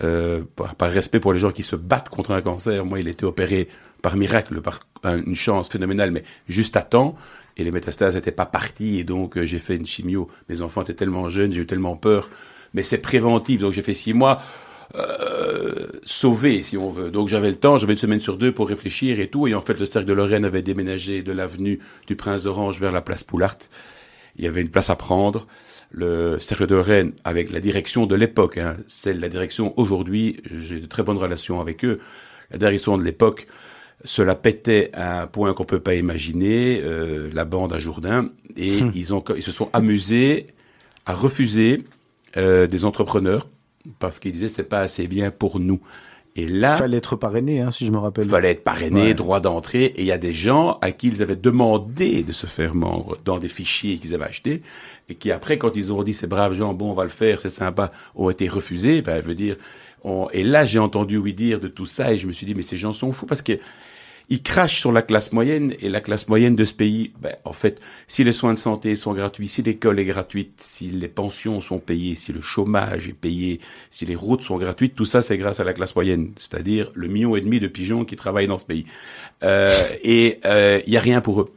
euh, 0.03 0.41
par, 0.55 0.89
respect 0.89 1.19
pour 1.19 1.31
les 1.31 1.39
gens 1.39 1.51
qui 1.51 1.61
se 1.61 1.75
battent 1.75 2.09
contre 2.09 2.31
un 2.31 2.41
cancer, 2.41 2.85
moi, 2.85 2.99
il 2.99 3.07
était 3.07 3.25
opéré 3.25 3.67
par 4.01 4.15
miracle, 4.17 4.61
par 4.61 4.79
une 5.03 5.35
chance 5.35 5.69
phénoménale, 5.69 6.09
mais 6.09 6.23
juste 6.47 6.75
à 6.75 6.81
temps. 6.81 7.15
Et 7.57 7.63
les 7.63 7.71
métastases 7.71 8.15
n'étaient 8.15 8.31
pas 8.31 8.47
parties, 8.47 8.99
et 8.99 9.03
donc 9.03 9.37
euh, 9.37 9.45
j'ai 9.45 9.59
fait 9.59 9.75
une 9.75 9.85
chimio. 9.85 10.27
Mes 10.49 10.61
enfants 10.61 10.81
étaient 10.81 10.95
tellement 10.95 11.29
jeunes, 11.29 11.51
j'ai 11.51 11.61
eu 11.61 11.65
tellement 11.67 11.95
peur. 11.95 12.29
Mais 12.73 12.81
c'est 12.81 12.97
préventif, 12.97 13.61
donc 13.61 13.73
j'ai 13.73 13.83
fait 13.83 13.93
six 13.93 14.13
mois. 14.13 14.41
Euh, 14.95 15.87
sauvé, 16.03 16.63
si 16.63 16.77
on 16.77 16.89
veut. 16.89 17.11
Donc 17.11 17.29
j'avais 17.29 17.49
le 17.49 17.55
temps, 17.55 17.77
j'avais 17.77 17.93
une 17.93 17.99
semaine 17.99 18.19
sur 18.19 18.37
deux 18.37 18.51
pour 18.51 18.67
réfléchir 18.67 19.19
et 19.19 19.27
tout. 19.27 19.47
Et 19.47 19.53
en 19.53 19.61
fait, 19.61 19.79
le 19.79 19.85
cercle 19.85 20.07
de 20.07 20.13
Lorraine 20.13 20.43
avait 20.43 20.61
déménagé 20.61 21.21
de 21.21 21.31
l'avenue 21.31 21.79
du 22.07 22.15
Prince 22.15 22.43
d'Orange 22.43 22.79
vers 22.79 22.91
la 22.91 23.01
place 23.01 23.23
Poulart. 23.23 23.57
Il 24.37 24.43
y 24.43 24.47
avait 24.47 24.61
une 24.61 24.69
place 24.69 24.89
à 24.89 24.95
prendre. 24.95 25.47
Le 25.91 26.39
cercle 26.39 26.67
de 26.67 26.75
Lorraine, 26.75 27.13
avec 27.23 27.51
la 27.51 27.59
direction 27.59 28.05
de 28.05 28.15
l'époque, 28.15 28.57
hein, 28.57 28.77
celle 28.87 29.19
la 29.19 29.29
direction 29.29 29.73
aujourd'hui, 29.77 30.41
j'ai 30.59 30.79
de 30.79 30.85
très 30.85 31.03
bonnes 31.03 31.17
relations 31.17 31.59
avec 31.59 31.83
eux. 31.85 31.99
La 32.49 32.57
direction 32.57 32.97
de 32.97 33.03
l'époque, 33.03 33.47
cela 34.03 34.35
pétait 34.35 34.89
à 34.93 35.21
un 35.21 35.27
point 35.27 35.53
qu'on 35.53 35.65
peut 35.65 35.79
pas 35.79 35.95
imaginer. 35.95 36.81
Euh, 36.83 37.29
la 37.33 37.45
bande 37.45 37.73
à 37.73 37.79
Jourdain 37.79 38.25
et 38.57 38.81
hum. 38.81 38.91
ils 38.95 39.13
ont, 39.13 39.23
ils 39.35 39.43
se 39.43 39.51
sont 39.51 39.69
amusés 39.73 40.47
à 41.05 41.13
refuser 41.13 41.83
euh, 42.37 42.67
des 42.67 42.85
entrepreneurs 42.85 43.47
parce 43.99 44.19
qu'il 44.19 44.31
disait 44.31 44.49
c'est 44.49 44.63
pas 44.63 44.81
assez 44.81 45.07
bien 45.07 45.31
pour 45.31 45.59
nous. 45.59 45.81
Et 46.37 46.47
là, 46.47 46.77
fallait 46.77 46.95
être 46.97 47.17
parrainé, 47.17 47.59
hein, 47.59 47.71
si 47.71 47.85
je 47.85 47.91
me 47.91 47.97
rappelle. 47.97 48.25
Fallait 48.25 48.51
être 48.51 48.63
parrainé, 48.63 49.13
droit 49.13 49.41
d'entrée. 49.41 49.83
Et 49.83 50.01
il 50.01 50.05
y 50.05 50.13
a 50.13 50.17
des 50.17 50.31
gens 50.33 50.77
à 50.81 50.91
qui 50.91 51.09
ils 51.09 51.21
avaient 51.21 51.35
demandé 51.35 52.23
de 52.23 52.31
se 52.31 52.47
faire 52.47 52.73
membre 52.73 53.17
dans 53.25 53.37
des 53.37 53.49
fichiers 53.49 53.97
qu'ils 53.97 54.15
avaient 54.15 54.25
achetés, 54.25 54.61
et 55.09 55.15
qui 55.15 55.29
après, 55.29 55.57
quand 55.57 55.75
ils 55.75 55.91
ont 55.91 56.03
dit 56.03 56.13
ces 56.13 56.27
braves 56.27 56.53
gens, 56.53 56.73
bon, 56.73 56.91
on 56.91 56.93
va 56.93 57.03
le 57.03 57.09
faire, 57.09 57.41
c'est 57.41 57.49
sympa, 57.49 57.91
ont 58.15 58.29
été 58.29 58.47
refusés. 58.47 59.01
Enfin, 59.01 59.19
veut 59.19 59.35
dire, 59.35 59.57
et 60.31 60.43
là, 60.43 60.63
j'ai 60.63 60.79
entendu 60.79 61.17
oui 61.17 61.33
dire 61.33 61.59
de 61.59 61.67
tout 61.67 61.85
ça, 61.85 62.13
et 62.13 62.17
je 62.17 62.27
me 62.27 62.31
suis 62.31 62.45
dit, 62.45 62.55
mais 62.55 62.61
ces 62.61 62.77
gens 62.77 62.93
sont 62.93 63.11
fous 63.11 63.25
parce 63.25 63.41
que 63.41 63.59
ils 64.29 64.41
crachent 64.41 64.79
sur 64.79 64.91
la 64.91 65.01
classe 65.01 65.31
moyenne 65.31 65.73
et 65.81 65.89
la 65.89 66.01
classe 66.01 66.27
moyenne 66.27 66.55
de 66.55 66.65
ce 66.65 66.73
pays, 66.73 67.11
ben, 67.19 67.35
en 67.45 67.53
fait, 67.53 67.81
si 68.07 68.23
les 68.23 68.31
soins 68.31 68.53
de 68.53 68.59
santé 68.59 68.95
sont 68.95 69.13
gratuits, 69.13 69.47
si 69.47 69.61
l'école 69.61 69.99
est 69.99 70.05
gratuite, 70.05 70.53
si 70.57 70.87
les 70.87 71.07
pensions 71.07 71.61
sont 71.61 71.79
payées, 71.79 72.15
si 72.15 72.31
le 72.31 72.41
chômage 72.41 73.07
est 73.07 73.13
payé, 73.13 73.59
si 73.89 74.05
les 74.05 74.15
routes 74.15 74.41
sont 74.41 74.57
gratuites, 74.57 74.95
tout 74.95 75.05
ça 75.05 75.21
c'est 75.21 75.37
grâce 75.37 75.59
à 75.59 75.63
la 75.63 75.73
classe 75.73 75.95
moyenne, 75.95 76.31
c'est-à-dire 76.37 76.91
le 76.93 77.07
million 77.07 77.35
et 77.35 77.41
demi 77.41 77.59
de 77.59 77.67
pigeons 77.67 78.05
qui 78.05 78.15
travaillent 78.15 78.47
dans 78.47 78.57
ce 78.57 78.65
pays. 78.65 78.85
Euh, 79.43 79.87
et 80.03 80.37
il 80.37 80.41
euh, 80.45 80.97
a 80.97 80.99
rien 80.99 81.21
pour 81.21 81.41
eux. 81.41 81.49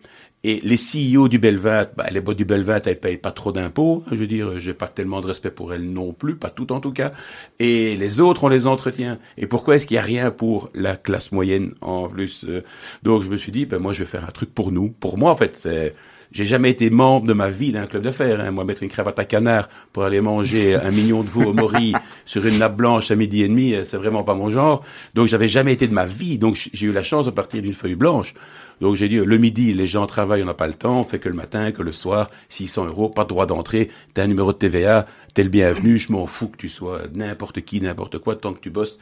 Et 0.45 0.61
les 0.63 0.77
CEO 0.77 1.29
du 1.29 1.39
Belvat, 1.39 1.87
bah, 1.97 2.07
les 2.13 2.21
boîtes 2.21 2.37
du 2.37 2.45
Belvat, 2.45 2.83
elles 2.85 3.01
payent 3.01 3.17
pas 3.17 3.33
trop 3.33 3.51
d'impôts. 3.51 4.05
Je 4.11 4.17
veux 4.17 4.27
dire, 4.27 4.61
j'ai 4.61 4.75
pas 4.75 4.89
tellement 4.89 5.23
de 5.23 5.27
respect 5.27 5.51
pour 5.51 5.73
elles 5.73 5.91
non 5.91 6.13
plus, 6.13 6.37
pas 6.37 6.51
tout 6.51 6.71
en 6.71 6.81
tout 6.81 6.93
cas. 6.93 7.13
Et 7.59 7.97
les 7.97 8.21
autres, 8.21 8.45
on 8.45 8.49
les 8.49 8.67
entretient. 8.67 9.19
Et 9.39 9.47
pourquoi 9.47 9.77
est-ce 9.77 9.87
qu'il 9.87 9.95
y 9.95 9.99
a 9.99 10.03
rien 10.03 10.31
pour 10.31 10.71
la 10.75 10.97
classe 10.97 11.33
moyenne 11.33 11.75
en 11.81 12.09
plus 12.09 12.45
euh? 12.47 12.63
Donc 13.03 13.23
je 13.23 13.31
me 13.31 13.37
suis 13.37 13.53
dit, 13.53 13.65
ben 13.67 13.79
moi 13.79 13.95
je 13.95 14.01
vais 14.01 14.07
faire 14.11 14.25
un 14.29 14.33
truc 14.33 14.55
pour 14.55 14.71
nous, 14.71 14.91
pour 14.91 15.17
moi 15.19 15.31
en 15.31 15.37
fait. 15.37 15.57
C'est 15.57 15.95
j'ai 16.33 16.45
jamais 16.45 16.71
été 16.71 16.91
membre 16.91 17.27
de 17.27 17.33
ma 17.33 17.51
vie 17.51 17.73
d'un 17.73 17.87
club 17.87 18.03
de 18.03 18.11
fer. 18.11 18.41
Hein. 18.41 18.51
Moi, 18.51 18.65
mettre 18.65 18.83
une 18.83 18.89
cravate 18.89 19.19
à 19.19 19.25
canard 19.25 19.69
pour 19.93 20.05
aller 20.05 20.21
manger 20.21 20.75
un 20.75 20.91
million 20.91 21.23
de 21.23 21.29
veau 21.29 21.51
au 21.51 21.53
mori 21.53 21.93
sur 22.25 22.45
une 22.47 22.59
nappe 22.59 22.77
blanche 22.77 23.11
à 23.11 23.17
midi 23.17 23.43
et 23.43 23.49
demi, 23.49 23.75
euh, 23.75 23.85
c'est 23.85 23.97
vraiment 23.97 24.25
pas 24.25 24.35
mon 24.35 24.51
genre. 24.51 24.83
Donc, 25.15 25.29
j'avais 25.29 25.49
jamais 25.49 25.73
été 25.73 25.87
de 25.87 25.95
ma 25.95 26.07
vie. 26.07 26.39
Donc, 26.39 26.57
j'ai 26.73 26.87
eu 26.87 26.93
la 26.93 27.03
chance 27.03 27.27
de 27.27 27.31
partir 27.31 27.63
d'une 27.63 27.75
feuille 27.75 27.95
blanche. 27.95 28.35
Donc 28.81 28.97
j'ai 28.97 29.09
dit, 29.09 29.17
le 29.17 29.39
midi, 29.39 29.73
les 29.73 29.87
gens 29.87 30.07
travaillent, 30.07 30.43
on 30.43 30.47
n'a 30.47 30.55
pas 30.55 30.67
le 30.67 30.75
temps, 30.75 31.01
on 31.01 31.05
fait 31.05 31.19
que 31.19 31.29
le 31.29 31.35
matin, 31.35 31.73
que 31.73 31.83
le 31.83 31.93
soir, 31.93 32.31
600 32.49 32.87
euros, 32.87 33.09
pas 33.09 33.25
de 33.25 33.29
droit 33.29 33.47
d'entrée, 33.47 33.89
t'as 34.15 34.25
un 34.25 34.27
numéro 34.27 34.53
de 34.53 34.59
TVA, 34.59 35.07
t'es 35.33 35.43
le 35.43 35.49
bienvenu, 35.49 35.99
je 35.99 36.13
m'en 36.13 36.27
fous 36.27 36.49
que 36.49 36.57
tu 36.57 36.69
sois 36.69 37.03
n'importe 37.15 37.61
qui, 37.63 37.81
n'importe 37.81 38.19
quoi, 38.19 38.37
tant 38.37 38.53
que 38.53 38.61
tu 38.61 38.71
bosses, 38.71 38.99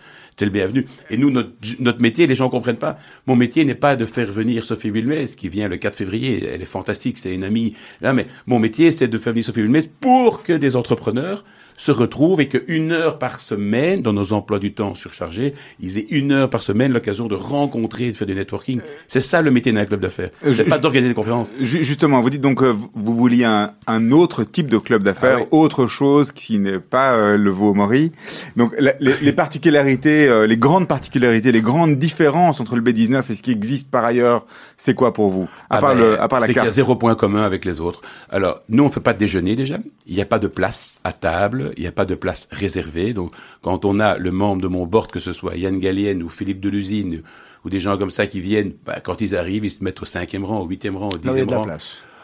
bienvenu. 0.51 0.87
Et 1.11 1.17
nous, 1.17 1.31
notre, 1.31 2.01
métier, 2.01 2.27
les 2.27 2.35
gens 2.35 2.49
comprennent 2.49 2.77
pas, 2.77 2.99
mon 3.27 3.37
métier 3.37 3.65
n'est 3.65 3.75
pas 3.75 3.97
de 3.97 4.05
faire 4.05 4.31
venir 4.31 4.65
Sophie 4.65 4.91
Wilmès, 4.91 5.37
qui 5.37 5.49
vient 5.49 5.69
le 5.69 5.77
4 5.77 5.95
février, 5.95 6.49
elle 6.53 6.63
est 6.63 6.67
fantastique, 6.67 7.19
c'est 7.19 7.35
une 7.35 7.45
amie, 7.45 7.75
mais 8.01 8.27
mon 8.47 8.59
métier, 8.59 8.91
c'est 8.91 9.09
de 9.09 9.19
faire 9.19 9.33
venir 9.33 9.45
Sophie 9.45 9.63
Wilmès 9.63 9.89
pour 10.01 10.43
que 10.43 10.53
des 10.53 10.77
entrepreneurs 10.77 11.45
se 11.77 11.91
retrouvent 11.91 12.41
et 12.41 12.49
qu'une 12.49 12.93
heure 12.93 13.19
par 13.19 13.41
semaine, 13.41 14.03
dans 14.03 14.13
nos 14.13 14.33
emplois 14.33 14.59
du 14.59 14.73
temps 14.73 14.95
surchargés, 14.95 15.55
ils 15.81 15.99
aient 15.99 16.07
une 16.11 16.33
heure 16.33 16.51
par 16.51 16.63
semaine 16.63 16.93
l'occasion 16.93 17.27
de 17.27 17.35
rencontrer 17.35 18.05
et 18.05 18.11
de 18.13 18.17
faire 18.17 18.27
du 18.27 18.35
networking. 18.35 18.81
C'est 19.09 19.21
ça 19.21 19.43
le 19.43 19.51
métier 19.51 19.73
d'un 19.73 19.85
club 19.85 20.01
d'affaires. 20.01 20.31
Euh, 20.45 20.53
c'est 20.53 20.65
pas 20.65 20.79
d'organiser 20.79 21.11
des 21.11 21.15
conférences. 21.15 21.53
Justement, 21.61 22.21
vous 22.21 22.31
dites 22.31 22.41
donc 22.41 22.63
euh, 22.63 22.75
vous 22.95 23.17
vouliez 23.17 23.45
un, 23.45 23.73
un, 23.87 24.11
autre 24.13 24.45
type 24.45 24.69
de 24.69 24.79
club 24.79 25.03
d'affaires, 25.03 25.39
ah 25.41 25.47
autre 25.51 25.87
chose 25.87 26.33
qui 26.33 26.59
n'est 26.59 26.79
pas 26.79 27.13
euh, 27.13 27.37
le 27.37 27.51
Vaumori. 27.51 28.13
Donc 28.57 28.75
les, 28.79 28.93
les, 29.21 29.33
particularités, 29.33 30.47
les 30.47 30.57
grandes 30.57 30.89
particularités, 30.89 31.53
les 31.53 31.63
grandes 31.63 31.97
différences 31.97 32.61
entre 32.61 32.77
le 32.77 32.83
B19 32.83 33.31
et 33.31 33.35
ce 33.35 33.43
qui 33.43 33.51
existe 33.51 33.91
par 33.91 34.05
ailleurs, 34.05 34.47
c'est 34.77 34.95
quoi 34.95 35.13
pour 35.13 35.31
vous? 35.31 35.49
À 35.71 35.77
ah 35.77 35.81
part, 35.81 35.95
ben, 35.95 36.01
le, 36.01 36.21
à 36.21 36.29
part 36.29 36.41
la 36.41 36.47
carte. 36.49 36.59
Il 36.59 36.65
y 36.65 36.69
a 36.69 36.71
zéro 36.71 36.97
point 36.97 37.15
commun 37.15 37.43
avec 37.43 37.65
les 37.65 37.81
autres. 37.81 38.03
Alors 38.31 38.61
nous, 38.69 38.85
on 38.85 38.89
fait 38.89 39.01
pas 39.01 39.15
de 39.15 39.19
déjeuner 39.19 39.57
déjà. 39.57 39.79
Il 40.07 40.15
n'y 40.15 40.23
a 40.23 40.27
pas 40.27 40.39
de 40.39 40.49
place 40.49 41.01
à 41.05 41.13
table 41.13 41.62
il 41.77 41.83
n'y 41.83 41.87
a 41.87 41.93
pas 41.93 42.05
de 42.05 42.15
place 42.15 42.49
réservée. 42.51 43.13
Donc, 43.13 43.33
quand 43.61 43.85
on 43.85 44.01
a 44.01 44.19
le 44.19 44.31
membre 44.31 44.63
de 44.63 44.69
mon 44.69 44.87
board, 44.87 45.11
que 45.11 45.21
ce 45.21 45.33
soit 45.33 45.57
Yann 45.57 45.79
Gallienne 45.79 46.23
ou 46.23 46.29
Philippe 46.29 46.61
Delusine, 46.61 47.23
ou 47.65 47.71
des 47.71 47.81
gens 47.81 47.97
comme 47.97 48.11
ça 48.11 48.27
qui 48.27 48.41
viennent, 48.41 48.73
bah, 48.85 49.01
quand 49.01 49.21
ils 49.21 49.37
arrivent, 49.37 49.65
ils 49.65 49.71
se 49.71 49.85
mettent 49.85 50.03
au 50.03 50.05
cinquième 50.05 50.45
rang, 50.45 50.61
au 50.61 50.67
huitième 50.67 50.97
rang, 50.97 51.11
au 51.11 51.19
dixième 51.19 51.49
rang. 51.49 51.67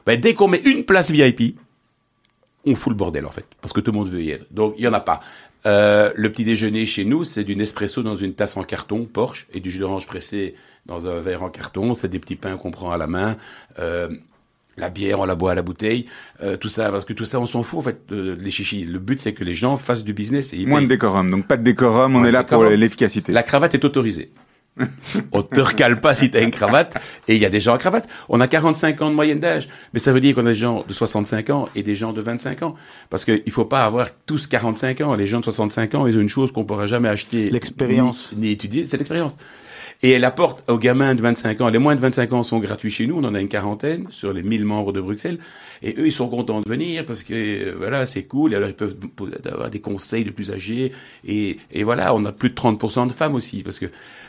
Bah, 0.06 0.16
dès 0.16 0.34
qu'on 0.34 0.48
met 0.48 0.60
une 0.64 0.84
place 0.84 1.10
VIP, 1.10 1.56
on 2.64 2.74
fout 2.74 2.90
le 2.90 2.96
bordel 2.96 3.24
en 3.24 3.30
fait, 3.30 3.46
parce 3.60 3.72
que 3.72 3.80
tout 3.80 3.92
le 3.92 3.98
monde 3.98 4.08
veut 4.08 4.22
y 4.22 4.30
être. 4.30 4.46
Donc 4.50 4.74
il 4.78 4.84
y 4.84 4.88
en 4.88 4.92
a 4.92 5.00
pas. 5.00 5.20
Euh, 5.66 6.12
le 6.14 6.30
petit 6.30 6.44
déjeuner 6.44 6.86
chez 6.86 7.04
nous, 7.04 7.24
c'est 7.24 7.44
du 7.44 7.56
Nespresso 7.56 8.02
dans 8.02 8.16
une 8.16 8.34
tasse 8.34 8.56
en 8.56 8.62
carton, 8.62 9.04
Porsche, 9.04 9.46
et 9.52 9.60
du 9.60 9.70
jus 9.70 9.80
d'orange 9.80 10.06
pressé 10.06 10.54
dans 10.86 11.06
un 11.06 11.20
verre 11.20 11.42
en 11.42 11.50
carton. 11.50 11.94
C'est 11.94 12.08
des 12.08 12.18
petits 12.18 12.36
pains 12.36 12.56
qu'on 12.56 12.70
prend 12.70 12.90
à 12.90 12.98
la 12.98 13.06
main. 13.06 13.36
Euh, 13.78 14.08
la 14.78 14.90
bière, 14.90 15.20
on 15.20 15.24
la 15.24 15.34
boit 15.34 15.52
à 15.52 15.54
la 15.54 15.62
bouteille, 15.62 16.06
euh, 16.42 16.56
tout 16.56 16.68
ça, 16.68 16.90
parce 16.90 17.04
que 17.04 17.12
tout 17.12 17.24
ça, 17.24 17.40
on 17.40 17.46
s'en 17.46 17.62
fout 17.62 17.80
en 17.80 17.82
fait, 17.82 18.00
les 18.10 18.50
chichis. 18.50 18.84
Le 18.84 18.98
but, 18.98 19.20
c'est 19.20 19.32
que 19.32 19.44
les 19.44 19.54
gens 19.54 19.76
fassent 19.76 20.04
du 20.04 20.12
business. 20.12 20.52
Et 20.52 20.64
Moins 20.66 20.82
de 20.82 20.86
décorum, 20.86 21.30
donc 21.30 21.46
pas 21.46 21.56
de 21.56 21.64
décorum, 21.64 22.16
on 22.16 22.24
est 22.24 22.32
là 22.32 22.44
pour 22.44 22.64
l'efficacité. 22.64 23.32
La 23.32 23.42
cravate 23.42 23.74
est 23.74 23.84
autorisée. 23.84 24.30
on 25.32 25.42
te 25.42 25.60
recale 25.60 26.00
pas 26.00 26.14
si 26.14 26.30
t'as 26.30 26.42
une 26.42 26.50
cravate, 26.50 26.96
et 27.26 27.34
il 27.34 27.42
y 27.42 27.44
a 27.44 27.50
des 27.50 27.60
gens 27.60 27.74
à 27.74 27.78
cravate. 27.78 28.08
On 28.28 28.40
a 28.40 28.48
45 28.48 29.02
ans 29.02 29.10
de 29.10 29.14
moyenne 29.14 29.40
d'âge, 29.40 29.68
mais 29.92 29.98
ça 29.98 30.12
veut 30.12 30.20
dire 30.20 30.34
qu'on 30.34 30.46
a 30.46 30.50
des 30.50 30.54
gens 30.54 30.84
de 30.86 30.92
65 30.92 31.50
ans 31.50 31.68
et 31.74 31.82
des 31.82 31.94
gens 31.94 32.12
de 32.12 32.20
25 32.20 32.62
ans. 32.62 32.74
Parce 33.10 33.24
qu'il 33.24 33.50
faut 33.50 33.64
pas 33.64 33.84
avoir 33.84 34.08
tous 34.26 34.46
45 34.46 35.00
ans. 35.00 35.14
Les 35.14 35.26
gens 35.26 35.40
de 35.40 35.44
65 35.44 35.94
ans, 35.94 36.06
ils 36.06 36.16
ont 36.16 36.20
une 36.20 36.28
chose 36.28 36.52
qu'on 36.52 36.64
pourra 36.64 36.86
jamais 36.86 37.08
acheter. 37.08 37.50
L'expérience. 37.50 38.32
Ni, 38.34 38.46
ni 38.46 38.52
étudier, 38.52 38.86
c'est 38.86 38.96
l'expérience. 38.96 39.36
Et 40.02 40.12
elle 40.12 40.24
apporte 40.24 40.62
aux 40.70 40.78
gamins 40.78 41.16
de 41.16 41.20
25 41.20 41.60
ans, 41.60 41.68
les 41.70 41.78
moins 41.78 41.96
de 41.96 42.00
25 42.00 42.32
ans 42.32 42.42
sont 42.44 42.60
gratuits 42.60 42.90
chez 42.90 43.08
nous, 43.08 43.18
on 43.18 43.24
en 43.24 43.34
a 43.34 43.40
une 43.40 43.48
quarantaine 43.48 44.06
sur 44.10 44.32
les 44.32 44.44
1000 44.44 44.64
membres 44.64 44.92
de 44.92 45.00
Bruxelles, 45.00 45.38
et 45.82 45.94
eux, 45.98 46.06
ils 46.06 46.12
sont 46.12 46.28
contents 46.28 46.60
de 46.60 46.68
venir 46.68 47.04
parce 47.04 47.24
que, 47.24 47.34
euh, 47.34 47.74
voilà, 47.76 48.06
c'est 48.06 48.22
cool, 48.22 48.52
et 48.52 48.56
alors 48.56 48.68
ils 48.68 48.76
peuvent 48.76 48.96
avoir 49.44 49.70
des 49.70 49.80
conseils 49.80 50.22
de 50.22 50.30
plus 50.30 50.52
âgés, 50.52 50.92
et, 51.26 51.58
et 51.72 51.82
voilà, 51.82 52.14
on 52.14 52.24
a 52.26 52.30
plus 52.30 52.50
de 52.50 52.54
30% 52.54 53.08
de 53.08 53.12
femmes 53.12 53.34
aussi, 53.34 53.64
parce 53.64 53.80
que 53.80 53.86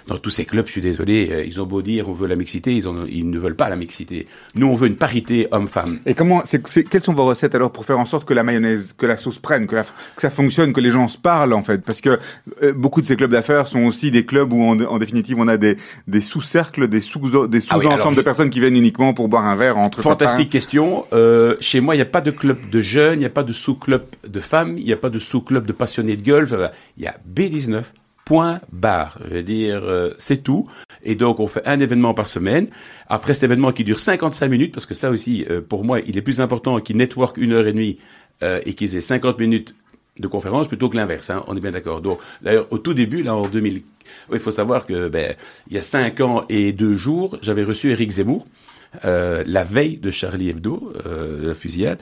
dans 0.09 0.17
tous 0.17 0.31
ces 0.31 0.43
clubs, 0.43 0.65
je 0.65 0.71
suis 0.71 0.81
désolé, 0.81 1.29
euh, 1.31 1.43
ils 1.45 1.61
ont 1.61 1.65
beau 1.65 1.81
dire 1.81 2.09
on 2.09 2.13
veut 2.13 2.27
la 2.27 2.35
mixité, 2.35 2.75
ils, 2.75 2.89
ont, 2.89 3.05
ils 3.07 3.29
ne 3.29 3.37
veulent 3.37 3.55
pas 3.55 3.69
la 3.69 3.75
mixité. 3.75 4.27
Nous, 4.55 4.67
on 4.67 4.73
veut 4.73 4.87
une 4.87 4.95
parité 4.95 5.47
homme-femme. 5.51 5.99
Et 6.05 6.15
comment, 6.15 6.41
c'est, 6.45 6.61
quelles 6.89 7.03
sont 7.03 7.13
vos 7.13 7.25
recettes 7.25 7.53
alors 7.53 7.71
pour 7.71 7.85
faire 7.85 7.99
en 7.99 8.05
sorte 8.05 8.27
que 8.27 8.33
la 8.33 8.43
mayonnaise, 8.43 8.93
que 8.97 9.05
la 9.05 9.17
sauce 9.17 9.37
prenne, 9.37 9.67
que, 9.67 9.75
ça 10.17 10.31
fonctionne, 10.31 10.73
que 10.73 10.81
les 10.81 10.89
gens 10.89 11.07
se 11.07 11.17
parlent 11.17 11.53
en 11.53 11.61
fait? 11.61 11.83
Parce 11.83 12.01
que 12.01 12.17
euh, 12.63 12.73
beaucoup 12.73 13.01
de 13.01 13.05
ces 13.05 13.15
clubs 13.15 13.31
d'affaires 13.31 13.67
sont 13.67 13.83
aussi 13.83 14.09
des 14.09 14.25
clubs 14.25 14.51
où 14.51 14.63
en, 14.63 14.97
définitive 14.97 15.37
on 15.39 15.47
a 15.47 15.57
des, 15.57 15.77
des 16.07 16.21
sous-cercles, 16.21 16.87
des 16.87 17.01
sous 17.01 17.47
des 17.47 17.59
ah 17.69 17.75
sous-ensembles 17.79 18.17
de 18.17 18.21
personnes 18.21 18.49
qui 18.49 18.59
viennent 18.59 18.75
uniquement 18.75 19.13
pour 19.13 19.29
boire 19.29 19.45
un 19.45 19.55
verre 19.55 19.77
entre 19.77 20.01
Fantastique 20.01 20.49
question. 20.49 21.05
Euh, 21.13 21.55
chez 21.59 21.81
moi, 21.81 21.93
il 21.93 21.99
n'y 21.99 22.03
a 22.03 22.05
pas 22.05 22.21
de 22.21 22.31
club 22.31 22.57
de 22.71 22.81
jeunes, 22.81 23.15
il 23.15 23.19
n'y 23.19 23.25
a 23.25 23.29
pas 23.29 23.43
de 23.43 23.53
sous-club 23.53 24.03
de 24.27 24.39
femmes, 24.39 24.75
il 24.77 24.85
n'y 24.85 24.93
a 24.93 24.97
pas 24.97 25.09
de 25.09 25.19
sous-club 25.19 25.67
de 25.67 25.73
passionnés 25.73 26.15
de 26.15 26.23
golf. 26.23 26.53
Il 26.97 27.03
y 27.03 27.07
a 27.07 27.15
B19 27.31 27.83
point 28.29 28.61
barre. 28.71 29.17
Je 29.27 29.33
veux 29.33 29.43
dire, 29.43 29.81
euh, 29.83 30.11
c'est 30.19 30.43
tout. 30.43 30.67
Et 31.01 31.15
donc, 31.15 31.39
on 31.39 31.47
fait 31.47 31.63
un 31.65 31.79
événement 31.79 32.13
par 32.13 32.27
semaine. 32.27 32.67
Après 33.07 33.33
cet 33.33 33.41
événement 33.41 33.71
qui 33.71 33.83
dure 33.83 33.99
55 33.99 34.47
minutes, 34.47 34.71
parce 34.71 34.85
que 34.85 34.93
ça 34.93 35.09
aussi, 35.09 35.47
euh, 35.49 35.61
pour 35.61 35.83
moi, 35.83 35.99
il 36.05 36.15
est 36.15 36.21
plus 36.21 36.39
important 36.39 36.79
qu'ils 36.79 36.97
network 36.97 37.37
une 37.37 37.53
heure 37.53 37.65
et 37.65 37.73
demie 37.73 37.97
euh, 38.43 38.61
et 38.67 38.75
qu'ils 38.75 38.95
aient 38.95 39.01
50 39.01 39.39
minutes 39.39 39.73
de 40.19 40.27
conférence 40.27 40.67
plutôt 40.67 40.89
que 40.89 40.95
l'inverse. 40.95 41.31
Hein, 41.31 41.43
on 41.47 41.57
est 41.57 41.59
bien 41.59 41.71
d'accord. 41.71 42.01
Donc, 42.01 42.19
d'ailleurs, 42.43 42.67
au 42.69 42.77
tout 42.77 42.93
début, 42.93 43.23
là, 43.23 43.35
en 43.35 43.47
2000, 43.47 43.81
il 44.31 44.39
faut 44.39 44.51
savoir 44.51 44.85
que, 44.85 45.07
ben, 45.07 45.33
il 45.67 45.75
y 45.75 45.79
a 45.79 45.83
cinq 45.83 46.21
ans 46.21 46.45
et 46.49 46.71
deux 46.71 46.95
jours, 46.95 47.39
j'avais 47.41 47.63
reçu 47.63 47.89
Eric 47.89 48.11
Zemmour. 48.11 48.45
Euh, 49.05 49.43
la 49.45 49.63
veille 49.63 49.97
de 49.97 50.09
Charlie 50.09 50.49
Hebdo, 50.49 50.93
euh, 51.05 51.49
la 51.49 51.53
fusillade. 51.53 51.99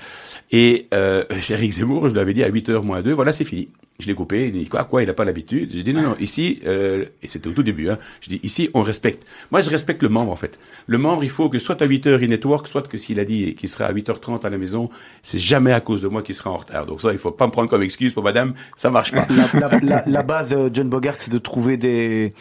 Et 0.52 0.88
euh, 0.94 1.24
Eric 1.50 1.72
Zemmour, 1.72 2.08
je 2.10 2.14
lui 2.14 2.20
avais 2.20 2.34
dit 2.34 2.44
à 2.44 2.50
8h 2.50 2.82
moins 2.82 3.02
2, 3.02 3.12
voilà, 3.14 3.32
c'est 3.32 3.44
fini. 3.44 3.70
Je 4.00 4.06
l'ai 4.06 4.14
coupé, 4.14 4.48
il 4.48 4.54
dit 4.54 4.68
quoi, 4.68 4.84
quoi, 4.84 5.02
il 5.02 5.08
n'a 5.08 5.14
pas 5.14 5.26
l'habitude? 5.26 5.72
J'ai 5.74 5.82
dit 5.82 5.92
non, 5.92 6.04
non, 6.04 6.16
ici, 6.20 6.62
euh, 6.68 7.06
et 7.24 7.28
c'était 7.28 7.50
au 7.50 7.54
tout 7.54 7.64
début, 7.64 7.90
hein, 7.90 7.98
je 8.22 8.30
dis 8.30 8.40
ici, 8.44 8.70
on 8.76 8.84
respecte. 8.84 9.26
Moi, 9.50 9.62
je 9.62 9.72
respecte 9.72 10.04
le 10.04 10.10
membre, 10.10 10.32
en 10.32 10.36
fait. 10.36 10.60
Le 10.86 11.00
membre, 11.00 11.24
il 11.24 11.32
faut 11.32 11.50
que 11.50 11.58
soit 11.58 11.82
à 11.82 11.88
8h 11.88 12.20
il 12.22 12.30
network, 12.30 12.68
soit 12.68 12.88
que 12.88 12.98
s'il 12.98 13.20
a 13.20 13.26
dit 13.26 13.56
qu'il 13.56 13.70
sera 13.70 13.86
à 13.86 13.94
8h30 13.94 14.46
à 14.46 14.50
la 14.50 14.60
maison, 14.60 14.90
c'est 15.24 15.40
jamais 15.40 15.74
à 15.74 15.82
cause 15.82 16.04
de 16.04 16.08
moi 16.08 16.22
qu'il 16.22 16.36
sera 16.36 16.52
en 16.52 16.58
retard. 16.58 16.86
Donc 16.86 17.02
ça, 17.02 17.12
il 17.12 17.18
faut 17.18 17.32
pas 17.32 17.48
me 17.48 17.52
prendre 17.52 17.70
comme 17.70 17.82
excuse 17.82 18.14
pour 18.14 18.24
madame, 18.24 18.54
ça 18.76 18.92
marche 18.92 19.12
pas. 19.12 19.26
La, 19.54 19.80
la, 19.82 20.04
la, 20.06 20.24
base, 20.24 20.54
euh, 20.54 20.70
John 20.72 20.90
Bogart, 20.90 21.16
c'est 21.18 21.32
de 21.32 21.40
trouver 21.40 21.78
des, 21.78 22.34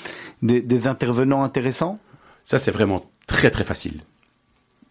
des, 0.42 0.60
des 0.60 0.86
intervenants 0.86 1.42
intéressants? 1.42 1.98
Ça, 2.44 2.58
c'est 2.58 2.70
vraiment 2.70 3.00
très, 3.26 3.50
très 3.50 3.64
facile. 3.64 4.02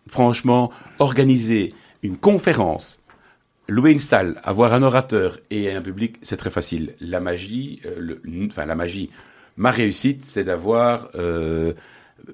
Franchement, 0.07 0.71
organiser 0.99 1.73
une 2.03 2.17
conférence 2.17 2.99
louer 3.67 3.91
une 3.91 3.99
salle, 3.99 4.39
avoir 4.43 4.73
un 4.73 4.83
orateur 4.83 5.39
et 5.49 5.71
un 5.71 5.81
public, 5.81 6.17
c'est 6.21 6.37
très 6.37 6.49
facile. 6.49 6.95
La 6.99 7.19
magie, 7.19 7.81
euh, 7.85 8.15
enfin 8.47 8.65
la 8.65 8.75
magie, 8.75 9.09
ma 9.57 9.71
réussite, 9.71 10.23
c'est 10.23 10.43
d'avoir 10.43 11.09
euh, 11.15 11.73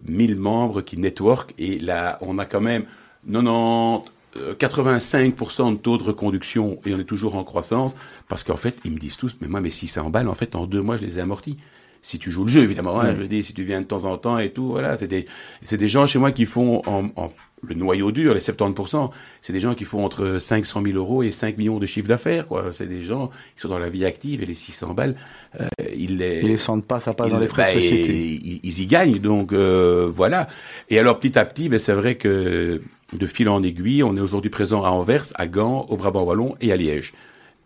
1000 0.08 0.36
membres 0.36 0.82
qui 0.82 0.98
network 0.98 1.54
et 1.58 1.80
là, 1.80 2.18
on 2.22 2.38
a 2.38 2.46
quand 2.46 2.62
même 2.62 2.86
90, 3.30 4.10
85% 4.36 5.68
euh, 5.68 5.72
de 5.72 5.78
taux 5.78 5.98
de 5.98 6.04
reconduction 6.04 6.80
et 6.86 6.94
on 6.94 7.00
est 7.00 7.06
toujours 7.06 7.36
en 7.36 7.44
croissance 7.44 7.96
parce 8.28 8.44
qu'en 8.44 8.58
fait, 8.58 8.78
ils 8.84 8.92
me 8.92 8.98
disent 8.98 9.18
tous, 9.18 9.38
mais 9.42 9.48
moi, 9.48 9.62
mes 9.62 9.72
600 9.72 10.10
balles, 10.10 10.28
en 10.28 10.36
fait, 10.36 10.56
en 10.56 10.66
deux 10.66 10.82
mois, 10.82 10.98
je 10.98 11.04
les 11.04 11.20
ai 11.20 11.22
amortis 11.22 11.58
si 12.02 12.20
tu 12.20 12.32
joues 12.32 12.46
le 12.46 12.50
jeu, 12.50 12.62
évidemment. 12.62 13.00
Hein, 13.00 13.16
je 13.18 13.24
dis, 13.24 13.44
si 13.44 13.54
tu 13.54 13.64
viens 13.64 13.82
de 13.82 13.86
temps 13.86 14.06
en 14.06 14.18
temps 14.18 14.40
et 14.40 14.52
tout, 14.52 14.70
voilà, 14.70 14.98
c'est 14.98 15.08
des, 15.08 15.26
c'est 15.64 15.78
des 15.78 15.88
gens 15.88 16.08
chez 16.08 16.20
moi 16.20 16.32
qui 16.32 16.46
font 16.46 16.82
en, 16.86 17.10
en 17.16 17.32
le 17.68 17.76
noyau 17.76 18.12
dur, 18.12 18.34
les 18.34 18.40
70%, 18.40 19.12
c'est 19.42 19.54
des 19.54 19.60
gens 19.60 19.76
qui 19.76 19.84
font 19.84 20.04
entre 20.04 20.40
500 20.40 20.82
000 20.84 20.98
euros 20.98 21.24
et 21.24 21.32
5 21.32 21.58
millions 21.58 21.80
de 21.80 21.86
chiffre 21.86 22.08
d'affaires. 22.08 22.48
quoi. 22.48 22.72
C'est 22.72 22.88
des 22.88 23.04
gens 23.04 23.30
qui 23.56 23.62
sont 23.62 23.70
dans 23.70 23.80
la 23.80 23.90
vie 23.90 24.06
active 24.06 24.42
et 24.42 24.46
les 24.46 24.56
600 24.56 24.94
balles, 24.94 25.16
euh, 25.60 25.68
ils 25.96 26.18
les... 26.18 26.40
Ils 26.42 26.48
les 26.48 26.58
sentent 26.58 26.86
pas, 26.86 27.00
ça 27.00 27.14
passe 27.14 27.30
dans 27.30 27.40
les 27.40 27.48
frais 27.48 27.70
de 27.72 27.76
bah, 27.76 27.82
société. 27.82 28.40
Ils, 28.64 28.82
y 28.82 28.88
gagnent, 28.88 29.20
donc 29.20 29.54
euh, 29.54 30.12
voilà. 30.14 30.48
Et 30.90 30.98
alors 30.98 31.20
petit 31.20 31.38
à 31.38 31.46
petit, 31.46 31.70
ben, 31.70 31.80
c'est 31.80 31.94
vrai 31.94 32.16
que 32.16 32.82
de 33.14 33.28
fil 33.28 33.50
en 33.50 33.62
aiguille, 33.62 34.04
on 34.04 34.16
est 34.16 34.22
aujourd'hui 34.22 34.50
présent 34.50 34.84
à 34.84 34.90
Anvers, 34.90 35.26
à 35.36 35.48
Gand, 35.48 35.86
au 35.90 35.98
Brabant 35.98 36.24
Wallon 36.24 36.56
et 36.62 36.72
à 36.72 36.78
Liège. 36.78 37.14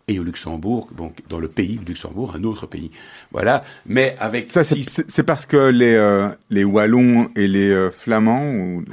Et 0.08 0.18
au 0.20 0.24
Luxembourg, 0.24 0.88
donc 0.96 1.18
dans 1.28 1.40
le 1.40 1.48
pays 1.48 1.78
du 1.78 1.84
Luxembourg, 1.86 2.34
un 2.36 2.44
autre 2.44 2.66
pays. 2.66 2.92
Voilà, 3.32 3.64
mais 3.86 4.16
avec 4.20 4.50
ça, 4.50 4.62
c'est, 4.62 4.76
six- 4.82 5.22
parce 5.26 5.46
que 5.46 5.56
les 5.56 5.94
euh, 5.94 6.28
les 6.50 6.62
Wallons 6.64 7.28
et 7.36 7.48
les 7.48 7.70
euh, 7.70 7.90
Flamands 7.90 8.44
ou, 8.52 8.84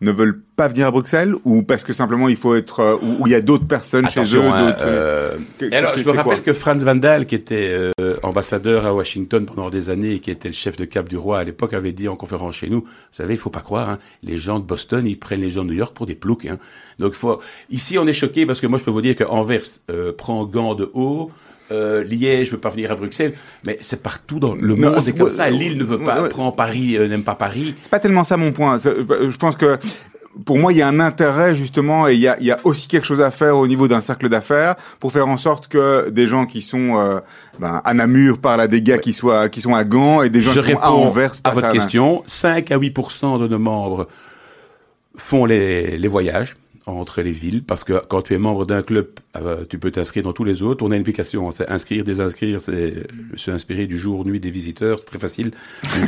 ne 0.00 0.12
veulent 0.12 0.40
pas 0.54 0.68
venir 0.68 0.86
à 0.86 0.90
Bruxelles 0.92 1.34
ou 1.44 1.62
parce 1.62 1.82
que 1.82 1.92
simplement 1.92 2.28
il 2.28 2.36
faut 2.36 2.54
être 2.54 2.80
euh, 2.80 2.96
ou 3.02 3.26
il 3.26 3.32
y 3.32 3.34
a 3.34 3.40
d'autres 3.40 3.66
personnes 3.66 4.08
chez 4.08 4.20
eux. 4.36 4.42
Hein, 4.42 4.66
d'autres, 4.66 4.78
euh, 4.82 5.36
que- 5.58 5.74
alors, 5.74 5.96
je 5.96 6.04
me 6.08 6.12
rappelle 6.12 6.42
que 6.42 6.52
Franz 6.52 6.84
Van 6.84 6.94
Dahl, 6.94 7.26
qui 7.26 7.34
était 7.34 7.74
euh, 8.00 8.16
ambassadeur 8.22 8.86
à 8.86 8.94
Washington 8.94 9.44
pendant 9.44 9.70
des 9.70 9.90
années 9.90 10.12
et 10.12 10.18
qui 10.20 10.30
était 10.30 10.48
le 10.48 10.54
chef 10.54 10.76
de 10.76 10.84
Cap 10.84 11.08
du 11.08 11.16
Roi 11.16 11.40
à 11.40 11.44
l'époque, 11.44 11.74
avait 11.74 11.92
dit 11.92 12.06
en 12.08 12.14
conférence 12.16 12.54
chez 12.56 12.70
nous, 12.70 12.80
vous 12.82 12.86
savez, 13.10 13.34
il 13.34 13.40
faut 13.40 13.50
pas 13.50 13.60
croire, 13.60 13.90
hein, 13.90 13.98
les 14.22 14.38
gens 14.38 14.60
de 14.60 14.64
Boston, 14.64 15.04
ils 15.06 15.18
prennent 15.18 15.40
les 15.40 15.50
gens 15.50 15.64
de 15.64 15.70
New 15.70 15.74
York 15.76 15.94
pour 15.96 16.06
des 16.06 16.14
ploucs. 16.14 16.46
Hein. 16.46 16.58
Donc, 17.00 17.14
faut... 17.14 17.40
ici, 17.70 17.98
on 17.98 18.06
est 18.06 18.12
choqué 18.12 18.46
parce 18.46 18.60
que 18.60 18.66
moi, 18.68 18.78
je 18.78 18.84
peux 18.84 18.90
vous 18.92 19.02
dire 19.02 19.16
qu'Anvers 19.16 19.62
euh, 19.90 20.12
prend 20.12 20.44
gant 20.44 20.74
de 20.76 20.88
haut. 20.94 21.30
Euh, 21.70 22.02
Liège 22.02 22.50
veut 22.50 22.58
pas 22.58 22.70
venir 22.70 22.90
à 22.90 22.94
Bruxelles, 22.94 23.34
mais 23.66 23.76
c'est 23.82 24.02
partout 24.02 24.38
dans 24.40 24.54
le 24.54 24.74
Non, 24.74 24.90
monde. 24.90 25.00
c'est- 25.00 25.12
comme 25.12 25.26
ouais, 25.26 25.30
ça. 25.32 25.50
Lille 25.50 25.76
ne 25.76 25.84
veut 25.84 25.98
pas, 25.98 26.16
ouais, 26.16 26.22
ouais. 26.22 26.28
prend 26.28 26.50
Paris, 26.52 26.96
euh, 26.96 27.08
n'aime 27.08 27.24
pas 27.24 27.34
Paris. 27.34 27.74
C'est 27.78 27.90
pas 27.90 27.98
tellement 27.98 28.24
ça 28.24 28.36
mon 28.36 28.52
point. 28.52 28.78
C'est- 28.78 28.94
Je 29.28 29.36
pense 29.36 29.54
que 29.56 29.78
pour 30.44 30.58
moi, 30.58 30.72
il 30.72 30.78
y 30.78 30.82
a 30.82 30.88
un 30.88 31.00
intérêt 31.00 31.54
justement, 31.54 32.06
et 32.08 32.14
il 32.14 32.20
y 32.20 32.28
a, 32.28 32.36
il 32.40 32.46
y 32.46 32.50
a 32.52 32.58
aussi 32.64 32.86
quelque 32.88 33.04
chose 33.06 33.20
à 33.20 33.30
faire 33.30 33.56
au 33.56 33.66
niveau 33.66 33.88
d'un 33.88 34.00
cercle 34.00 34.28
d'affaires 34.28 34.76
pour 35.00 35.12
faire 35.12 35.28
en 35.28 35.36
sorte 35.36 35.68
que 35.68 36.08
des 36.10 36.26
gens 36.28 36.46
qui 36.46 36.62
sont 36.62 36.96
euh, 36.96 37.18
ben, 37.58 37.82
à 37.84 37.92
Namur 37.92 38.38
parlent 38.38 38.60
à 38.60 38.68
des 38.68 38.80
gars 38.80 38.98
qui 38.98 39.12
soient 39.12 39.48
qui 39.48 39.60
sont 39.60 39.74
à 39.74 39.84
Gand 39.84 40.22
et 40.22 40.30
des 40.30 40.40
gens 40.40 40.52
Je 40.52 40.60
qui 40.60 40.70
sont 40.72 40.78
à 40.78 40.90
Anvers 40.90 41.32
à 41.44 41.50
votre 41.50 41.66
Alain. 41.66 41.74
question. 41.74 42.22
5 42.26 42.70
à 42.70 42.78
8% 42.78 43.38
de 43.40 43.48
nos 43.48 43.58
membres 43.58 44.06
font 45.16 45.44
les, 45.44 45.98
les 45.98 46.08
voyages 46.08 46.56
entre 46.88 47.22
les 47.22 47.32
villes 47.32 47.62
parce 47.64 47.84
que 47.84 48.02
quand 48.08 48.22
tu 48.22 48.34
es 48.34 48.38
membre 48.38 48.66
d'un 48.66 48.82
club, 48.82 49.08
euh, 49.36 49.64
tu 49.68 49.78
peux 49.78 49.90
t'inscrire 49.90 50.24
dans 50.24 50.32
tous 50.32 50.44
les 50.44 50.62
autres. 50.62 50.84
On 50.84 50.90
a 50.90 50.96
une 50.96 51.02
application, 51.02 51.50
c'est 51.50 51.68
inscrire, 51.70 52.04
désinscrire. 52.04 52.60
C'est, 52.60 53.06
me 53.32 53.36
suis 53.36 53.50
inspiré 53.50 53.86
du 53.86 53.98
jour, 53.98 54.24
nuit 54.24 54.40
des 54.40 54.50
visiteurs. 54.50 54.98
C'est 54.98 55.06
très 55.06 55.18
facile. 55.18 55.52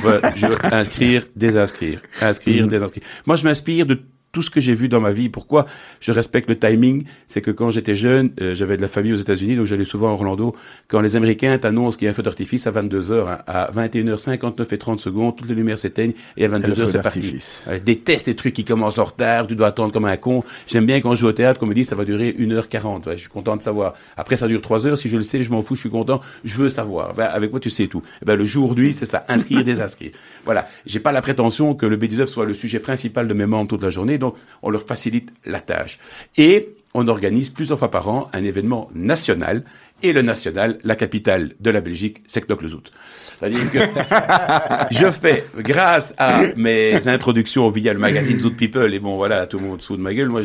Veux, 0.02 0.20
je 0.36 0.46
inscrire, 0.74 1.26
désinscrire, 1.36 2.00
inscrire, 2.20 2.66
désinscrire. 2.66 3.04
Moi, 3.26 3.36
je 3.36 3.44
m'inspire 3.44 3.86
de 3.86 4.00
tout 4.32 4.42
ce 4.42 4.50
que 4.50 4.60
j'ai 4.60 4.74
vu 4.74 4.88
dans 4.88 5.00
ma 5.00 5.10
vie. 5.10 5.28
Pourquoi 5.28 5.66
je 6.00 6.12
respecte 6.12 6.48
le 6.48 6.58
timing? 6.58 7.04
C'est 7.26 7.40
que 7.40 7.50
quand 7.50 7.70
j'étais 7.70 7.94
jeune, 7.94 8.30
euh, 8.40 8.54
j'avais 8.54 8.76
de 8.76 8.82
la 8.82 8.88
famille 8.88 9.12
aux 9.12 9.16
États-Unis, 9.16 9.56
donc 9.56 9.66
j'allais 9.66 9.84
souvent 9.84 10.08
à 10.08 10.12
Orlando. 10.12 10.54
Quand 10.88 11.00
les 11.00 11.16
Américains 11.16 11.56
t'annoncent 11.58 11.96
qu'il 11.96 12.06
y 12.06 12.08
a 12.08 12.10
un 12.12 12.14
feu 12.14 12.22
d'artifice 12.22 12.66
à 12.66 12.70
22 12.70 13.00
h 13.00 13.38
à 13.46 13.70
21h59 13.72 14.66
et 14.72 14.78
30 14.78 15.00
secondes, 15.00 15.36
toutes 15.36 15.48
les 15.48 15.54
lumières 15.54 15.78
s'éteignent 15.78 16.14
et 16.36 16.44
à 16.44 16.48
22 16.48 16.74
feu 16.74 16.84
h 16.84 16.88
c'est 16.88 17.02
parti. 17.02 17.38
Euh, 17.68 17.78
déteste 17.84 18.26
les 18.28 18.36
trucs 18.36 18.54
qui 18.54 18.64
commencent 18.64 18.98
en 18.98 19.04
retard, 19.04 19.46
tu 19.46 19.56
dois 19.56 19.68
attendre 19.68 19.92
comme 19.92 20.04
un 20.04 20.16
con. 20.16 20.44
J'aime 20.66 20.86
bien 20.86 21.00
quand 21.00 21.14
je 21.14 21.20
joue 21.20 21.28
au 21.28 21.32
théâtre 21.32 21.58
qu'on 21.58 21.66
me 21.66 21.74
dit 21.74 21.84
ça 21.84 21.96
va 21.96 22.04
durer 22.04 22.34
1h40. 22.38 23.08
Ouais, 23.08 23.16
je 23.16 23.22
suis 23.22 23.28
content 23.28 23.56
de 23.56 23.62
savoir. 23.62 23.94
Après 24.16 24.36
ça 24.36 24.46
dure 24.46 24.60
3 24.60 24.86
heures, 24.86 24.96
si 24.96 25.08
je 25.08 25.16
le 25.16 25.22
sais, 25.22 25.42
je 25.42 25.50
m'en 25.50 25.62
fous, 25.62 25.74
je 25.74 25.80
suis 25.80 25.90
content, 25.90 26.20
je 26.44 26.56
veux 26.56 26.68
savoir. 26.68 27.14
Ben, 27.14 27.28
avec 27.32 27.50
moi 27.50 27.60
tu 27.60 27.70
sais 27.70 27.86
tout. 27.86 28.02
Eh 28.22 28.24
Ben, 28.24 28.36
le 28.36 28.44
jour 28.44 28.74
nuit, 28.74 28.92
c'est 28.92 29.06
ça, 29.06 29.24
inscrire, 29.28 29.64
désinscrire. 29.64 30.10
Voilà, 30.44 30.68
j'ai 30.86 31.00
pas 31.00 31.12
la 31.12 31.22
prétention 31.22 31.74
que 31.74 31.86
le 31.86 31.96
B19 31.96 32.26
soit 32.26 32.46
le 32.46 32.54
sujet 32.54 32.78
principal 32.78 33.26
de 33.26 33.34
mes 33.34 33.46
membres 33.46 33.68
toute 33.68 33.82
la 33.82 33.90
journée, 33.90 34.18
donc 34.20 34.36
on 34.62 34.70
leur 34.70 34.82
facilite 34.82 35.32
la 35.44 35.60
tâche. 35.60 35.98
Et 36.36 36.74
on 36.94 37.08
organise 37.08 37.50
plusieurs 37.50 37.78
fois 37.78 37.90
par 37.90 38.08
an 38.08 38.28
un 38.32 38.44
événement 38.44 38.90
national. 38.94 39.64
Et 40.02 40.12
le 40.12 40.22
national, 40.22 40.78
la 40.82 40.96
capitale 40.96 41.54
de 41.60 41.70
la 41.70 41.82
Belgique, 41.82 42.22
c'est 42.26 42.40
Knokke-le-Zout. 42.46 42.90
C'est-à-dire 43.16 43.70
que 43.70 43.78
je 44.90 45.10
fais, 45.10 45.44
grâce 45.58 46.14
à 46.16 46.42
mes 46.56 47.06
introductions 47.06 47.68
via 47.68 47.92
le 47.92 47.98
magazine 47.98 48.38
Zoot 48.38 48.56
People, 48.56 48.94
et 48.94 48.98
bon 48.98 49.16
voilà, 49.16 49.46
tout 49.46 49.58
le 49.58 49.66
monde 49.66 49.82
sous 49.82 49.98
de 49.98 50.02
ma 50.02 50.14
gueule, 50.14 50.28
moi 50.28 50.40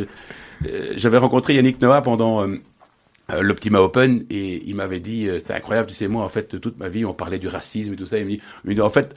euh, 0.68 0.94
j'avais 0.96 1.18
rencontré 1.18 1.54
Yannick 1.56 1.82
Noah 1.82 2.02
pendant 2.02 2.44
euh, 2.44 2.58
euh, 3.32 3.42
l'Optima 3.42 3.82
Open 3.82 4.26
et 4.30 4.64
il 4.66 4.76
m'avait 4.76 5.00
dit, 5.00 5.30
c'est 5.42 5.54
incroyable, 5.54 5.88
tu 5.88 5.96
sais, 5.96 6.08
moi 6.10 6.24
en 6.24 6.30
fait, 6.30 6.60
toute 6.60 6.78
ma 6.78 6.90
vie, 6.90 7.06
on 7.06 7.14
parlait 7.14 7.40
du 7.40 7.48
racisme 7.48 7.94
et 7.94 7.96
tout 7.96 8.06
ça, 8.06 8.18
il 8.18 8.26
me 8.26 8.32
dit, 8.32 8.42
il 8.66 8.76
dit, 8.76 8.82
en 8.82 8.90
fait, 8.90 9.16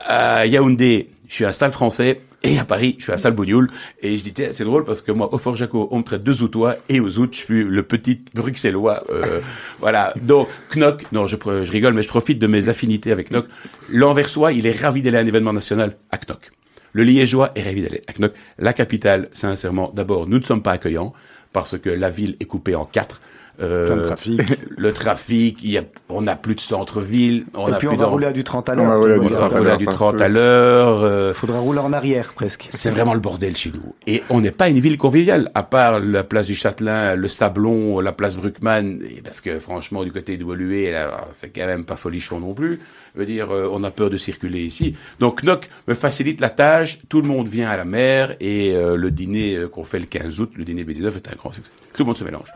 à 0.00 0.46
Yaoundé, 0.46 1.10
je 1.30 1.36
suis 1.36 1.44
à 1.44 1.52
Salle 1.52 1.70
Français, 1.70 2.22
et 2.42 2.58
à 2.58 2.64
Paris, 2.64 2.96
je 2.98 3.04
suis 3.04 3.12
à 3.12 3.18
Salle 3.18 3.34
Bougnoul. 3.34 3.68
Et 4.02 4.18
je 4.18 4.24
dis, 4.24 4.34
c'est 4.52 4.64
drôle 4.64 4.84
parce 4.84 5.00
que 5.00 5.12
moi, 5.12 5.32
au 5.32 5.38
Fort 5.38 5.54
Jaco, 5.54 5.86
on 5.92 5.98
me 5.98 6.02
traite 6.02 6.24
de 6.24 6.32
Zoutois, 6.32 6.78
et 6.88 6.98
aux 6.98 7.08
Zout, 7.08 7.28
je 7.30 7.38
suis 7.38 7.62
le 7.62 7.84
petit 7.84 8.20
bruxellois. 8.34 9.04
Euh, 9.10 9.38
voilà. 9.78 10.12
Donc, 10.20 10.48
Knock, 10.74 11.04
non, 11.12 11.28
je, 11.28 11.36
je 11.36 11.70
rigole, 11.70 11.94
mais 11.94 12.02
je 12.02 12.08
profite 12.08 12.40
de 12.40 12.48
mes 12.48 12.68
affinités 12.68 13.12
avec 13.12 13.30
Knock. 13.30 13.46
L'Anversois, 13.88 14.52
il 14.52 14.66
est 14.66 14.76
ravi 14.76 15.02
d'aller 15.02 15.18
à 15.18 15.20
un 15.20 15.26
événement 15.26 15.52
national 15.52 15.96
à 16.10 16.18
Knock. 16.18 16.50
Le 16.94 17.04
Liégeois 17.04 17.52
est 17.54 17.62
ravi 17.62 17.82
d'aller 17.82 18.02
à 18.08 18.12
Knock. 18.14 18.32
La 18.58 18.72
capitale, 18.72 19.28
sincèrement, 19.32 19.92
d'abord, 19.94 20.26
nous 20.26 20.40
ne 20.40 20.44
sommes 20.44 20.62
pas 20.62 20.72
accueillants, 20.72 21.12
parce 21.52 21.78
que 21.78 21.90
la 21.90 22.10
ville 22.10 22.36
est 22.40 22.44
coupée 22.46 22.74
en 22.74 22.84
quatre. 22.84 23.20
Euh, 23.62 24.06
trafic. 24.06 24.40
le 24.78 24.92
trafic, 24.94 25.58
il 25.62 25.72
y 25.72 25.76
a, 25.76 25.82
on 26.08 26.22
n'a 26.22 26.34
plus 26.34 26.54
de 26.54 26.60
centre-ville, 26.60 27.44
on 27.52 27.68
Et 27.68 27.72
puis 27.76 27.88
on 27.88 27.96
va 27.96 28.06
rouler 28.06 28.26
à 28.26 28.32
du 28.32 28.42
30 28.42 28.70
à 28.70 28.72
On 28.72 28.76
va 28.76 28.82
l'heure. 28.84 28.98
rouler 28.98 29.12
à 29.12 29.16
le 29.16 29.22
on 29.22 29.28
va 29.28 29.48
rouler 29.48 29.60
à 29.60 29.62
l'heure, 29.64 29.76
du 29.78 29.84
partout. 29.84 29.98
30 29.98 30.20
à 30.22 30.28
l'heure. 30.28 31.00
euh, 31.02 31.34
Faudrait 31.34 31.58
rouler 31.58 31.80
en 31.80 31.92
arrière 31.92 32.32
presque. 32.32 32.68
c'est 32.70 32.88
vraiment 32.90 33.12
le 33.12 33.20
bordel 33.20 33.54
chez 33.54 33.70
nous. 33.70 33.94
Et 34.06 34.22
on 34.30 34.40
n'est 34.40 34.50
pas 34.50 34.70
une 34.70 34.78
ville 34.78 34.96
conviviale, 34.96 35.50
à 35.54 35.62
part 35.62 36.00
la 36.00 36.24
place 36.24 36.46
du 36.46 36.54
Châtelain, 36.54 37.14
le 37.16 37.28
Sablon, 37.28 38.00
la 38.00 38.12
place 38.12 38.36
Bruckmann, 38.38 38.98
parce 39.22 39.42
que 39.42 39.58
franchement, 39.58 40.04
du 40.04 40.12
côté 40.12 40.38
de 40.38 40.44
Woluwe, 40.44 40.94
c'est 41.34 41.50
quand 41.50 41.66
même 41.66 41.84
pas 41.84 41.96
folichon 41.96 42.40
non 42.40 42.54
plus. 42.54 42.80
Je 43.14 43.18
veux 43.20 43.26
dire, 43.26 43.50
euh, 43.50 43.68
on 43.72 43.82
a 43.82 43.90
peur 43.90 44.08
de 44.08 44.16
circuler 44.16 44.60
ici. 44.62 44.94
Donc 45.18 45.42
Knock 45.42 45.68
me 45.88 45.94
facilite 45.94 46.40
la 46.40 46.48
tâche, 46.48 47.00
tout 47.08 47.20
le 47.20 47.26
monde 47.28 47.48
vient 47.48 47.68
à 47.68 47.76
la 47.76 47.84
mer, 47.84 48.36
et 48.40 48.72
euh, 48.74 48.96
le 48.96 49.10
dîner 49.10 49.56
euh, 49.56 49.68
qu'on 49.68 49.82
fait 49.82 49.98
le 49.98 50.06
15 50.06 50.38
août, 50.40 50.52
le 50.56 50.64
dîner 50.64 50.84
B19, 50.84 51.16
est 51.16 51.28
un 51.28 51.34
grand 51.40 51.52
succès. 51.52 51.72
Tout 51.94 52.02
le 52.02 52.06
monde 52.06 52.16
se 52.16 52.24
mélange. 52.24 52.52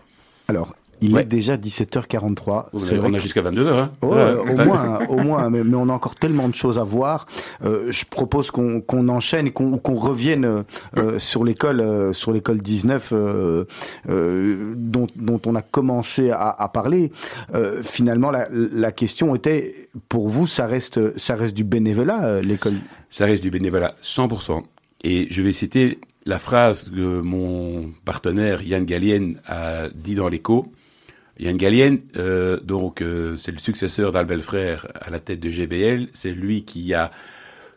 Alors, 0.48 0.74
il 1.00 1.12
Ouais. 1.12 1.22
est 1.22 1.24
déjà 1.24 1.56
17h43. 1.56 2.66
On 2.72 2.78
a, 2.78 3.08
on 3.08 3.18
jusqu'à 3.18 3.42
22h. 3.42 3.76
Hein. 3.76 3.92
Oh, 4.00 4.14
euh, 4.14 4.36
au 4.42 4.56
moins, 4.64 4.98
au 5.08 5.16
moins, 5.18 5.50
mais, 5.50 5.64
mais 5.64 5.74
on 5.74 5.88
a 5.88 5.92
encore 5.92 6.14
tellement 6.14 6.48
de 6.48 6.54
choses 6.54 6.78
à 6.78 6.84
voir. 6.84 7.26
Euh, 7.64 7.90
je 7.90 8.04
propose 8.04 8.50
qu'on 8.52 8.80
qu'on 8.80 9.08
enchaîne 9.08 9.50
qu'on 9.50 9.76
qu'on 9.78 9.96
revienne 9.96 10.64
euh, 10.96 11.18
sur 11.18 11.44
l'école, 11.44 11.80
euh, 11.80 12.12
sur 12.12 12.30
l'école 12.32 12.62
19, 12.62 13.10
euh, 13.12 13.64
euh, 14.08 14.74
dont, 14.76 15.08
dont 15.16 15.40
on 15.46 15.54
a 15.56 15.62
commencé 15.62 16.30
à, 16.30 16.50
à 16.50 16.68
parler. 16.68 17.10
Finalement, 17.82 18.30
la, 18.30 18.46
la 18.50 18.92
question 18.92 19.34
était, 19.34 19.74
pour 20.08 20.28
vous, 20.28 20.46
ça 20.46 20.66
reste, 20.66 21.18
ça 21.18 21.34
reste 21.36 21.54
du 21.54 21.64
bénévolat, 21.64 22.40
l'école? 22.40 22.74
ça 23.10 23.26
reste 23.26 23.42
du 23.42 23.50
bénévolat 23.50 23.94
100%. 24.02 24.62
Et 25.02 25.26
je 25.30 25.42
vais 25.42 25.52
citer 25.52 25.98
la 26.26 26.38
phrase 26.38 26.84
que 26.84 27.20
mon 27.20 27.92
partenaire 28.04 28.62
Yann 28.62 28.84
Gallienne 28.84 29.40
a 29.46 29.88
dit 29.94 30.14
dans 30.14 30.28
l'écho. 30.28 30.72
Yann 31.38 31.56
Gallienne, 31.56 32.00
euh, 32.16 32.60
donc 32.60 33.02
euh, 33.02 33.36
c'est 33.36 33.52
le 33.52 33.58
successeur 33.58 34.12
d'Albel 34.12 34.40
Frère 34.40 34.86
à 34.94 35.10
la 35.10 35.18
tête 35.18 35.40
de 35.40 35.50
GBL. 35.50 36.08
C'est 36.12 36.30
lui 36.30 36.64
qui 36.64 36.94
a, 36.94 37.10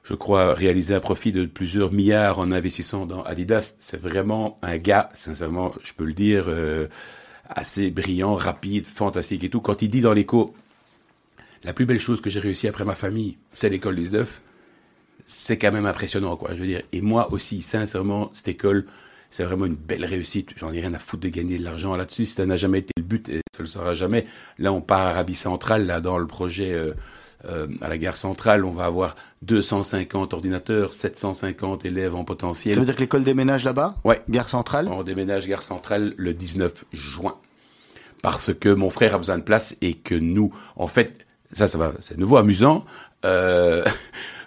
je 0.03 0.13
crois, 0.13 0.53
réalisé 0.53 0.93
un 0.93 0.99
profit 0.99 1.31
de 1.31 1.45
plusieurs 1.45 1.91
milliards 1.91 2.39
en 2.39 2.51
investissant 2.51 3.05
dans 3.05 3.23
Adidas. 3.23 3.75
C'est 3.79 3.99
vraiment 3.99 4.57
un 4.61 4.77
gars, 4.77 5.09
sincèrement, 5.13 5.73
je 5.83 5.93
peux 5.93 6.05
le 6.05 6.13
dire, 6.13 6.45
euh, 6.47 6.87
assez 7.49 7.89
brillant, 7.89 8.35
rapide, 8.35 8.85
fantastique 8.85 9.43
et 9.43 9.49
tout. 9.49 9.61
Quand 9.61 9.81
il 9.81 9.89
dit 9.89 10.01
dans 10.01 10.13
l'écho, 10.13 10.53
la 11.63 11.73
plus 11.73 11.85
belle 11.85 11.99
chose 11.99 12.21
que 12.21 12.29
j'ai 12.29 12.39
réussi 12.39 12.67
après 12.67 12.85
ma 12.85 12.95
famille, 12.95 13.37
c'est 13.53 13.69
l'école 13.69 13.95
19 13.95 14.41
c'est 15.27 15.57
quand 15.57 15.73
même 15.73 15.85
impressionnant, 15.85 16.37
quoi. 16.37 16.51
Je 16.55 16.61
veux 16.61 16.67
dire, 16.67 16.81
et 16.93 17.01
moi 17.01 17.31
aussi, 17.33 17.61
sincèrement, 17.61 18.29
cette 18.33 18.47
école, 18.47 18.85
c'est 19.29 19.43
vraiment 19.43 19.65
une 19.65 19.75
belle 19.75 20.05
réussite. 20.05 20.51
J'en 20.55 20.71
ai 20.71 20.79
rien 20.79 20.93
à 20.93 20.99
foutre 20.99 21.23
de 21.23 21.29
gagner 21.29 21.59
de 21.59 21.63
l'argent 21.63 21.95
là-dessus. 21.97 22.25
Ça 22.25 22.45
n'a 22.45 22.55
jamais 22.55 22.79
été 22.79 22.93
le 22.97 23.03
but 23.03 23.27
et 23.27 23.41
ça 23.53 23.61
le 23.61 23.65
sera 23.65 23.93
jamais. 23.93 24.25
Là, 24.57 24.71
on 24.71 24.79
part 24.81 25.01
à 25.01 25.09
Arabie 25.09 25.35
Centrale, 25.35 25.85
là, 25.85 25.99
dans 25.99 26.17
le 26.17 26.27
projet 26.27 26.71
euh, 26.73 26.93
euh, 27.45 27.67
à 27.81 27.89
la 27.89 27.97
gare 27.97 28.15
centrale, 28.15 28.63
on 28.63 28.71
va 28.71 28.85
avoir 28.85 29.15
250 29.41 30.33
ordinateurs, 30.33 30.93
750 30.93 31.83
élèves 31.83 32.15
en 32.15 32.23
potentiel. 32.23 32.75
Ça 32.75 32.79
veut 32.79 32.85
dire 32.85 32.95
que 32.95 33.01
l'école 33.01 33.25
déménage 33.25 33.65
là-bas? 33.65 33.95
Ouais. 34.05 34.21
Gare 34.29 34.47
centrale? 34.47 34.87
On 34.87 35.03
déménage 35.03 35.47
gare 35.47 35.61
centrale 35.61 36.13
le 36.15 36.33
19 36.33 36.85
juin. 36.93 37.35
Parce 38.23 38.53
que 38.53 38.69
mon 38.69 38.89
frère 38.89 39.13
a 39.13 39.17
besoin 39.17 39.37
de 39.37 39.43
place 39.43 39.75
et 39.81 39.93
que 39.93 40.15
nous, 40.15 40.53
en 40.77 40.87
fait, 40.87 41.27
ça, 41.53 41.67
ça 41.67 41.77
va, 41.77 41.93
c'est 41.99 42.17
nouveau 42.17 42.37
amusant. 42.37 42.85
Euh, 43.25 43.85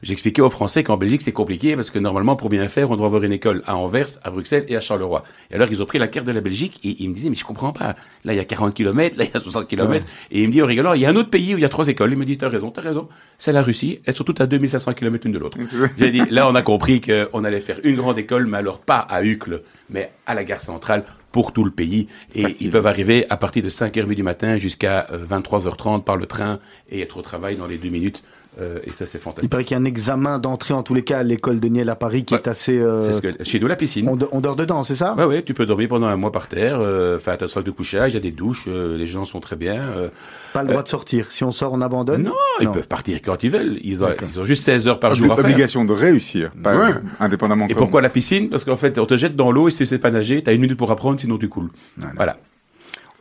J'expliquais 0.03 0.41
aux 0.41 0.49
Français 0.49 0.83
qu'en 0.83 0.97
Belgique, 0.97 1.21
c'est 1.23 1.33
compliqué 1.33 1.77
parce 1.77 1.91
que 1.91 1.99
normalement, 1.99 2.35
pour 2.35 2.49
bien 2.49 2.67
faire, 2.69 2.91
on 2.91 2.97
doit 2.97 3.07
avoir 3.07 3.23
une 3.23 3.33
école 3.33 3.63
à 3.67 3.77
Anvers, 3.77 4.07
à 4.23 4.31
Bruxelles 4.31 4.65
et 4.69 4.77
à 4.77 4.81
Charleroi. 4.81 5.25
Et 5.51 5.57
alors, 5.57 5.69
ils 5.71 5.83
ont 5.83 5.87
pris 5.87 5.99
la 5.99 6.09
carte 6.09 6.27
de 6.27 6.33
la 6.33 6.41
Belgique 6.41 6.81
et 6.85 6.97
ils 7.01 7.11
me 7.11 7.15
disaient, 7.15 7.29
mais 7.29 7.37
je 7.37 7.45
comprends 7.45 7.75
pas. 7.75 7.97
Là, 8.25 8.33
il 8.33 8.37
y 8.37 8.41
a 8.41 8.45
40 8.45 8.73
kilomètres, 8.73 9.19
là, 9.19 9.25
il 9.25 9.31
y 9.31 9.37
a 9.37 9.41
60 9.41 9.69
kilomètres. 9.69 10.07
Et 10.31 10.41
il 10.41 10.49
me 10.49 10.53
dit, 10.53 10.63
au 10.63 10.67
rigolant, 10.67 10.95
il 10.95 11.03
y 11.03 11.07
a 11.07 11.11
un 11.11 11.17
autre 11.17 11.29
pays 11.29 11.55
où 11.55 11.59
il 11.59 11.61
y 11.61 11.67
a 11.67 11.69
trois 11.69 11.89
écoles. 11.89 12.13
Il 12.13 12.19
me 12.19 12.25
dit, 12.25 12.39
t'as 12.39 12.49
raison, 12.49 12.71
t'as 12.71 12.81
raison. 12.81 13.09
C'est 13.37 13.53
la 13.53 13.63
Russie. 13.63 14.01
Elles 14.07 14.15
sont 14.15 14.25
toutes 14.25 14.41
à 14.41 14.47
2500 14.47 14.95
kilomètres 14.95 15.27
l'une 15.27 15.35
de 15.35 15.39
l'autre. 15.39 15.59
J'ai 15.99 16.11
dit, 16.11 16.23
là, 16.31 16.49
on 16.49 16.55
a 16.55 16.63
compris 16.63 17.03
qu'on 17.03 17.45
allait 17.45 17.61
faire 17.61 17.79
une 17.85 17.97
grande 17.97 18.19
école, 18.19 18.47
mais 18.47 18.57
alors 18.57 18.79
pas 18.79 19.01
à 19.01 19.23
Uccle, 19.23 19.63
mais 19.91 20.13
à 20.27 20.35
la 20.35 20.45
gare 20.45 20.63
centrale 20.63 21.05
pour 21.31 21.53
tout 21.53 21.65
le 21.65 21.71
pays. 21.71 22.09
Et 22.35 22.43
Facile. 22.45 22.69
ils 22.69 22.71
peuvent 22.71 22.87
arriver 22.87 23.27
à 23.29 23.37
partir 23.37 23.63
de 23.63 23.69
5h30 23.69 24.15
du 24.15 24.23
matin 24.23 24.57
jusqu'à 24.57 25.09
euh, 25.13 25.27
23h30 25.27 26.05
par 26.05 26.17
le 26.17 26.25
train 26.25 26.59
et 26.89 27.03
être 27.03 27.19
au 27.19 27.23
travail 27.23 27.57
dans 27.57 27.67
les 27.67 27.77
deux 27.77 27.91
minutes. 27.91 28.25
Euh, 28.61 28.81
et 28.85 28.93
ça, 28.93 29.07
c'est 29.07 29.19
Il 29.19 29.21
fantastique. 29.21 29.51
paraît 29.51 29.65
qu'il 29.65 29.77
y 29.77 29.79
a 29.79 29.81
un 29.81 29.85
examen 29.85 30.39
d'entrée 30.41 30.75
en 30.75 30.83
tous 30.83 30.93
les 30.93 31.05
cas 31.05 31.19
à 31.21 31.23
l'école 31.23 31.61
de 31.61 31.69
Niel 31.69 31.89
à 31.89 31.95
Paris 31.95 32.25
qui 32.25 32.35
Ouais. 32.35 32.41
est 32.41 32.49
assez. 32.49 32.79
euh, 32.79 33.01
C'est 33.01 33.13
ce 33.13 33.23
que, 33.23 33.45
chez 33.45 33.61
nous, 33.61 33.69
la 33.69 33.77
piscine. 33.77 34.09
on, 34.09 34.19
on 34.33 34.41
dort 34.41 34.57
dedans, 34.57 34.83
c'est 34.83 34.97
ça? 34.97 35.15
Ouais, 35.15 35.25
ouais, 35.25 35.43
tu 35.43 35.55
peux 35.55 35.67
dormir 35.67 35.89
pendant 35.89 36.09
un 36.09 36.17
mois 36.17 36.33
par 36.33 36.49
terre. 36.49 36.79
Euh, 36.81 37.17
Enfin, 37.17 37.37
t'as 37.39 37.45
un 37.47 37.49
sac 37.49 37.63
de 37.65 37.71
couchage, 37.71 38.13
il 38.13 38.15
y 38.15 38.17
a 38.17 38.21
des 38.21 38.33
douches, 38.33 38.65
euh, 38.67 38.97
les 38.99 39.07
gens 39.07 39.25
sont 39.25 39.39
très 39.41 39.57
bien. 39.57 39.81
euh, 39.81 40.09
Pas 40.53 40.63
le 40.65 40.69
droit 40.71 40.83
de 40.83 40.89
sortir. 40.89 41.27
Si 41.31 41.45
on 41.45 41.53
sort, 41.53 41.73
on 41.73 41.81
abandonne? 41.81 42.25
non, 42.25 42.33
ils 42.61 42.65
Non. 42.67 42.73
peuvent 42.73 42.89
partir 42.89 43.21
quand 43.25 43.43
ils 43.45 43.51
veulent. 43.51 43.79
Ils 43.85 44.03
ont, 44.03 44.09
D'accord. 44.09 44.29
ils 44.35 44.41
ont 44.41 44.45
juste 44.45 44.65
16 44.65 44.89
heures 44.89 44.99
par 45.01 45.15
jour 45.15 45.33
à 45.33 45.37
faire. 45.37 45.45
Obligation 45.45 45.85
de 45.85 45.93
réussir, 45.93 46.51
pas 46.63 46.77
Ouais. 46.77 46.91
indépendamment. 47.21 47.67
Et 47.69 47.75
pourquoi 47.75 48.01
la 48.01 48.11
piscine? 48.11 48.49
Parce 48.49 48.65
qu'en 48.65 48.77
fait, 48.77 48.99
on 48.99 49.07
te 49.07 49.17
jette 49.17 49.37
dans 49.37 49.53
l'eau 49.53 49.69
et 49.69 49.71
si 49.71 49.79
tu 49.79 49.87
sais 49.87 49.99
pas 49.99 50.11
nager, 50.11 50.43
t'as 50.43 50.53
une 50.53 50.61
minute 50.61 50.77
pour 50.77 50.91
apprendre, 50.91 51.21
sinon 51.21 51.39
tu 51.39 51.49
coules. 51.49 51.71
Voilà. 52.17 52.37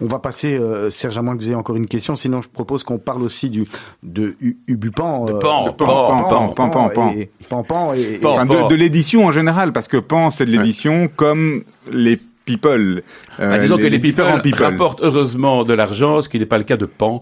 On 0.01 0.05
va 0.05 0.19
passer, 0.19 0.57
euh, 0.57 0.89
Serge, 0.89 1.17
à 1.17 1.21
moins 1.21 1.35
que 1.35 1.41
vous 1.41 1.47
ayez 1.47 1.55
encore 1.55 1.75
une 1.75 1.87
question. 1.87 2.15
Sinon, 2.15 2.41
je 2.41 2.47
propose 2.49 2.83
qu'on 2.83 2.97
parle 2.99 3.21
aussi 3.21 3.49
du 3.49 3.65
de 4.01 4.35
Ubupan. 4.67 5.25
De 5.25 5.33
euh, 5.33 5.39
Pan, 5.39 5.65
de 5.65 5.71
Pan, 5.71 5.85
Pan, 5.85 6.23
Pan, 6.49 6.69
Pan, 6.69 6.89
Pan. 6.89 7.11
et- 7.17 7.29
Pan, 7.49 7.63
Pan 7.63 7.93
et- 7.93 8.01
et- 8.15 8.17
Pan. 8.19 8.31
Enfin, 8.33 8.45
de, 8.45 8.69
de 8.69 8.75
l'édition 8.75 9.25
en 9.25 9.31
général, 9.31 9.73
parce 9.73 9.87
que 9.89 9.97
Pan, 9.97 10.31
c'est 10.31 10.45
de 10.45 10.51
l'édition 10.51 11.09
comme 11.13 11.63
les 11.91 12.17
people. 12.45 13.03
Euh, 13.39 13.51
Ah, 13.53 13.59
disons 13.59 13.77
que 13.77 13.83
les, 13.83 13.99
people, 13.99 14.25
rapportent 14.57 15.01
heureusement 15.03 15.63
de 15.63 15.73
l'argent, 15.73 16.21
ce 16.21 16.29
qui 16.29 16.39
n'est 16.39 16.45
pas 16.45 16.57
le 16.57 16.63
cas 16.63 16.77
de 16.77 16.85
Pan. 16.85 17.21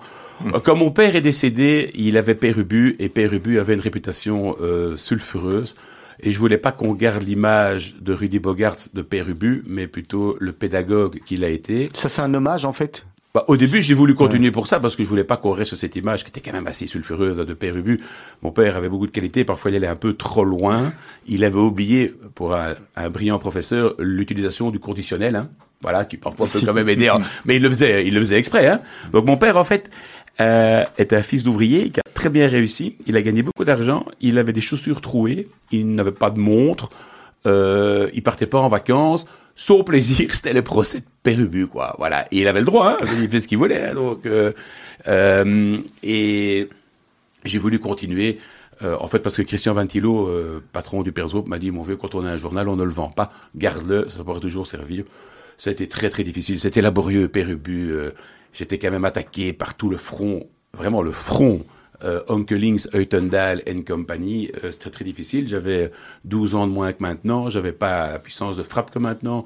Euh, 0.53 0.59
Quand 0.63 0.75
mon 0.75 0.91
père 0.91 1.15
est 1.15 1.21
décédé, 1.21 1.91
il 1.95 2.15
avait 2.15 2.35
Père 2.35 2.59
Ubu, 2.59 2.95
et 2.99 3.09
Père 3.09 3.33
Ubu 3.33 3.59
avait 3.59 3.73
une 3.73 3.79
réputation 3.79 4.55
euh, 4.61 4.95
sulfureuse. 4.95 5.75
Et 6.21 6.31
je 6.31 6.39
voulais 6.39 6.57
pas 6.57 6.71
qu'on 6.71 6.93
garde 6.93 7.23
l'image 7.23 7.95
de 8.01 8.13
Rudy 8.13 8.39
Bogart 8.39 8.75
de 8.93 9.01
Père 9.01 9.29
Ubu, 9.29 9.63
mais 9.67 9.87
plutôt 9.87 10.35
le 10.39 10.51
pédagogue 10.51 11.19
qu'il 11.25 11.43
a 11.43 11.49
été. 11.49 11.89
Ça, 11.93 12.09
c'est 12.09 12.21
un 12.21 12.33
hommage, 12.33 12.65
en 12.65 12.73
fait. 12.73 13.05
Bah, 13.35 13.45
au 13.47 13.57
début, 13.57 13.83
j'ai 13.83 13.93
voulu 13.93 14.15
continuer 14.15 14.49
pour 14.49 14.67
ça, 14.67 14.79
parce 14.79 14.95
que 14.95 15.03
je 15.03 15.09
voulais 15.09 15.23
pas 15.23 15.37
qu'on 15.37 15.51
reste 15.51 15.69
sur 15.69 15.77
cette 15.77 15.95
image 15.95 16.23
qui 16.23 16.29
était 16.29 16.41
quand 16.41 16.53
même 16.53 16.65
assez 16.65 16.87
sulfureuse 16.87 17.37
de 17.37 17.53
Père 17.53 17.77
Ubu. 17.77 18.01
Mon 18.41 18.51
père 18.51 18.77
avait 18.77 18.89
beaucoup 18.89 19.05
de 19.05 19.11
qualités, 19.11 19.43
parfois 19.43 19.69
il 19.69 19.77
allait 19.77 19.87
un 19.87 19.95
peu 19.95 20.13
trop 20.13 20.43
loin. 20.43 20.91
Il 21.27 21.43
avait 21.43 21.59
oublié, 21.59 22.15
pour 22.33 22.55
un, 22.55 22.73
un 22.95 23.09
brillant 23.09 23.37
professeur, 23.37 23.93
l'utilisation 23.99 24.71
du 24.71 24.79
conditionnel. 24.79 25.35
Hein. 25.35 25.49
Voilà, 25.81 26.05
qui 26.05 26.17
parfois 26.17 26.47
peut 26.47 26.59
quand 26.65 26.73
même 26.73 26.89
aider, 26.89 27.09
hein. 27.09 27.19
mais 27.45 27.57
il 27.57 27.61
le 27.61 27.69
faisait, 27.69 28.07
il 28.07 28.15
le 28.15 28.19
faisait 28.21 28.37
exprès. 28.37 28.67
Hein. 28.67 28.81
Donc 29.11 29.25
mon 29.25 29.37
père, 29.37 29.57
en 29.57 29.63
fait, 29.63 29.91
euh, 30.39 30.83
est 30.97 31.13
un 31.13 31.21
fils 31.21 31.43
d'ouvrier 31.43 31.89
qui 31.89 31.99
très 32.17 32.29
bien 32.29 32.47
réussi. 32.47 32.97
Il 33.05 33.15
a 33.15 33.21
gagné 33.21 33.43
beaucoup 33.43 33.63
d'argent. 33.63 34.03
Il 34.21 34.39
avait 34.39 34.51
des 34.51 34.61
chaussures 34.61 35.01
trouées. 35.01 35.47
Il 35.71 35.93
n'avait 35.93 36.11
pas 36.11 36.31
de 36.31 36.39
montre. 36.39 36.89
Euh, 37.45 38.09
il 38.15 38.23
partait 38.23 38.47
pas 38.47 38.57
en 38.57 38.69
vacances. 38.69 39.27
Son 39.55 39.83
plaisir, 39.83 40.27
c'était 40.33 40.53
le 40.53 40.63
procès 40.63 40.99
de 41.01 41.05
Pérubu, 41.21 41.67
quoi. 41.67 41.95
Voilà. 41.99 42.27
Il 42.31 42.47
avait 42.47 42.61
le 42.61 42.65
droit. 42.65 42.97
Hein. 42.99 43.05
Il 43.21 43.29
fait 43.29 43.39
ce 43.39 43.47
qu'il 43.47 43.59
voulait. 43.59 43.89
hein. 43.89 43.93
Donc, 43.93 44.25
euh, 44.25 44.51
euh, 45.07 45.77
et 46.01 46.67
j'ai 47.45 47.59
voulu 47.59 47.77
continuer. 47.79 48.39
euh, 48.81 48.97
en 48.99 49.07
fait, 49.07 49.19
parce 49.19 49.37
que 49.37 49.43
Christian 49.43 49.73
Ventilo, 49.73 50.27
patron 50.73 51.03
du 51.03 51.11
Persop, 51.11 51.47
m'a 51.47 51.59
dit, 51.59 51.69
mon 51.69 51.83
vieux, 51.83 51.97
quand 51.97 52.15
on 52.15 52.25
a 52.25 52.31
un 52.31 52.37
journal, 52.37 52.67
on 52.67 52.75
ne 52.75 52.83
le 52.83 52.89
vend 52.91 53.09
pas. 53.09 53.31
Garde-le, 53.55 54.09
ça 54.09 54.23
pourra 54.23 54.39
toujours 54.39 54.65
servir. 54.65 55.03
Ça 55.59 55.69
a 55.69 55.73
été 55.73 55.87
très, 55.87 56.09
très 56.09 56.23
difficile. 56.23 56.59
C'était 56.59 56.81
laborieux, 56.81 57.27
Pérubu. 57.27 57.93
J'étais 58.53 58.79
quand 58.79 58.89
même 58.89 59.05
attaqué 59.05 59.53
par 59.53 59.75
tout 59.75 59.89
le 59.89 59.97
front, 59.97 60.47
vraiment 60.73 61.03
le 61.03 61.11
front 61.11 61.63
euh, 62.03 62.21
Onkelings, 62.27 62.87
Eutendal 62.93 63.61
and 63.67 63.81
Company, 63.87 64.51
euh, 64.63 64.71
c'était 64.71 64.89
très 64.89 65.05
difficile. 65.05 65.47
J'avais 65.47 65.91
12 66.25 66.55
ans 66.55 66.67
de 66.67 66.71
moins 66.71 66.93
que 66.93 67.01
maintenant, 67.01 67.49
j'avais 67.49 67.71
pas 67.71 68.11
la 68.11 68.19
puissance 68.19 68.57
de 68.57 68.63
frappe 68.63 68.91
que 68.91 68.99
maintenant. 68.99 69.45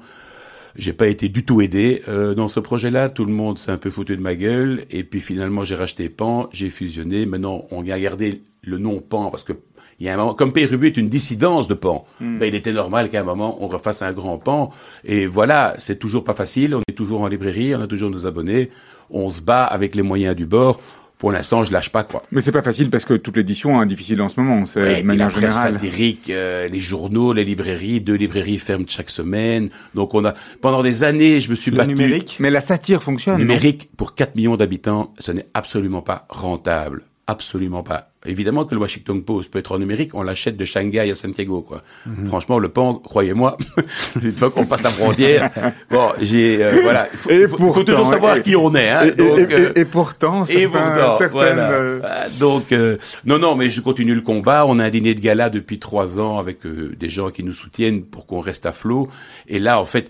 J'ai 0.76 0.92
pas 0.92 1.06
été 1.06 1.28
du 1.28 1.44
tout 1.44 1.60
aidé 1.60 2.02
euh, 2.08 2.34
dans 2.34 2.48
ce 2.48 2.60
projet-là. 2.60 3.10
Tout 3.10 3.24
le 3.24 3.32
monde 3.32 3.58
s'est 3.58 3.70
un 3.70 3.76
peu 3.76 3.90
foutu 3.90 4.16
de 4.16 4.22
ma 4.22 4.34
gueule. 4.34 4.84
Et 4.90 5.04
puis 5.04 5.20
finalement, 5.20 5.64
j'ai 5.64 5.74
racheté 5.74 6.08
Pan, 6.08 6.48
j'ai 6.50 6.70
fusionné. 6.70 7.26
Maintenant, 7.26 7.66
on 7.70 7.88
a 7.88 8.00
gardé 8.00 8.42
le 8.62 8.78
nom 8.78 9.00
Pan 9.00 9.30
parce 9.30 9.44
que 9.44 9.52
il 10.00 10.06
y 10.06 10.08
a 10.08 10.14
un 10.14 10.16
moment, 10.16 10.34
comme 10.34 10.52
Pérubu 10.52 10.88
est 10.88 10.96
une 10.96 11.08
dissidence 11.08 11.68
de 11.68 11.74
Pan, 11.74 12.06
ben, 12.18 12.46
il 12.46 12.56
était 12.56 12.72
normal 12.72 13.08
qu'à 13.08 13.20
un 13.20 13.24
moment 13.24 13.62
on 13.62 13.68
refasse 13.68 14.02
un 14.02 14.12
grand 14.12 14.36
Pan. 14.36 14.70
Et 15.04 15.26
voilà, 15.26 15.74
c'est 15.78 15.98
toujours 15.98 16.24
pas 16.24 16.34
facile. 16.34 16.74
On 16.74 16.80
est 16.88 16.94
toujours 16.94 17.20
en 17.20 17.28
librairie, 17.28 17.74
on 17.76 17.80
a 17.80 17.86
toujours 17.86 18.10
nos 18.10 18.26
abonnés. 18.26 18.70
On 19.10 19.30
se 19.30 19.40
bat 19.40 19.64
avec 19.64 19.94
les 19.94 20.02
moyens 20.02 20.34
du 20.34 20.46
bord. 20.46 20.80
Pour 21.22 21.30
l'instant, 21.30 21.62
je 21.64 21.72
lâche 21.72 21.90
pas 21.90 22.02
quoi. 22.02 22.20
Mais 22.32 22.40
c'est 22.40 22.50
pas 22.50 22.62
facile 22.62 22.90
parce 22.90 23.04
que 23.04 23.14
toute 23.14 23.36
l'édition 23.36 23.80
est 23.80 23.86
difficile 23.86 24.20
en 24.22 24.28
ce 24.28 24.40
moment, 24.40 24.66
c'est 24.66 24.82
Ouais, 24.82 25.02
de 25.02 25.06
manière 25.06 25.28
la 25.28 25.32
presse 25.32 25.54
générale. 25.54 25.74
satirique, 25.74 26.28
euh, 26.30 26.66
les 26.66 26.80
journaux, 26.80 27.32
les 27.32 27.44
librairies, 27.44 28.00
deux 28.00 28.16
librairies 28.16 28.58
ferment 28.58 28.86
chaque 28.88 29.08
semaine. 29.08 29.70
Donc 29.94 30.14
on 30.14 30.24
a 30.24 30.34
pendant 30.60 30.82
des 30.82 31.04
années, 31.04 31.40
je 31.40 31.48
me 31.48 31.54
suis 31.54 31.70
Le 31.70 31.76
battu. 31.76 31.90
numérique. 31.90 32.36
Mais 32.40 32.50
la 32.50 32.60
satire 32.60 33.04
fonctionne. 33.04 33.38
Numérique 33.38 33.88
pour 33.96 34.16
4 34.16 34.34
millions 34.34 34.56
d'habitants, 34.56 35.14
ce 35.20 35.30
n'est 35.30 35.46
absolument 35.54 36.02
pas 36.02 36.26
rentable. 36.28 37.04
Absolument 37.28 37.84
pas. 37.84 38.11
Évidemment 38.24 38.64
que 38.64 38.74
le 38.74 38.80
Washington 38.80 39.20
Post 39.22 39.50
peut 39.50 39.58
être 39.58 39.72
en 39.74 39.78
numérique, 39.80 40.14
on 40.14 40.22
l'achète 40.22 40.56
de 40.56 40.64
Shanghai 40.64 41.10
à 41.10 41.14
Santiago, 41.14 41.62
quoi. 41.62 41.82
Mhm. 42.06 42.26
Franchement, 42.28 42.58
le 42.60 42.68
pan, 42.68 42.94
croyez-moi, 42.94 43.56
une 44.22 44.32
fois 44.36 44.50
qu'on 44.50 44.64
passe 44.64 44.82
la 44.84 44.90
frontière, 44.90 45.50
bon, 45.90 46.10
j'ai, 46.20 46.62
euh, 46.62 46.80
voilà, 46.82 47.08
il 47.12 47.18
faut, 47.18 47.30
Et 47.30 47.42
faut- 47.48 47.56
faut 47.58 47.64
pourtant, 47.66 47.84
toujours 47.84 48.06
savoir 48.06 48.36
et- 48.36 48.42
qui 48.42 48.54
on 48.54 48.72
est, 48.76 48.88
hein. 48.90 49.00
Et, 49.06 49.08
et- 49.08 49.12
Donc, 49.14 49.38
et- 49.38 49.54
euh, 49.54 49.72
et 49.74 49.84
pourtant, 49.84 50.46
certains- 50.46 50.68
pourtant, 50.68 51.18
certaines, 51.18 51.32
voilà. 51.32 51.70
euh, 51.72 52.00
Ah, 52.04 52.28
Donc, 52.38 52.70
euh, 52.72 52.96
non, 53.24 53.38
non, 53.40 53.56
mais 53.56 53.70
je 53.70 53.80
continue 53.80 54.14
le 54.14 54.20
combat. 54.20 54.66
On 54.68 54.78
a 54.78 54.84
un 54.84 54.90
dîner 54.90 55.14
de 55.14 55.20
gala 55.20 55.50
depuis 55.50 55.78
trois 55.80 56.20
ans 56.20 56.38
avec 56.38 56.64
euh, 56.64 56.94
des 56.98 57.08
gens 57.08 57.30
qui 57.30 57.42
nous 57.42 57.52
soutiennent 57.52 58.02
pour 58.04 58.26
qu'on 58.26 58.38
reste 58.40 58.66
à 58.66 58.72
flot. 58.72 59.08
Et 59.48 59.58
là, 59.58 59.80
en 59.80 59.84
fait, 59.84 60.08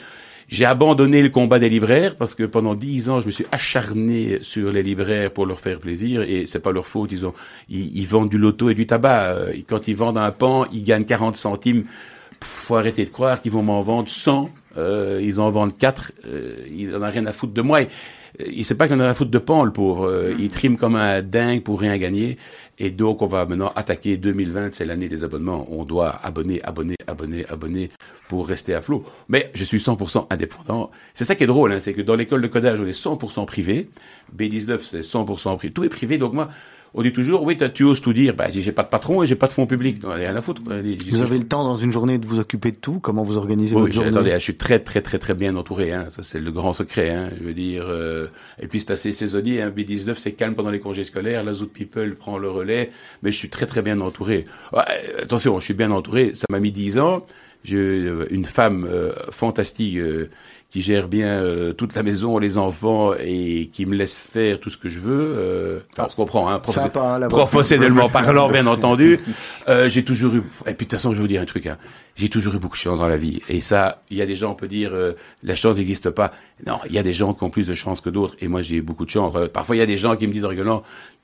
j'ai 0.53 0.66
abandonné 0.66 1.22
le 1.22 1.30
combat 1.30 1.59
des 1.59 1.70
libraires 1.70 2.14
parce 2.14 2.34
que 2.34 2.42
pendant 2.42 2.74
dix 2.74 3.09
ans, 3.09 3.22
je 3.22 3.26
me 3.26 3.30
suis 3.30 3.46
acharné 3.53 4.40
sur 4.42 4.70
les 4.70 4.82
libraires 4.82 5.30
pour 5.30 5.46
leur 5.46 5.59
faire 5.59 5.80
plaisir 5.80 6.20
et 6.20 6.44
c'est 6.46 6.61
pas 6.61 6.72
leur 6.72 6.86
faute. 6.86 7.11
Ils 7.11 7.24
ont, 7.24 7.32
ils, 7.70 8.05
vendent 8.05 8.28
du 8.28 8.36
loto 8.36 8.68
et 8.68 8.74
du 8.74 8.86
tabac. 8.86 9.34
Quand 9.66 9.88
ils 9.88 9.96
vendent 9.96 10.18
un 10.18 10.30
pan, 10.30 10.66
ils 10.70 10.82
gagnent 10.82 11.07
40 11.07 11.36
centimes. 11.36 11.84
Faut 12.42 12.76
arrêter 12.76 13.07
de 13.07 13.11
croire 13.11 13.40
qu'ils 13.40 13.50
vont 13.50 13.62
m'en 13.62 13.80
vendre 13.80 14.11
100. 14.11 14.50
Euh, 14.77 15.20
ils 15.23 15.41
en 15.41 15.51
vendent 15.51 15.77
4. 15.77 16.12
Euh, 16.25 16.57
ils 16.70 16.95
en 16.95 17.03
ont 17.03 17.11
rien 17.11 17.27
à 17.27 17.33
foutre 17.33 17.53
de 17.53 17.62
moi. 17.62 17.81
Euh, 17.81 18.45
il 18.51 18.64
sait 18.64 18.75
pas 18.75 18.87
qu'il 18.87 18.97
en 18.97 19.01
a 19.01 19.05
rien 19.05 19.12
à 19.12 19.14
foutre 19.14 19.31
de 19.31 19.39
pan, 19.39 19.64
le 19.64 19.73
pauvre. 19.73 20.07
Euh, 20.07 20.35
il 20.39 20.49
trime 20.49 20.77
comme 20.77 20.97
un 20.97 21.23
dingue 21.23 21.62
pour 21.62 21.81
rien 21.81 21.97
gagner. 21.99 22.39
Et 22.79 22.91
donc, 22.91 23.23
on 23.23 23.27
va 23.27 23.45
maintenant 23.47 23.73
attaquer 23.77 24.16
2020. 24.16 24.73
C'est 24.73 24.85
l'année 24.85 25.09
des 25.09 25.25
abonnements. 25.25 25.66
On 25.70 25.85
doit 25.85 26.11
abonner, 26.23 26.62
abonner, 26.62 26.97
abonner, 27.07 27.45
abonner 27.49 27.91
pour 28.29 28.49
rester 28.49 28.75
à 28.75 28.81
flot. 28.81 29.05
Mais 29.29 29.51
je 29.55 29.64
suis 29.64 29.79
100% 29.79 30.27
indépendant. 30.31 30.91
C'est 31.14 31.25
ça 31.25 31.35
qui 31.35 31.45
est 31.45 31.49
drôle, 31.49 31.73
hein, 31.73 31.81
c'est 31.81 31.93
que 31.93 32.03
dans 32.03 32.16
l'école 32.16 32.43
de 32.43 32.49
codage, 32.49 32.81
on 32.81 32.87
est 32.87 32.99
100% 32.99 33.45
privé. 33.47 33.89
B19, 34.37 34.79
c'est 34.83 35.01
100% 35.01 35.57
privé. 35.57 35.73
Tout 35.73 35.85
est 35.85 35.89
privé. 35.89 36.18
Donc 36.18 36.33
moi, 36.33 36.49
on 36.95 37.03
dit 37.03 37.12
toujours, 37.12 37.43
oui, 37.43 37.57
tu 37.74 37.84
oses 37.84 38.01
tout 38.01 38.12
dire. 38.12 38.34
Bah, 38.34 38.47
j'ai 38.51 38.72
pas 38.72 38.82
de 38.82 38.88
patron 38.88 39.22
et 39.22 39.26
j'ai 39.26 39.34
pas 39.36 39.47
de 39.47 39.53
fonds 39.53 39.66
publics. 39.66 40.03
Non, 40.03 40.11
rien 40.11 40.36
à 40.36 40.40
foutre. 40.43 40.61
Vous 40.62 40.70
avez 41.22 41.38
le 41.38 41.47
temps 41.49 41.64
dans 41.64 41.76
une 41.76 41.90
journée 41.93 42.18
de 42.18 42.26
vous 42.26 42.38
occuper 42.38 42.70
de 42.70 42.76
tout? 42.76 43.01
Comment 43.01 43.22
vous 43.22 43.36
organisez 43.38 43.74
oui, 43.74 43.80
votre 43.82 43.93
je, 43.93 44.01
journée? 44.03 44.11
attendez, 44.11 44.32
je 44.32 44.38
suis 44.38 44.57
très 44.57 44.78
très 44.78 45.01
très 45.01 45.18
très 45.18 45.34
bien 45.34 45.57
entouré. 45.57 45.93
Hein. 45.93 46.07
Ça 46.11 46.22
c'est 46.22 46.40
le 46.40 46.51
grand 46.53 46.72
secret. 46.72 47.11
Hein. 47.11 47.30
Je 47.38 47.45
veux 47.45 47.55
dire. 47.55 47.84
euh, 47.88 48.26
et 48.61 48.66
puis 48.66 48.80
c'est 48.80 48.90
assez 48.90 49.12
saisonnier. 49.12 49.62
Hein. 49.62 49.72
B19 49.74 50.14
c'est 50.16 50.32
calme 50.32 50.55
pendant 50.55 50.70
les 50.70 50.80
congés 50.80 51.05
scolaires. 51.05 51.45
La 51.45 51.55
Zoot 51.55 51.72
People 51.72 52.14
prend 52.14 52.36
le 52.38 52.51
relais. 52.51 52.90
Mais 53.22 53.32
je 53.32 53.38
suis 53.38 53.49
très 53.49 53.66
très 53.66 53.82
bien 53.82 54.01
entouré. 54.01 54.45
Ouais, 54.72 54.82
attention, 55.22 55.59
je 55.61 55.64
suis 55.64 55.74
bien 55.74 55.90
entouré. 55.90 56.32
Ça 56.34 56.47
m'a 56.51 56.61
mis 56.61 56.72
10 56.72 56.99
ans. 56.99 57.24
J'ai 57.64 57.76
euh, 57.78 58.26
une 58.30 58.45
femme 58.45 58.86
euh, 58.90 59.12
fantastique. 59.30 59.97
euh, 59.97 60.28
qui 60.73 60.81
gère 60.81 61.07
bien 61.07 61.29
euh, 61.29 61.75
toute 61.75 61.95
la 61.95 62.03
maison, 62.03 62.39
les 62.39 62.57
enfants 62.57 63.12
et 63.12 63.68
qui 63.75 63.85
me 63.85 63.95
laisse 63.95 64.16
faire 64.16 64.59
tout 64.59 64.70
ce 64.70 64.79
que 64.79 64.89
je 64.89 65.01
veux. 65.01 65.35
Euh, 65.37 65.81
enfin, 65.93 66.05
on 66.07 66.09
se 66.09 66.16
comprend, 66.16 66.49
hein, 66.49 66.55
hein, 66.55 67.29
professionnellement 67.29 68.09
parlant, 68.09 68.49
bien 68.49 68.66
entendu. 68.66 69.20
Euh, 69.68 69.91
j'ai 69.91 70.03
toujours 70.03 70.35
eu. 70.35 70.39
Et 70.39 70.73
puis 70.73 70.73
de 70.73 70.75
toute 70.77 70.93
façon, 70.93 71.11
je 71.11 71.16
vais 71.16 71.20
vous 71.20 71.29
dire 71.29 71.43
un 71.43 71.45
truc. 71.45 71.66
Hein, 71.66 71.77
j'ai 72.16 72.31
toujours 72.31 72.55
eu 72.55 72.59
beaucoup 72.59 72.77
de 72.77 72.81
chance 72.81 72.99
dans 72.99 73.07
la 73.07 73.18
vie. 73.18 73.43
Et 73.51 73.61
ça, 73.61 74.01
il 74.09 74.16
y 74.16 74.23
a 74.23 74.27
des 74.27 74.35
gens, 74.35 74.53
on 74.53 74.55
peut 74.55 74.66
dire, 74.66 74.93
euh, 74.95 75.12
la 75.43 75.55
chance 75.55 75.77
n'existe 75.77 76.09
pas. 76.09 76.31
Non, 76.66 76.79
il 76.87 76.95
y 76.95 76.99
a 76.99 77.03
des 77.03 77.12
gens 77.12 77.35
qui 77.35 77.45
ont 77.45 77.51
plus 77.51 77.66
de 77.66 77.75
chance 77.75 78.01
que 78.01 78.09
d'autres. 78.09 78.35
Et 78.41 78.49
moi, 78.49 78.62
j'ai 78.62 78.77
eu 78.77 78.83
beaucoup 78.83 79.05
de 79.05 79.11
chance. 79.11 79.35
Euh, 79.37 79.49
parfois, 79.49 79.77
il 79.77 79.81
y 79.81 79.83
a 79.83 79.87
des 79.87 79.99
gens 79.99 80.16
qui 80.16 80.27
me 80.27 80.33
disent 80.33 80.47
en 80.47 80.49
rigolant. 80.49 80.83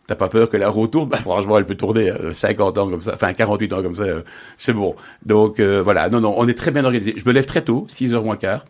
T'as 0.09 0.14
pas 0.14 0.30
peur 0.30 0.49
que 0.49 0.57
la 0.57 0.70
roue 0.70 0.86
tourne 0.86 1.11
Bah, 1.11 1.18
franchement, 1.18 1.59
elle 1.59 1.66
peut 1.66 1.74
tourner 1.74 2.11
euh, 2.11 2.32
50 2.32 2.78
ans 2.78 2.88
comme 2.88 3.03
ça, 3.03 3.12
enfin 3.14 3.34
48 3.34 3.72
ans 3.74 3.82
comme 3.82 3.96
ça, 3.96 4.05
euh, 4.05 4.22
c'est 4.57 4.72
bon. 4.72 4.96
Donc 5.26 5.61
euh, 5.61 5.82
voilà, 5.82 6.09
non, 6.09 6.22
non, 6.22 6.34
on 6.38 6.49
est 6.49 6.55
très 6.55 6.70
bien 6.70 6.82
organisé. 6.82 7.12
Je 7.14 7.26
me 7.26 7.32
lève 7.32 7.44
très 7.44 7.61
tôt, 7.61 7.84
6 7.88 8.14
heures 8.14 8.24
moins 8.24 8.36
quart. 8.36 8.64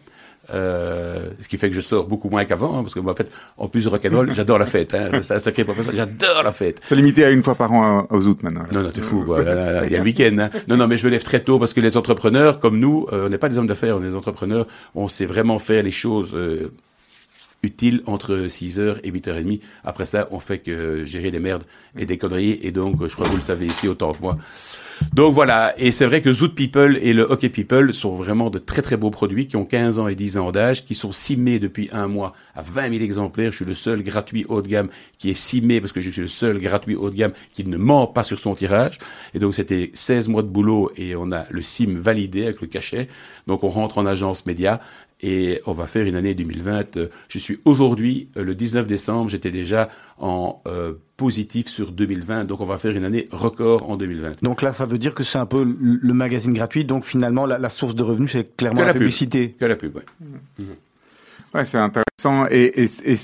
Euh, 0.51 1.29
ce 1.43 1.49
qui 1.49 1.59
fait 1.59 1.69
que 1.69 1.75
je 1.75 1.81
sors 1.81 2.07
beaucoup 2.07 2.31
moins 2.31 2.45
qu'avant, 2.47 2.79
hein, 2.79 2.83
parce 2.83 2.95
que 2.95 3.01
moi, 3.01 3.13
en 3.13 3.17
fait, 3.17 3.31
en 3.59 3.69
plus 3.69 3.85
de 3.85 3.91
rock'n'roll, 3.91 4.33
j'adore 4.35 4.59
la 4.59 4.67
fête. 4.67 4.95
Hein, 4.95 5.21
c'est 5.21 5.35
un 5.35 5.39
sacré 5.39 5.65
professeur, 5.65 5.95
j'adore 5.95 6.43
la 6.43 6.53
fête. 6.53 6.81
C'est 6.83 6.97
limité 6.97 7.25
à 7.25 7.31
une 7.31 7.43
fois 7.43 7.55
par 7.55 7.71
an 7.73 8.07
aux 8.11 8.27
août 8.27 8.43
maintenant. 8.43 8.65
Non, 8.73 8.83
non, 8.83 8.91
t'es 8.91 9.03
fou, 9.03 9.25
quoi. 9.25 9.45
Là, 9.45 9.55
là, 9.73 9.85
Il 9.85 9.93
y 9.93 9.95
a 9.95 9.99
le 9.99 10.05
week-end. 10.05 10.37
Hein. 10.39 10.51
Non, 10.69 10.77
non, 10.77 10.87
mais 10.87 10.97
je 10.97 11.05
me 11.05 11.11
lève 11.11 11.23
très 11.23 11.41
tôt 11.41 11.59
parce 11.59 11.75
que 11.75 11.81
les 11.81 11.97
entrepreneurs, 11.97 12.61
comme 12.61 12.79
nous, 12.79 13.07
euh, 13.13 13.27
on 13.27 13.29
n'est 13.29 13.39
pas 13.39 13.51
des 13.51 13.59
hommes 13.59 13.67
d'affaires, 13.67 13.97
on 13.99 14.03
est 14.03 14.09
des 14.09 14.15
entrepreneurs. 14.15 14.67
On 14.95 15.09
sait 15.09 15.27
vraiment 15.27 15.59
faire 15.59 15.83
les 15.83 15.91
choses 15.91 16.31
euh, 16.35 16.73
utile 17.63 18.03
entre 18.07 18.47
6h 18.47 19.01
et 19.05 19.11
8h30. 19.11 19.61
Après 19.85 20.07
ça, 20.07 20.29
on 20.31 20.39
fait 20.39 20.59
que 20.59 21.05
gérer 21.05 21.31
des 21.31 21.41
merdes 21.41 21.65
et 21.99 22.07
des 22.07 22.17
conneries. 22.17 22.59
Et 22.63 22.71
donc, 22.71 23.07
je 23.07 23.13
crois 23.13 23.27
que 23.27 23.31
vous 23.31 23.37
le 23.37 23.43
savez 23.43 23.67
ici 23.67 23.87
autant 23.87 24.15
que 24.15 24.23
moi. 24.23 24.39
Donc 25.13 25.35
voilà, 25.35 25.75
et 25.79 25.93
c'est 25.93 26.07
vrai 26.07 26.21
que 26.23 26.33
Zoot 26.33 26.55
People 26.55 26.99
et 27.03 27.13
le 27.13 27.23
Hockey 27.23 27.49
People 27.49 27.95
sont 27.95 28.15
vraiment 28.15 28.51
de 28.51 28.59
très 28.59 28.83
très 28.83 28.97
beaux 28.97 29.11
produits 29.11 29.47
qui 29.47 29.57
ont 29.57 29.65
15 29.65 29.99
ans 29.99 30.09
et 30.09 30.15
10 30.15 30.39
ans 30.39 30.53
d'âge, 30.53 30.85
qui 30.85 30.95
sont 30.95 31.13
simés 31.13 31.59
depuis 31.59 31.89
un 31.93 32.09
mois 32.09 32.35
à 32.55 32.63
20 32.63 32.91
000 32.93 33.05
exemplaires. 33.05 33.51
Je 33.53 33.57
suis 33.57 33.65
le 33.65 33.75
seul 33.75 34.03
gratuit 34.03 34.45
haut 34.49 34.63
de 34.63 34.69
gamme 34.69 34.89
qui 35.19 35.31
est 35.31 35.35
simé 35.35 35.81
parce 35.81 35.93
que 35.93 36.01
je 36.01 36.11
suis 36.11 36.23
le 36.23 36.29
seul 36.29 36.59
gratuit 36.59 36.95
haut 36.95 37.11
de 37.11 37.17
gamme 37.17 37.33
qui 37.53 37.65
ne 37.65 37.77
ment 37.77 38.07
pas 38.07 38.25
sur 38.25 38.39
son 38.39 38.55
tirage. 38.55 38.99
Et 39.35 39.39
donc 39.39 39.55
c'était 39.55 39.91
16 39.95 40.29
mois 40.29 40.43
de 40.43 40.49
boulot 40.49 40.91
et 40.97 41.17
on 41.17 41.31
a 41.33 41.47
le 41.51 41.63
sim 41.63 41.97
validé 41.99 42.45
avec 42.45 42.61
le 42.61 42.67
cachet. 42.67 43.09
Donc 43.47 43.65
on 43.65 43.69
rentre 43.69 43.99
en 43.99 44.07
agence 44.07 44.47
média 44.47 44.81
et 45.21 45.61
on 45.67 45.73
va 45.73 45.87
faire 45.87 46.07
une 46.07 46.15
année 46.15 46.35
2020. 46.35 46.97
Euh, 46.97 47.09
je 47.29 47.39
suis 47.39 47.59
aujourd'hui, 47.65 48.29
euh, 48.37 48.45
le 48.45 48.55
19 48.55 48.87
décembre, 48.87 49.29
j'étais 49.29 49.51
déjà 49.51 49.89
en 50.19 50.63
euh, 50.67 50.95
positif 51.17 51.69
sur 51.69 51.93
2020, 51.93 52.45
donc 52.45 52.61
on 52.61 52.67
va 52.67 52.79
faire 52.79 52.97
une 52.97 53.05
année 53.05 53.27
record 53.33 53.91
en 53.91 53.97
2020. 53.97 54.43
Donc 54.43 54.63
là, 54.63 54.73
ça 54.73 54.87
veut 54.87 54.99
dire 54.99 55.15
que 55.15 55.25
c'est 55.25 55.39
un 55.39 55.47
peu 55.47 55.67
le 55.81 56.15
magazine 56.15 56.53
gratuit, 56.53 56.85
donc 56.85 57.05
finalement, 57.05 57.47
la, 57.47 57.71
source 57.71 57.95
de 57.95 58.03
revenus, 58.03 58.33
c'est 58.33 58.57
clairement 58.57 58.85
la, 58.85 58.95
publicité. 58.95 59.57
Que 59.59 59.65
la 59.65 59.77
pub, 59.77 59.97
oui. 59.97 60.03
Mmh. 60.59 60.65
Ouais, 61.55 61.65
c'est 61.65 61.79
intéressant. 61.79 62.47
Et, 62.51 62.85
et, 62.85 63.13
et, 63.13 63.17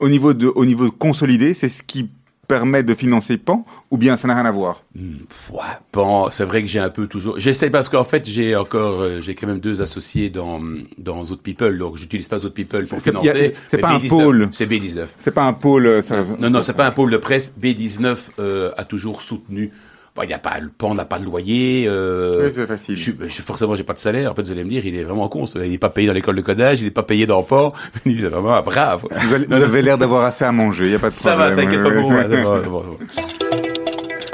au 0.00 0.08
niveau 0.08 0.34
de, 0.34 0.46
au 0.46 0.64
niveau 0.64 0.84
de 0.84 0.90
consolidé, 0.90 1.54
c'est 1.54 1.68
ce 1.68 1.82
qui 1.82 2.10
permet 2.48 2.82
de 2.82 2.94
financer 2.94 3.36
PAN 3.36 3.64
ou 3.90 3.98
bien 3.98 4.16
ça 4.16 4.26
n'a 4.26 4.34
rien 4.34 4.46
à 4.46 4.50
voir? 4.50 4.82
Hmm, 4.96 5.18
ouais, 5.52 5.60
PAN, 5.92 6.30
c'est 6.30 6.44
vrai 6.44 6.62
que 6.62 6.68
j'ai 6.68 6.78
un 6.78 6.88
peu 6.88 7.06
toujours. 7.06 7.38
J'essaie 7.38 7.70
parce 7.70 7.88
qu'en 7.88 8.04
fait 8.04 8.28
j'ai 8.28 8.56
encore, 8.56 9.02
euh, 9.02 9.20
j'ai 9.20 9.34
quand 9.34 9.46
même 9.46 9.60
deux 9.60 9.82
associés 9.82 10.30
dans 10.30 10.60
dans 10.96 11.22
Zoot 11.22 11.42
People, 11.42 11.78
donc 11.78 11.96
j'utilise 11.96 12.26
pas 12.26 12.38
Zoot 12.38 12.54
People 12.54 12.86
pour 12.86 13.00
financer. 13.00 13.54
C'est 13.66 13.78
pas 13.78 13.90
un 13.90 14.00
pôle. 14.00 14.48
C'est 14.52 14.66
B19. 14.66 15.06
C'est 15.16 15.30
pas 15.30 15.44
un 15.44 15.52
pôle. 15.52 16.00
Non 16.40 16.50
non, 16.50 16.62
c'est 16.62 16.72
pas 16.72 16.86
un 16.86 16.90
pôle 16.90 17.10
de 17.10 17.18
presse. 17.18 17.54
B19 17.60 18.16
euh, 18.38 18.72
a 18.76 18.84
toujours 18.84 19.22
soutenu 19.22 19.70
il 20.24 20.30
y 20.30 20.34
a 20.34 20.38
pas, 20.38 20.58
le 20.58 20.68
pan 20.68 20.94
n'a 20.94 21.04
pas 21.04 21.18
de 21.18 21.24
loyer. 21.24 21.86
Euh, 21.86 22.44
oui, 22.44 22.52
c'est 22.52 22.66
facile. 22.66 22.96
Je, 22.96 23.12
je, 23.26 23.42
forcément, 23.42 23.74
j'ai 23.74 23.84
pas 23.84 23.92
de 23.92 23.98
salaire. 23.98 24.32
En 24.32 24.34
fait, 24.34 24.42
vous 24.42 24.52
allez 24.52 24.64
me 24.64 24.70
dire, 24.70 24.84
il 24.86 24.94
est 24.94 25.04
vraiment 25.04 25.28
con. 25.28 25.44
Il 25.54 25.70
n'est 25.70 25.78
pas 25.78 25.90
payé 25.90 26.06
dans 26.06 26.14
l'école 26.14 26.36
de 26.36 26.42
codage, 26.42 26.80
il 26.80 26.84
n'est 26.84 26.90
pas 26.90 27.02
payé 27.02 27.26
dans 27.26 27.40
le 27.40 27.44
port. 27.46 27.74
Il 28.04 28.24
est 28.24 28.28
vraiment 28.28 28.60
brave. 28.62 29.04
Vous 29.48 29.62
avez, 29.62 29.82
l'air 29.82 29.98
d'avoir 29.98 30.24
assez 30.24 30.44
à 30.44 30.52
manger. 30.52 30.86
Il 30.86 30.92
y 30.92 30.94
a 30.94 30.98
pas 30.98 31.10
de 31.10 31.14
Ça 31.14 31.34
problème. 31.34 31.50
Ça 31.50 31.54
va, 31.56 31.62
t'inquiète 31.62 31.82
pas 31.82 32.00
pour 32.00 32.10
moi. 32.10 32.24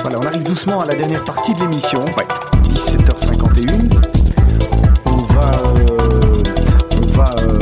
Voilà, 0.03 0.19
on 0.19 0.27
arrive 0.27 0.43
doucement 0.43 0.81
à 0.81 0.87
la 0.87 0.95
dernière 0.95 1.25
partie 1.25 1.55
de 1.55 1.61
l'émission. 1.61 2.05
Ouais. 2.05 2.27
17h51. 2.69 4.03
On 5.07 5.17
va, 5.33 5.51
euh, 5.51 6.43
on 7.01 7.07
va, 7.07 7.35
euh, 7.41 7.59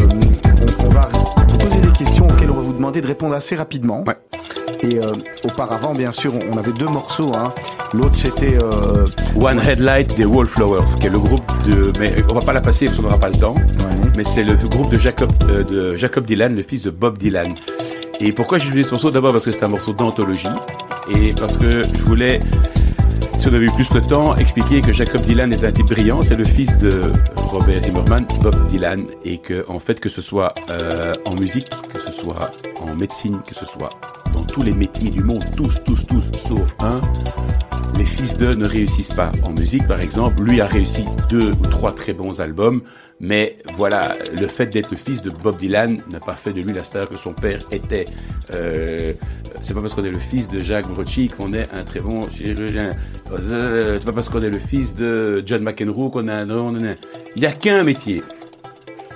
on, 0.81 0.87
on 0.87 0.89
va 0.89 1.09
poser 1.59 1.81
des 1.81 1.93
questions 1.93 2.27
auxquelles 2.27 2.51
on 2.51 2.55
va 2.55 2.63
vous 2.63 2.73
demander 2.73 3.01
de 3.01 3.07
répondre 3.07 3.35
assez 3.35 3.55
rapidement. 3.55 4.03
Ouais. 4.07 4.17
Et 4.83 4.99
euh, 4.99 5.15
auparavant, 5.45 5.95
bien 5.95 6.11
sûr, 6.11 6.33
on 6.53 6.57
avait 6.57 6.73
deux 6.73 6.87
morceaux. 6.87 7.31
Hein. 7.37 7.55
L'autre, 7.95 8.17
c'était 8.17 8.57
euh, 8.63 9.07
One 9.41 9.61
Headlight 9.61 10.17
des 10.17 10.25
Wallflowers, 10.25 10.99
qui 10.99 11.07
est 11.07 11.11
le 11.11 11.19
groupe 11.19 11.45
de. 11.67 11.93
Mais 12.01 12.15
on 12.31 12.35
va 12.35 12.41
pas 12.41 12.53
la 12.53 12.61
passer 12.61 12.87
parce 12.87 12.97
qu'on 12.97 13.05
n'aura 13.05 13.19
pas 13.19 13.29
le 13.29 13.39
temps. 13.39 13.55
Ouais. 13.55 14.11
Mais 14.17 14.25
c'est 14.25 14.45
le 14.45 14.55
groupe 14.55 14.91
de 14.91 14.99
Jacob, 14.99 15.31
euh, 15.49 15.63
de 15.63 15.97
Jacob 15.97 16.25
Dylan, 16.25 16.57
le 16.57 16.63
fils 16.63 16.83
de 16.83 16.91
Bob 16.91 17.19
Dylan. 17.19 17.55
Et 18.21 18.33
pourquoi 18.33 18.59
j'ai 18.59 18.67
choisi 18.71 18.85
ce 18.85 18.91
morceau? 18.93 19.11
D'abord 19.11 19.33
parce 19.33 19.45
que 19.45 19.53
c'est 19.53 19.65
un 19.65 19.69
morceau 19.69 19.93
d'anthologie 19.93 20.49
et 21.11 21.33
parce 21.35 21.57
que 21.57 21.83
je 21.83 22.03
voulais 22.03 22.41
si 23.43 23.49
on 23.49 23.55
avait 23.55 23.67
eu 23.67 23.73
plus 23.73 23.91
de 23.91 23.99
temps, 23.99 24.37
expliquer 24.37 24.83
que 24.83 24.93
Jacob 24.93 25.23
Dylan 25.23 25.53
est 25.53 25.65
un 25.65 25.73
type 25.73 25.87
brillant. 25.87 26.23
C'est 26.23 26.37
le 26.37 26.45
fils 26.45 26.79
de 26.79 26.93
Robert 27.37 27.83
Zimmerman, 27.83 28.25
Bob 28.41 28.69
Dylan, 28.69 29.05
et 29.25 29.39
que 29.39 29.65
en 29.69 29.81
fait 29.81 29.99
que 29.99 30.09
ce 30.09 30.21
soit 30.23 30.55
euh, 30.71 31.13
en 31.25 31.35
musique, 31.35 31.69
que 31.93 31.99
ce 31.99 32.13
soit 32.13 32.53
en 32.81 32.95
médecine, 32.95 33.41
que 33.45 33.57
ce 33.57 33.65
soit 33.65 33.91
dans 34.33 34.45
tous 34.45 34.63
les 34.63 34.73
métiers 34.73 35.11
du 35.11 35.25
monde, 35.25 35.45
tous, 35.57 35.83
tous, 35.85 36.07
tous, 36.07 36.23
sauf 36.47 36.73
un, 36.79 37.01
les 37.97 38.05
fils 38.05 38.37
d'eux 38.37 38.55
ne 38.55 38.67
réussissent 38.67 39.13
pas. 39.13 39.33
En 39.45 39.51
musique, 39.51 39.87
par 39.87 40.01
exemple, 40.01 40.43
lui 40.43 40.61
a 40.61 40.67
réussi 40.67 41.05
deux 41.29 41.51
ou 41.53 41.67
trois 41.67 41.95
très 41.95 42.13
bons 42.13 42.41
albums, 42.41 42.83
mais 43.21 43.59
voilà, 43.77 44.17
le 44.39 44.47
fait 44.47 44.67
d'être 44.67 44.91
le 44.91 44.97
fils 44.97 45.23
de 45.23 45.31
Bob 45.31 45.57
Dylan 45.57 46.03
n'a 46.11 46.21
pas 46.21 46.35
fait 46.35 46.53
de 46.53 46.61
lui 46.61 46.73
la 46.73 46.85
star 46.85 47.09
que 47.09 47.17
son 47.17 47.33
père 47.33 47.61
était. 47.71 48.07
Euh, 48.53 49.13
c'est 49.63 49.75
pas 49.75 49.81
parce 49.81 49.95
qu'on 49.95 50.05
est 50.05 50.11
le 50.11 50.19
fils 50.19 50.49
de 50.49 50.61
Jacques 50.61 50.89
Brocci 50.89 51.29
qu'on 51.29 51.53
est 51.53 51.69
un 51.73 51.85
très 51.85 52.01
bon 52.01 52.29
chirurgien. 52.29 52.97
Euh, 53.33 53.99
c'est 53.99 54.05
pas 54.05 54.13
parce 54.13 54.29
qu'on 54.29 54.43
est 54.43 54.51
le 54.51 54.59
fils 54.59 54.95
de 54.95 55.43
John 55.47 55.63
McEnroe 55.63 56.11
qu'on 56.11 56.27
a 56.29 56.35
un... 56.35 56.97
Il 57.37 57.41
n'y 57.41 57.47
a 57.47 57.53
qu'un 57.53 57.85
métier 57.85 58.23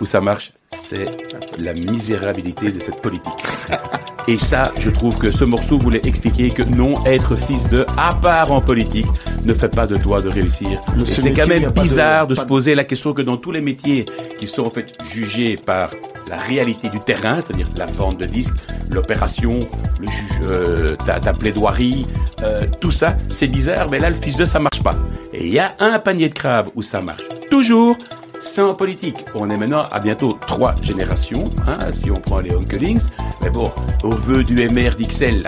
où 0.00 0.06
ça 0.06 0.20
marche, 0.20 0.52
c'est 0.76 1.10
la 1.58 1.72
misérabilité 1.72 2.70
de 2.70 2.78
cette 2.78 3.00
politique. 3.00 3.32
Et 4.28 4.38
ça, 4.38 4.72
je 4.78 4.90
trouve 4.90 5.16
que 5.18 5.30
ce 5.30 5.44
morceau 5.44 5.78
voulait 5.78 6.02
expliquer 6.04 6.50
que 6.50 6.62
non, 6.62 6.94
être 7.06 7.36
fils 7.36 7.68
de, 7.68 7.86
à 7.96 8.14
part 8.14 8.50
en 8.50 8.60
politique, 8.60 9.06
ne 9.44 9.54
fait 9.54 9.68
pas 9.68 9.86
de 9.86 9.96
toi 9.96 10.20
de 10.20 10.28
réussir. 10.28 10.82
c'est 11.06 11.32
quand 11.32 11.46
même 11.46 11.70
bizarre 11.70 12.26
de, 12.26 12.34
se 12.34 12.44
poser 12.44 12.74
la 12.74 12.84
question 12.84 13.12
que 13.12 13.22
dans 13.22 13.36
tous 13.36 13.52
les 13.52 13.60
métiers 13.60 14.04
qui 14.38 14.46
sont 14.46 14.64
en 14.66 14.70
fait 14.70 14.94
jugés 15.12 15.54
par 15.54 15.90
la 16.28 16.36
réalité 16.36 16.88
du 16.88 16.98
terrain, 16.98 17.36
c'est-à-dire 17.36 17.68
la 17.76 17.86
vente 17.86 18.18
de 18.18 18.26
disques, 18.26 18.56
l'opération, 18.90 19.60
le 20.00 20.08
juge, 20.08 20.40
euh, 20.42 20.96
ta, 21.06 21.20
ta, 21.20 21.32
plaidoirie, 21.32 22.04
euh, 22.42 22.62
tout 22.80 22.90
ça, 22.90 23.16
c'est 23.28 23.46
bizarre, 23.46 23.88
mais 23.90 24.00
là, 24.00 24.10
le 24.10 24.16
fils 24.16 24.36
de, 24.36 24.44
ça 24.44 24.58
marche 24.58 24.82
pas. 24.82 24.96
Et 25.32 25.46
il 25.46 25.52
y 25.52 25.60
a 25.60 25.76
un 25.78 26.00
panier 26.00 26.28
de 26.28 26.34
crabes 26.34 26.68
où 26.74 26.82
ça 26.82 27.00
marche 27.00 27.22
toujours, 27.48 27.96
c'est 28.47 28.62
en 28.62 28.74
politique. 28.74 29.24
On 29.34 29.51
est 29.51 29.57
maintenant 29.57 29.84
à 29.90 30.01
bientôt 30.01 30.38
trois 30.47 30.74
générations, 30.80 31.53
hein, 31.66 31.78
si 31.92 32.11
on 32.11 32.14
prend 32.14 32.40
les 32.40 32.53
Unkelings. 32.53 33.09
Mais 33.42 33.51
bon, 33.51 33.70
au 34.03 34.11
vœu 34.11 34.44
du 34.44 34.68
MR 34.68 34.94
d'Ixelles, 34.97 35.47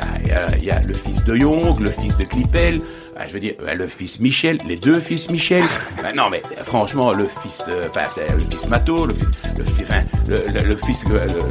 il 0.58 0.64
y, 0.64 0.70
a 0.70 0.80
le 0.82 0.94
fils 0.94 1.24
de 1.24 1.36
Young, 1.36 1.80
le 1.80 1.90
fils 1.90 2.16
de 2.16 2.24
Clippel, 2.24 2.80
ah, 3.16 3.26
je 3.26 3.32
veux 3.32 3.40
dire, 3.40 3.54
le 3.76 3.86
fils 3.88 4.20
Michel, 4.20 4.58
les 4.66 4.76
deux 4.76 5.00
fils 5.00 5.28
Michel. 5.28 5.64
Ben 6.02 6.14
non, 6.14 6.30
mais 6.30 6.42
franchement, 6.64 7.12
le 7.12 7.26
fils, 7.42 7.64
enfin, 7.88 8.06
c'est 8.08 8.28
le 8.36 8.44
fils 8.48 8.68
Mato, 8.68 9.06
le 9.06 9.14
fils, 9.14 9.28
le, 9.56 9.64
enfin, 9.82 10.02
le, 10.28 10.62
le, 10.62 10.76
fils, 10.76 11.04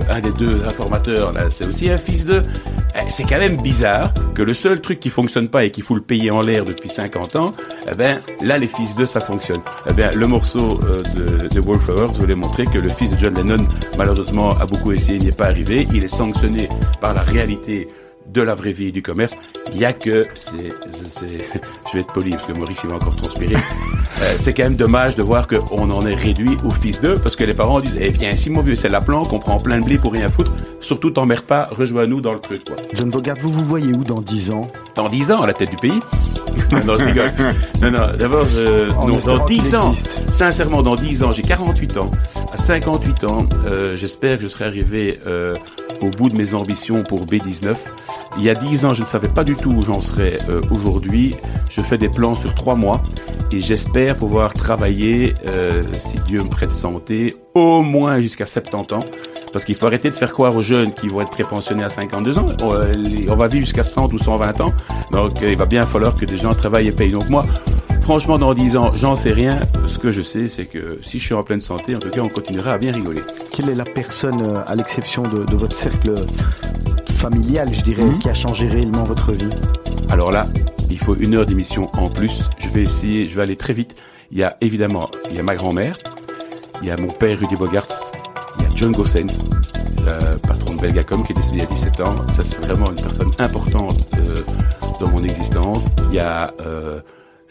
un 0.10 0.20
des 0.22 0.32
deux 0.32 0.64
informateurs, 0.66 1.34
là, 1.34 1.41
c'est 1.50 1.66
aussi 1.66 1.89
un 1.89 1.98
fils 1.98 2.26
de. 2.26 2.41
Eh, 2.98 3.10
c'est 3.10 3.24
quand 3.24 3.38
même 3.38 3.58
bizarre 3.58 4.12
que 4.34 4.41
le 4.41 4.54
seul 4.54 4.82
truc 4.82 5.00
qui 5.00 5.10
fonctionne 5.10 5.50
pas 5.50 5.66
et 5.66 5.72
qu'il 5.72 5.84
faut 5.84 5.95
le 5.95 6.02
payer 6.02 6.32
en 6.32 6.41
l'air 6.41 6.66
depuis 6.66 6.89
50 6.89 7.36
ans, 7.36 7.54
eh 7.91 7.95
ben, 7.95 8.20
là, 8.41 8.58
les 8.58 8.68
fils 8.68 8.95
de, 8.95 9.06
ça 9.06 9.20
fonctionne. 9.20 9.62
Bien, 9.95 10.12
le 10.12 10.28
morceau 10.28 10.80
euh, 10.84 11.04
de, 11.16 11.48
de 11.48 11.60
Wallflowers 11.60 12.14
voulait 12.14 12.36
montrer 12.36 12.66
que 12.66 12.78
le 12.78 12.89
fils 12.89 13.12
de 13.12 13.18
John 13.18 13.36
Lennon, 13.36 13.66
malheureusement, 13.98 14.58
a 14.58 14.66
beaucoup 14.66 14.91
essayé, 14.91 15.20
n'y 15.20 15.28
est 15.28 15.38
pas 15.38 15.48
arrivé. 15.48 15.88
Il 15.93 16.04
est 16.04 16.08
sanctionné 16.08 16.70
par 17.00 17.14
la 17.14 17.22
réalité 17.22 17.88
de 18.28 18.41
la 18.41 18.56
vraie 18.56 18.72
vie 18.72 18.91
du 18.91 19.02
commerce. 19.02 19.36
Il 19.74 19.80
y 19.80 19.86
a 19.86 19.93
que, 19.93 20.28
c'est, 20.36 20.70
je 21.91 21.93
vais 21.93 22.02
être 22.02 22.14
poli 22.14 22.32
parce 22.32 22.45
que 22.45 22.54
Maurice 22.54 22.80
il 22.84 22.89
va 22.89 22.95
encore 22.95 23.16
transpirer. 23.16 23.56
Euh, 24.22 24.34
c'est 24.38 24.53
quand 24.53 24.63
même 24.63 24.76
dommage 24.76 25.15
de 25.15 25.22
voir 25.22 25.47
qu'on 25.47 25.91
en 25.91 26.05
est 26.07 26.15
réduit 26.15 26.57
au 26.65 26.72
fils 26.72 27.01
d'eux 27.01 27.18
parce 27.22 27.36
que 27.36 27.43
les 27.43 27.53
parents 27.53 27.80
disent, 27.80 27.97
eh 27.99 28.09
bien, 28.09 28.36
si 28.36 28.49
mon 28.49 28.61
vieux 28.61 28.76
c'est 28.76 28.89
la 28.89 29.01
planque, 29.01 29.32
on 29.32 29.39
prend 29.39 29.59
plein 29.59 29.80
de 29.80 29.86
blé 29.86 29.97
pour 29.97 30.11
rien 30.11 30.30
foutre. 30.30 30.51
Surtout 30.80 31.11
t'emmerde 31.11 31.41
pas, 31.41 31.70
rejoins-nous 31.72 32.22
dans 32.22 32.34
le 32.34 32.39
truc, 32.39 32.63
quoi. 32.65 32.78
John 32.93 33.11
Bogart, 33.11 33.38
vous 33.39 33.51
vous 33.51 33.63
voyez 33.63 33.93
où 33.93 34.03
dans 34.03 34.22
10 34.22 34.51
ans? 34.51 34.61
Dans 34.95 35.09
10 35.09 35.32
ans, 35.32 35.41
à 35.41 35.47
la 35.47 35.53
tête 35.53 35.70
du 35.70 35.76
pays. 35.78 35.99
non, 36.86 36.97
je 36.97 37.05
rigole. 37.05 37.32
Non, 37.82 37.91
non, 37.91 38.07
d'abord, 38.18 38.47
euh, 38.55 38.89
non, 39.07 39.20
dans 39.20 39.45
10 39.45 39.76
ans, 39.76 39.93
sincèrement, 40.32 40.82
dans 40.82 40.95
10 40.95 41.24
ans, 41.24 41.32
j'ai 41.32 41.43
48 41.43 41.97
ans. 41.97 42.09
À 42.58 42.60
58 42.60 43.24
ans, 43.26 43.45
euh, 43.68 43.95
j'espère 43.95 44.38
que 44.38 44.43
je 44.43 44.47
serai 44.47 44.66
arrivé 44.66 45.20
euh, 45.28 45.55
au 46.01 46.10
bout 46.10 46.28
de 46.28 46.36
mes 46.36 46.55
ambitions 46.55 47.03
pour 47.03 47.24
B19. 47.28 47.76
Il 48.39 48.43
y 48.43 48.49
a 48.49 48.55
10 48.55 48.86
ans, 48.86 48.93
je 48.95 49.03
ne 49.03 49.08
savais 49.08 49.28
pas 49.28 49.43
du 49.43 49.55
tout 49.55 49.70
où 49.70 49.84
j'en 49.84 50.01
serais 50.01 50.39
euh, 50.49 50.60
aujourd'hui. 50.72 51.36
Je 51.70 51.82
fais 51.82 51.99
des 51.99 52.10
plans 52.10 52.36
sur 52.36 52.55
3 52.55 52.74
mois 52.74 53.03
et 53.51 53.60
j'espère 53.60 54.18
pouvoir 54.18 54.55
travailler, 54.55 55.36
si 55.99 56.18
Dieu 56.26 56.43
me 56.43 56.49
prête 56.49 56.74
santé, 56.74 57.38
au 57.53 57.84
moins 57.84 58.20
jusqu'à 58.22 58.47
70 58.47 58.95
ans. 58.95 59.05
Parce 59.53 59.64
qu'il 59.64 59.76
faut 59.76 59.86
arrêter 59.86 60.10
de 60.10 60.16
faire 60.16 60.34
croire 60.34 60.55
aux 60.55 60.64
jeunes 60.64 60.93
qui 60.93 61.10
vont 61.10 61.22
être 61.22 61.30
prépensionnés 61.30 61.84
à 61.84 61.89
52 61.89 62.39
ans. 62.39 62.47
On, 62.64 62.74
on 63.32 63.36
va 63.36 63.47
vivre 63.47 63.66
jusqu'à 63.66 63.84
100 63.84 64.14
ou 64.14 64.18
120 64.18 64.62
ans. 64.62 64.74
Donc 65.12 65.39
il 65.43 65.55
va 65.58 65.68
bien 65.68 65.86
falloir 65.86 66.16
que 66.16 66.26
des 66.26 66.38
gens 66.38 66.55
travaillent 66.55 66.88
et 66.88 66.91
payent. 66.91 67.12
Donc 67.12 67.30
moi, 67.30 67.45
franchement, 68.08 68.39
dans 68.39 68.53
10 68.53 68.78
ans, 68.78 68.93
j'en 68.93 69.18
sais 69.18 69.34
rien. 69.34 69.60
Ce 69.86 69.99
que 69.99 70.14
je 70.14 70.22
sais, 70.22 70.47
c'est 70.47 70.66
que 70.66 70.97
si 71.01 71.20
je 71.20 71.26
suis 71.26 71.34
en 71.34 71.43
pleine 71.43 71.60
santé, 71.60 71.93
en 71.93 71.99
tout 71.99 72.10
cas, 72.10 72.22
on 72.22 72.30
continuera 72.30 72.72
à 72.72 72.78
bien 72.78 72.93
rigoler. 72.93 73.22
Quelle 73.51 73.68
est 73.68 73.76
la 73.76 73.84
personne, 73.84 74.64
à 74.66 74.76
l'exception 74.76 75.24
de, 75.24 75.43
de, 75.43 75.55
votre 75.58 75.76
cercle 75.76 76.16
familial, 77.10 77.68
je 77.74 77.82
dirais, 77.82 78.05
mmh. 78.05 78.20
qui 78.20 78.30
a 78.30 78.34
changé 78.34 78.70
réellement 78.70 79.03
votre 79.03 79.34
vie? 79.34 79.49
Alors 80.08 80.32
là, 80.32 80.47
il 80.89 80.97
faut 80.97 81.16
une 81.16 81.36
heure 81.36 81.45
d'émission 81.45 81.89
en 81.99 82.08
plus. 82.08 82.45
Je 82.60 82.70
vais 82.70 82.84
essayer, 82.84 83.28
je 83.28 83.36
vais 83.36 83.41
aller 83.41 83.58
très 83.58 83.74
vite. 83.74 83.97
Il 84.32 84.38
y 84.38 84.43
a 84.43 84.55
évidemment, 84.62 85.10
il 85.30 85.36
y 85.36 85.39
a 85.39 85.43
ma 85.43 85.58
grand-mère, 85.58 85.97
il 86.82 86.88
y 86.88 86.91
a 86.91 86.95
mon 86.95 87.10
père 87.10 87.38
Rudy 87.38 87.58
Bogart, 87.58 87.88
il 88.58 88.64
y 88.64 88.68
a 88.68 88.70
John 88.74 88.93
Gossens, 88.93 89.43
le 90.05 90.38
patron 90.47 90.76
de 90.76 90.80
Belgacom 90.80 91.26
qui 91.26 91.34
est 91.34 91.36
décédé 91.36 91.58
il 91.58 91.64
y 91.64 91.66
a 91.66 91.70
17 91.70 91.99
ans. 91.99 92.16
Ça, 92.34 92.45
c'est 92.45 92.62
vraiment 92.62 92.89
une 92.89 93.01
personne 93.01 93.34
importante 93.38 94.08
euh, 94.18 94.38
dans 95.01 95.10
mon 95.10 95.22
existence. 95.24 95.89
Il 96.10 96.16
y 96.16 96.20
a 96.20 96.53
euh, 96.66 97.01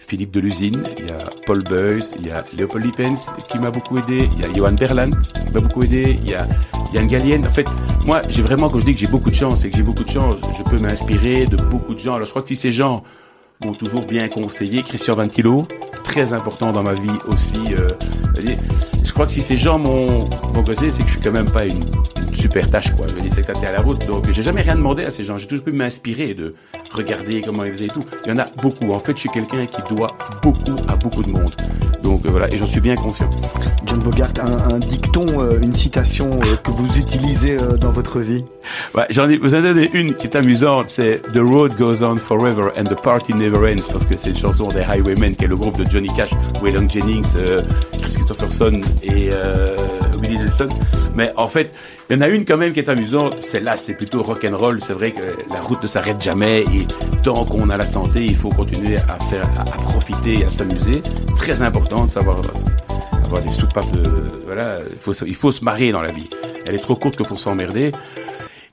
Philippe 0.06 0.30
de 0.30 0.40
l'usine, 0.40 0.84
il 0.98 1.06
y 1.06 1.10
a 1.10 1.18
Paul 1.46 1.62
Beuys, 1.64 2.14
il 2.18 2.26
y 2.28 2.30
a 2.30 2.44
Léopold 2.56 2.84
Lippens 2.84 3.32
qui 3.48 3.58
m'a 3.58 3.70
beaucoup 3.70 3.98
aidé, 3.98 4.28
il 4.36 4.42
y 4.42 4.44
a 4.44 4.54
Johan 4.54 4.72
Berland 4.72 5.10
qui 5.10 5.52
m'a 5.52 5.60
beaucoup 5.60 5.82
aidé, 5.82 6.18
il 6.22 6.30
y 6.30 6.34
a 6.34 6.46
Yann 6.92 7.06
Gallienne. 7.06 7.46
En 7.46 7.50
fait, 7.50 7.66
moi, 8.04 8.22
j'ai 8.28 8.42
vraiment, 8.42 8.68
quand 8.68 8.78
je 8.78 8.84
dis 8.84 8.94
que 8.94 9.00
j'ai 9.00 9.08
beaucoup 9.08 9.30
de 9.30 9.34
chance, 9.34 9.60
c'est 9.60 9.70
que 9.70 9.76
j'ai 9.76 9.82
beaucoup 9.82 10.04
de 10.04 10.10
chance. 10.10 10.36
Je 10.56 10.62
peux 10.62 10.78
m'inspirer 10.78 11.46
de 11.46 11.56
beaucoup 11.56 11.94
de 11.94 11.98
gens. 11.98 12.14
Alors, 12.14 12.24
je 12.24 12.30
crois 12.30 12.42
que 12.42 12.48
si 12.48 12.56
ces 12.56 12.72
gens 12.72 13.02
m'ont 13.64 13.72
toujours 13.72 14.02
bien 14.02 14.28
conseillé, 14.28 14.82
Christian 14.82 15.14
Vantilo, 15.14 15.66
très 16.04 16.32
important 16.32 16.72
dans 16.72 16.82
ma 16.82 16.94
vie 16.94 17.18
aussi. 17.26 17.74
Euh, 17.74 17.88
je 19.04 19.12
crois 19.12 19.26
que 19.26 19.32
si 19.32 19.42
ces 19.42 19.56
gens 19.56 19.78
m'ont 19.78 20.28
causé, 20.64 20.90
c'est 20.90 21.02
que 21.02 21.08
je 21.08 21.14
suis 21.14 21.20
quand 21.20 21.32
même 21.32 21.50
pas 21.50 21.66
une, 21.66 21.84
super 22.34 22.68
tâche, 22.70 22.94
quoi. 22.94 23.06
Je 23.08 23.14
veux 23.14 23.22
dire, 23.22 23.32
c'est 23.34 23.40
que 23.40 23.46
ça 23.46 23.68
à 23.68 23.72
la 23.72 23.80
route. 23.80 24.06
Donc, 24.06 24.30
j'ai 24.30 24.42
jamais 24.42 24.62
rien 24.62 24.76
demandé 24.76 25.04
à 25.04 25.10
ces 25.10 25.24
gens. 25.24 25.38
J'ai 25.38 25.46
toujours 25.46 25.64
pu 25.64 25.72
m'inspirer 25.72 26.34
de 26.34 26.54
regarder 26.96 27.42
comment 27.42 27.64
ils 27.64 27.72
faisaient 27.72 27.86
et 27.86 27.88
tout. 27.88 28.04
Il 28.24 28.30
y 28.30 28.34
en 28.34 28.38
a 28.38 28.46
beaucoup. 28.62 28.92
En 28.92 28.98
fait, 28.98 29.12
je 29.16 29.20
suis 29.20 29.28
quelqu'un 29.28 29.66
qui 29.66 29.94
doit 29.94 30.16
beaucoup 30.42 30.76
à 30.88 30.96
beaucoup 30.96 31.22
de 31.22 31.30
monde. 31.30 31.52
Donc 32.02 32.24
euh, 32.24 32.30
voilà, 32.30 32.52
et 32.52 32.58
j'en 32.58 32.66
suis 32.66 32.80
bien 32.80 32.94
conscient. 32.94 33.28
John 33.86 33.98
Bogart, 34.00 34.32
un, 34.42 34.78
dicton, 34.78 35.26
euh, 35.38 35.60
une 35.62 35.74
citation 35.74 36.40
euh, 36.42 36.56
que 36.56 36.70
vous 36.70 36.98
utilisez 36.98 37.56
dans 37.80 37.90
votre 37.90 38.20
vie? 38.20 38.44
Ouais, 38.94 39.06
J'en 39.10 39.28
ai, 39.28 39.38
vous 39.38 39.54
en 39.54 39.64
avez 39.64 39.90
une 39.92 40.14
qui 40.14 40.26
est 40.26 40.36
amusante, 40.36 40.88
c'est 40.88 41.22
The 41.32 41.38
Road 41.38 41.74
Goes 41.76 42.04
On 42.04 42.16
Forever 42.16 42.70
and 42.76 42.84
the 42.84 43.00
Party 43.00 43.34
Never 43.34 43.72
Ends, 43.72 43.82
parce 43.92 44.04
que 44.04 44.16
c'est 44.16 44.30
une 44.30 44.36
chanson 44.36 44.68
des 44.68 44.82
Highwaymen, 44.82 45.34
qui 45.36 45.44
est 45.44 45.48
le 45.48 45.56
groupe 45.56 45.78
de 45.78 45.90
Johnny 45.90 46.08
Cash, 46.16 46.30
Waylon 46.62 46.88
Jennings, 46.88 47.32
Chris 48.00 48.14
Christopherson 48.14 48.80
et 49.02 49.30
Mais 51.14 51.32
en 51.36 51.48
fait, 51.48 51.72
il 52.08 52.16
y 52.16 52.18
en 52.18 52.22
a 52.22 52.28
une 52.28 52.44
quand 52.44 52.56
même 52.56 52.72
qui 52.72 52.80
est 52.80 52.88
amusante. 52.88 53.42
Celle-là, 53.42 53.76
c'est 53.76 53.94
plutôt 53.94 54.22
rock 54.22 54.46
and 54.50 54.56
roll. 54.56 54.80
C'est 54.80 54.92
vrai 54.92 55.12
que 55.12 55.22
la 55.52 55.60
route 55.60 55.82
ne 55.82 55.88
s'arrête 55.88 56.22
jamais 56.22 56.60
et 56.60 56.86
tant 57.22 57.44
qu'on 57.44 57.70
a 57.70 57.76
la 57.76 57.86
santé, 57.86 58.24
il 58.24 58.36
faut 58.36 58.50
continuer 58.50 58.96
à 58.96 59.18
faire, 59.30 59.48
à, 59.58 59.64
profiter, 59.64 60.44
à 60.44 60.50
s'amuser. 60.50 61.02
Très 61.36 61.62
important 61.62 62.06
de 62.06 62.10
savoir 62.10 62.40
avoir 63.24 63.42
des 63.42 63.50
soupapes 63.50 63.90
de, 63.92 64.02
voilà. 64.44 64.78
Il 64.92 64.98
faut, 64.98 65.12
il 65.12 65.34
faut 65.34 65.50
se 65.50 65.64
marier 65.64 65.92
dans 65.92 66.02
la 66.02 66.12
vie. 66.12 66.28
Elle 66.68 66.74
est 66.74 66.80
trop 66.80 66.96
courte 66.96 67.16
que 67.16 67.22
pour 67.22 67.40
s'emmerder. 67.40 67.92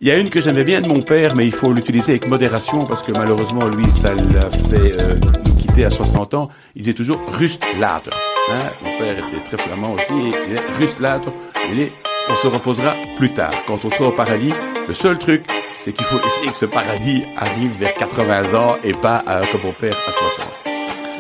Il 0.02 0.08
y 0.08 0.12
a 0.12 0.18
une 0.18 0.30
que 0.30 0.42
j'aimais 0.42 0.66
bien 0.66 0.82
de 0.82 0.88
mon 0.90 1.02
père, 1.02 1.34
mais 1.34 1.46
il 1.46 1.54
faut 1.54 1.72
l'utiliser 1.72 2.12
avec 2.12 2.28
modération 2.28 2.86
parce 2.86 3.02
que 3.02 3.14
malheureusement, 3.14 3.68
lui, 3.70 3.90
ça 3.90 4.14
l'a 4.14 4.52
fait 4.52 5.02
euh, 5.02 5.16
nous 5.46 5.54
quitter 5.56 5.86
à 5.86 5.90
60 5.90 6.34
ans. 6.34 6.50
Il 6.76 6.82
disait 6.82 6.94
toujours 6.94 7.22
Rust 7.30 7.64
later. 7.80 8.12
Hein? 8.52 8.60
Mon 8.84 8.98
père 8.98 9.18
était 9.18 9.40
très 9.40 9.58
flamand 9.58 9.94
aussi. 9.94 10.06
Il 10.12 10.48
disait 10.48 10.62
Rust 10.78 11.00
later. 11.00 11.32
Il 11.72 11.80
est 11.80 11.92
on 12.30 12.36
se 12.36 12.48
reposera 12.48 12.96
plus 13.18 13.30
tard. 13.30 13.52
Quand 13.68 13.84
on 13.84 13.90
sera 13.90 14.08
au 14.08 14.12
paradis, 14.12 14.54
le 14.88 14.94
seul 14.94 15.18
truc, 15.18 15.44
c'est 15.80 15.92
qu'il 15.92 16.06
faut 16.06 16.20
essayer 16.26 16.52
que 16.52 16.58
ce 16.58 16.66
paradis 16.66 17.24
arrive 17.38 17.78
vers 17.78 17.94
80 17.94 18.58
ans 18.58 18.76
et 18.84 18.94
pas 18.94 19.24
euh, 19.28 19.42
comme 19.52 19.62
mon 19.64 19.74
père 19.74 19.96
à 20.08 20.12
60. 20.12 20.48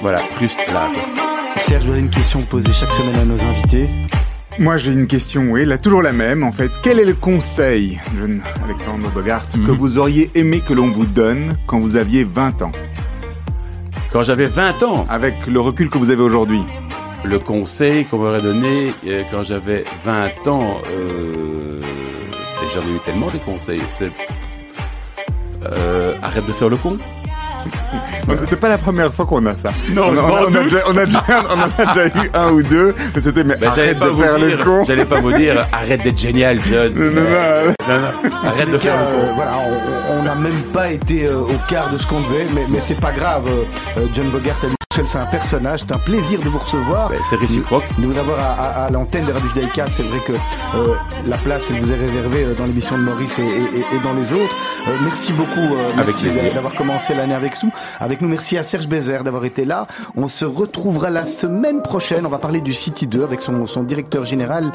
Voilà, 0.01 0.21
juste 0.39 0.59
là. 0.71 0.89
Serge, 1.57 1.85
j'aurais 1.85 1.99
une 1.99 2.09
question 2.09 2.41
posée 2.41 2.71
chaque 2.73 2.93
semaine 2.93 3.15
à 3.15 3.25
nos 3.25 3.41
invités. 3.41 3.87
Moi, 4.59 4.77
j'ai 4.77 4.93
une 4.93 5.07
question, 5.07 5.51
oui, 5.51 5.65
là, 5.65 5.77
toujours 5.77 6.01
la 6.01 6.13
même, 6.13 6.43
en 6.43 6.51
fait. 6.51 6.71
Quel 6.83 6.99
est 6.99 7.05
le 7.05 7.15
conseil, 7.15 7.99
jeune 8.19 8.41
Alexandre 8.63 9.09
Bogart, 9.09 9.45
que 9.45 9.57
mhm. 9.57 9.71
vous 9.71 9.97
auriez 9.97 10.29
aimé 10.35 10.61
que 10.65 10.73
l'on 10.73 10.91
vous 10.91 11.05
donne 11.05 11.57
quand 11.65 11.79
vous 11.79 11.95
aviez 11.95 12.23
20 12.23 12.61
ans? 12.61 12.71
Quand 14.11 14.23
j'avais 14.23 14.45
20 14.45 14.83
ans? 14.83 15.05
Avec 15.09 15.47
le 15.47 15.59
recul 15.59 15.89
que 15.89 15.97
vous 15.97 16.11
avez 16.11 16.21
aujourd'hui 16.21 16.61
le 17.23 17.39
conseil 17.39 18.05
qu'on 18.05 18.17
m'aurait 18.17 18.41
donné 18.41 18.93
euh, 19.07 19.23
quand 19.31 19.43
j'avais 19.43 19.83
20 20.03 20.47
ans, 20.47 20.77
euh, 20.91 21.79
j'en 22.73 22.81
ai 22.81 22.95
eu 22.95 22.99
tellement 23.05 23.27
des 23.27 23.39
conseils, 23.39 23.81
c'est 23.87 24.11
euh, 25.65 26.13
arrête 26.21 26.45
de 26.45 26.51
faire 26.51 26.69
le 26.69 26.77
con. 26.77 26.97
C'est 28.45 28.59
pas 28.59 28.69
la 28.69 28.77
première 28.77 29.13
fois 29.13 29.25
qu'on 29.25 29.45
a 29.45 29.57
ça. 29.57 29.71
Non, 29.91 30.09
on, 30.09 30.55
a, 30.55 30.63
déjà, 30.63 30.77
on, 30.87 30.97
a 30.97 31.05
déjà, 31.05 31.23
on 31.49 31.59
en 31.59 31.83
a 31.83 31.93
déjà 31.93 32.07
eu 32.07 32.29
un 32.33 32.51
ou 32.51 32.63
deux, 32.63 32.95
mais 33.15 33.21
c'était 33.21 33.43
mais, 33.43 33.61
arrête 33.63 33.99
de 33.99 34.09
faire 34.09 34.39
le 34.39 34.57
con. 34.57 34.83
J'allais 34.85 35.05
pas 35.05 35.21
vous 35.21 35.31
dire 35.33 35.65
arrête 35.71 36.01
d'être 36.03 36.17
génial, 36.17 36.59
John. 36.65 36.93
Non, 36.93 37.05
non, 37.05 37.21
non. 37.21 38.47
arrête 38.47 38.71
de 38.71 38.77
faire 38.77 38.97
le 38.97 39.05
con. 39.05 39.27
Euh, 39.27 39.31
voilà, 39.35 39.51
on 40.11 40.23
n'a 40.23 40.35
même 40.35 40.61
pas 40.73 40.91
été 40.91 41.27
euh, 41.27 41.39
au 41.39 41.57
quart 41.69 41.91
de 41.91 41.97
ce 41.97 42.07
qu'on 42.07 42.21
devait, 42.21 42.45
mais, 42.53 42.65
mais 42.69 42.79
c'est 42.87 42.99
pas 42.99 43.11
grave. 43.11 43.47
Euh, 43.97 44.05
John 44.13 44.27
Bogart 44.29 44.55
a 44.63 44.82
c'est 44.95 45.17
un 45.17 45.25
personnage, 45.25 45.81
c'est 45.81 45.91
un 45.91 45.97
plaisir 45.97 46.39
de 46.39 46.49
vous 46.49 46.59
recevoir. 46.59 47.09
Ben, 47.09 47.17
c'est 47.27 47.35
réciproque. 47.35 47.83
De, 47.97 48.05
vous 48.05 48.17
avoir 48.17 48.37
à, 48.39 48.89
l'antenne 48.91 49.25
de 49.25 49.31
Radio 49.31 49.47
Judaïka. 49.49 49.85
C'est 49.95 50.03
vrai 50.03 50.19
que 50.19 50.33
euh, 50.33 50.93
la 51.25 51.37
place, 51.37 51.67
elle 51.71 51.79
vous 51.79 51.91
est 51.91 51.95
réservée 51.97 52.43
euh, 52.43 52.53
dans 52.53 52.65
l'émission 52.65 52.97
de 52.97 53.01
Maurice 53.01 53.39
et, 53.39 53.43
dans 54.03 54.13
les 54.13 54.31
autres. 54.33 54.55
Euh, 54.87 54.91
merci 55.03 55.33
beaucoup 55.33 55.75
merci 55.95 56.27
d'avoir 56.53 56.73
commencé 56.73 57.15
l'année 57.15 57.33
avec 57.33 57.53
nous. 57.63 57.71
Avec 57.99 58.21
nous, 58.21 58.27
merci 58.27 58.57
à 58.57 58.63
Serge 58.63 58.87
Bézère 58.87 59.23
d'avoir 59.23 59.45
été 59.45 59.65
là. 59.65 59.87
On 60.15 60.27
se 60.27 60.45
retrouvera 60.45 61.09
la 61.09 61.25
semaine 61.25 61.81
prochaine. 61.81 62.25
On 62.25 62.29
va 62.29 62.37
parler 62.37 62.61
du 62.61 62.73
City 62.73 63.07
2 63.07 63.23
avec 63.23 63.41
son, 63.41 63.65
son 63.65 63.83
directeur 63.83 64.25
général 64.25 64.71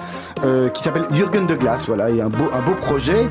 qui 0.75 0.83
s'appelle 0.83 1.07
Jürgen 1.13 1.47
de 1.47 1.55
Glace. 1.55 1.87
Voilà, 1.87 2.11
et 2.11 2.21
un 2.21 2.29
beau, 2.29 2.51
un 2.53 2.63
beau 2.63 2.75
projet. 2.75 3.29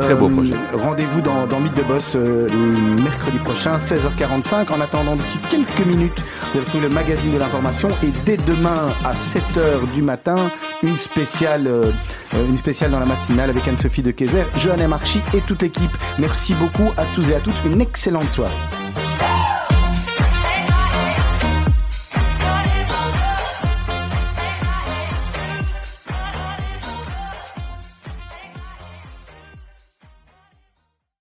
Très 0.00 0.14
beau 0.14 0.28
projet. 0.28 0.54
Rendez-vous 0.72 1.20
dans, 1.20 1.46
dans 1.46 1.60
Mythe 1.60 1.76
de 1.76 1.82
Boss 1.82 2.14
mercredi 2.14 3.38
prochain, 3.38 3.78
16h45. 3.78 4.72
En 4.72 4.80
attendant, 4.80 5.16
d'ici 5.16 5.38
quelques 5.50 5.86
minutes, 5.86 6.22
vous 6.54 6.80
le 6.80 6.88
magazine 6.88 7.32
de 7.32 7.38
l'information 7.38 7.88
et 8.02 8.10
dès 8.24 8.36
demain 8.36 8.88
à 9.04 9.12
7h 9.12 9.92
du 9.94 10.02
matin, 10.02 10.36
une 10.82 10.96
spéciale, 10.96 11.66
euh, 11.66 11.90
une 12.48 12.58
spéciale 12.58 12.90
dans 12.90 13.00
la 13.00 13.06
matinale 13.06 13.50
avec 13.50 13.66
Anne-Sophie 13.68 14.02
de 14.02 14.10
Kayser, 14.10 14.44
Johanna 14.56 14.88
Marchi 14.88 15.20
et 15.34 15.40
toute 15.40 15.62
l'équipe. 15.62 15.90
Merci 16.18 16.54
beaucoup 16.54 16.90
à 16.96 17.04
tous 17.14 17.28
et 17.30 17.34
à 17.34 17.40
toutes. 17.40 17.54
Une 17.64 17.80
excellente 17.80 18.30
soirée. 18.32 18.54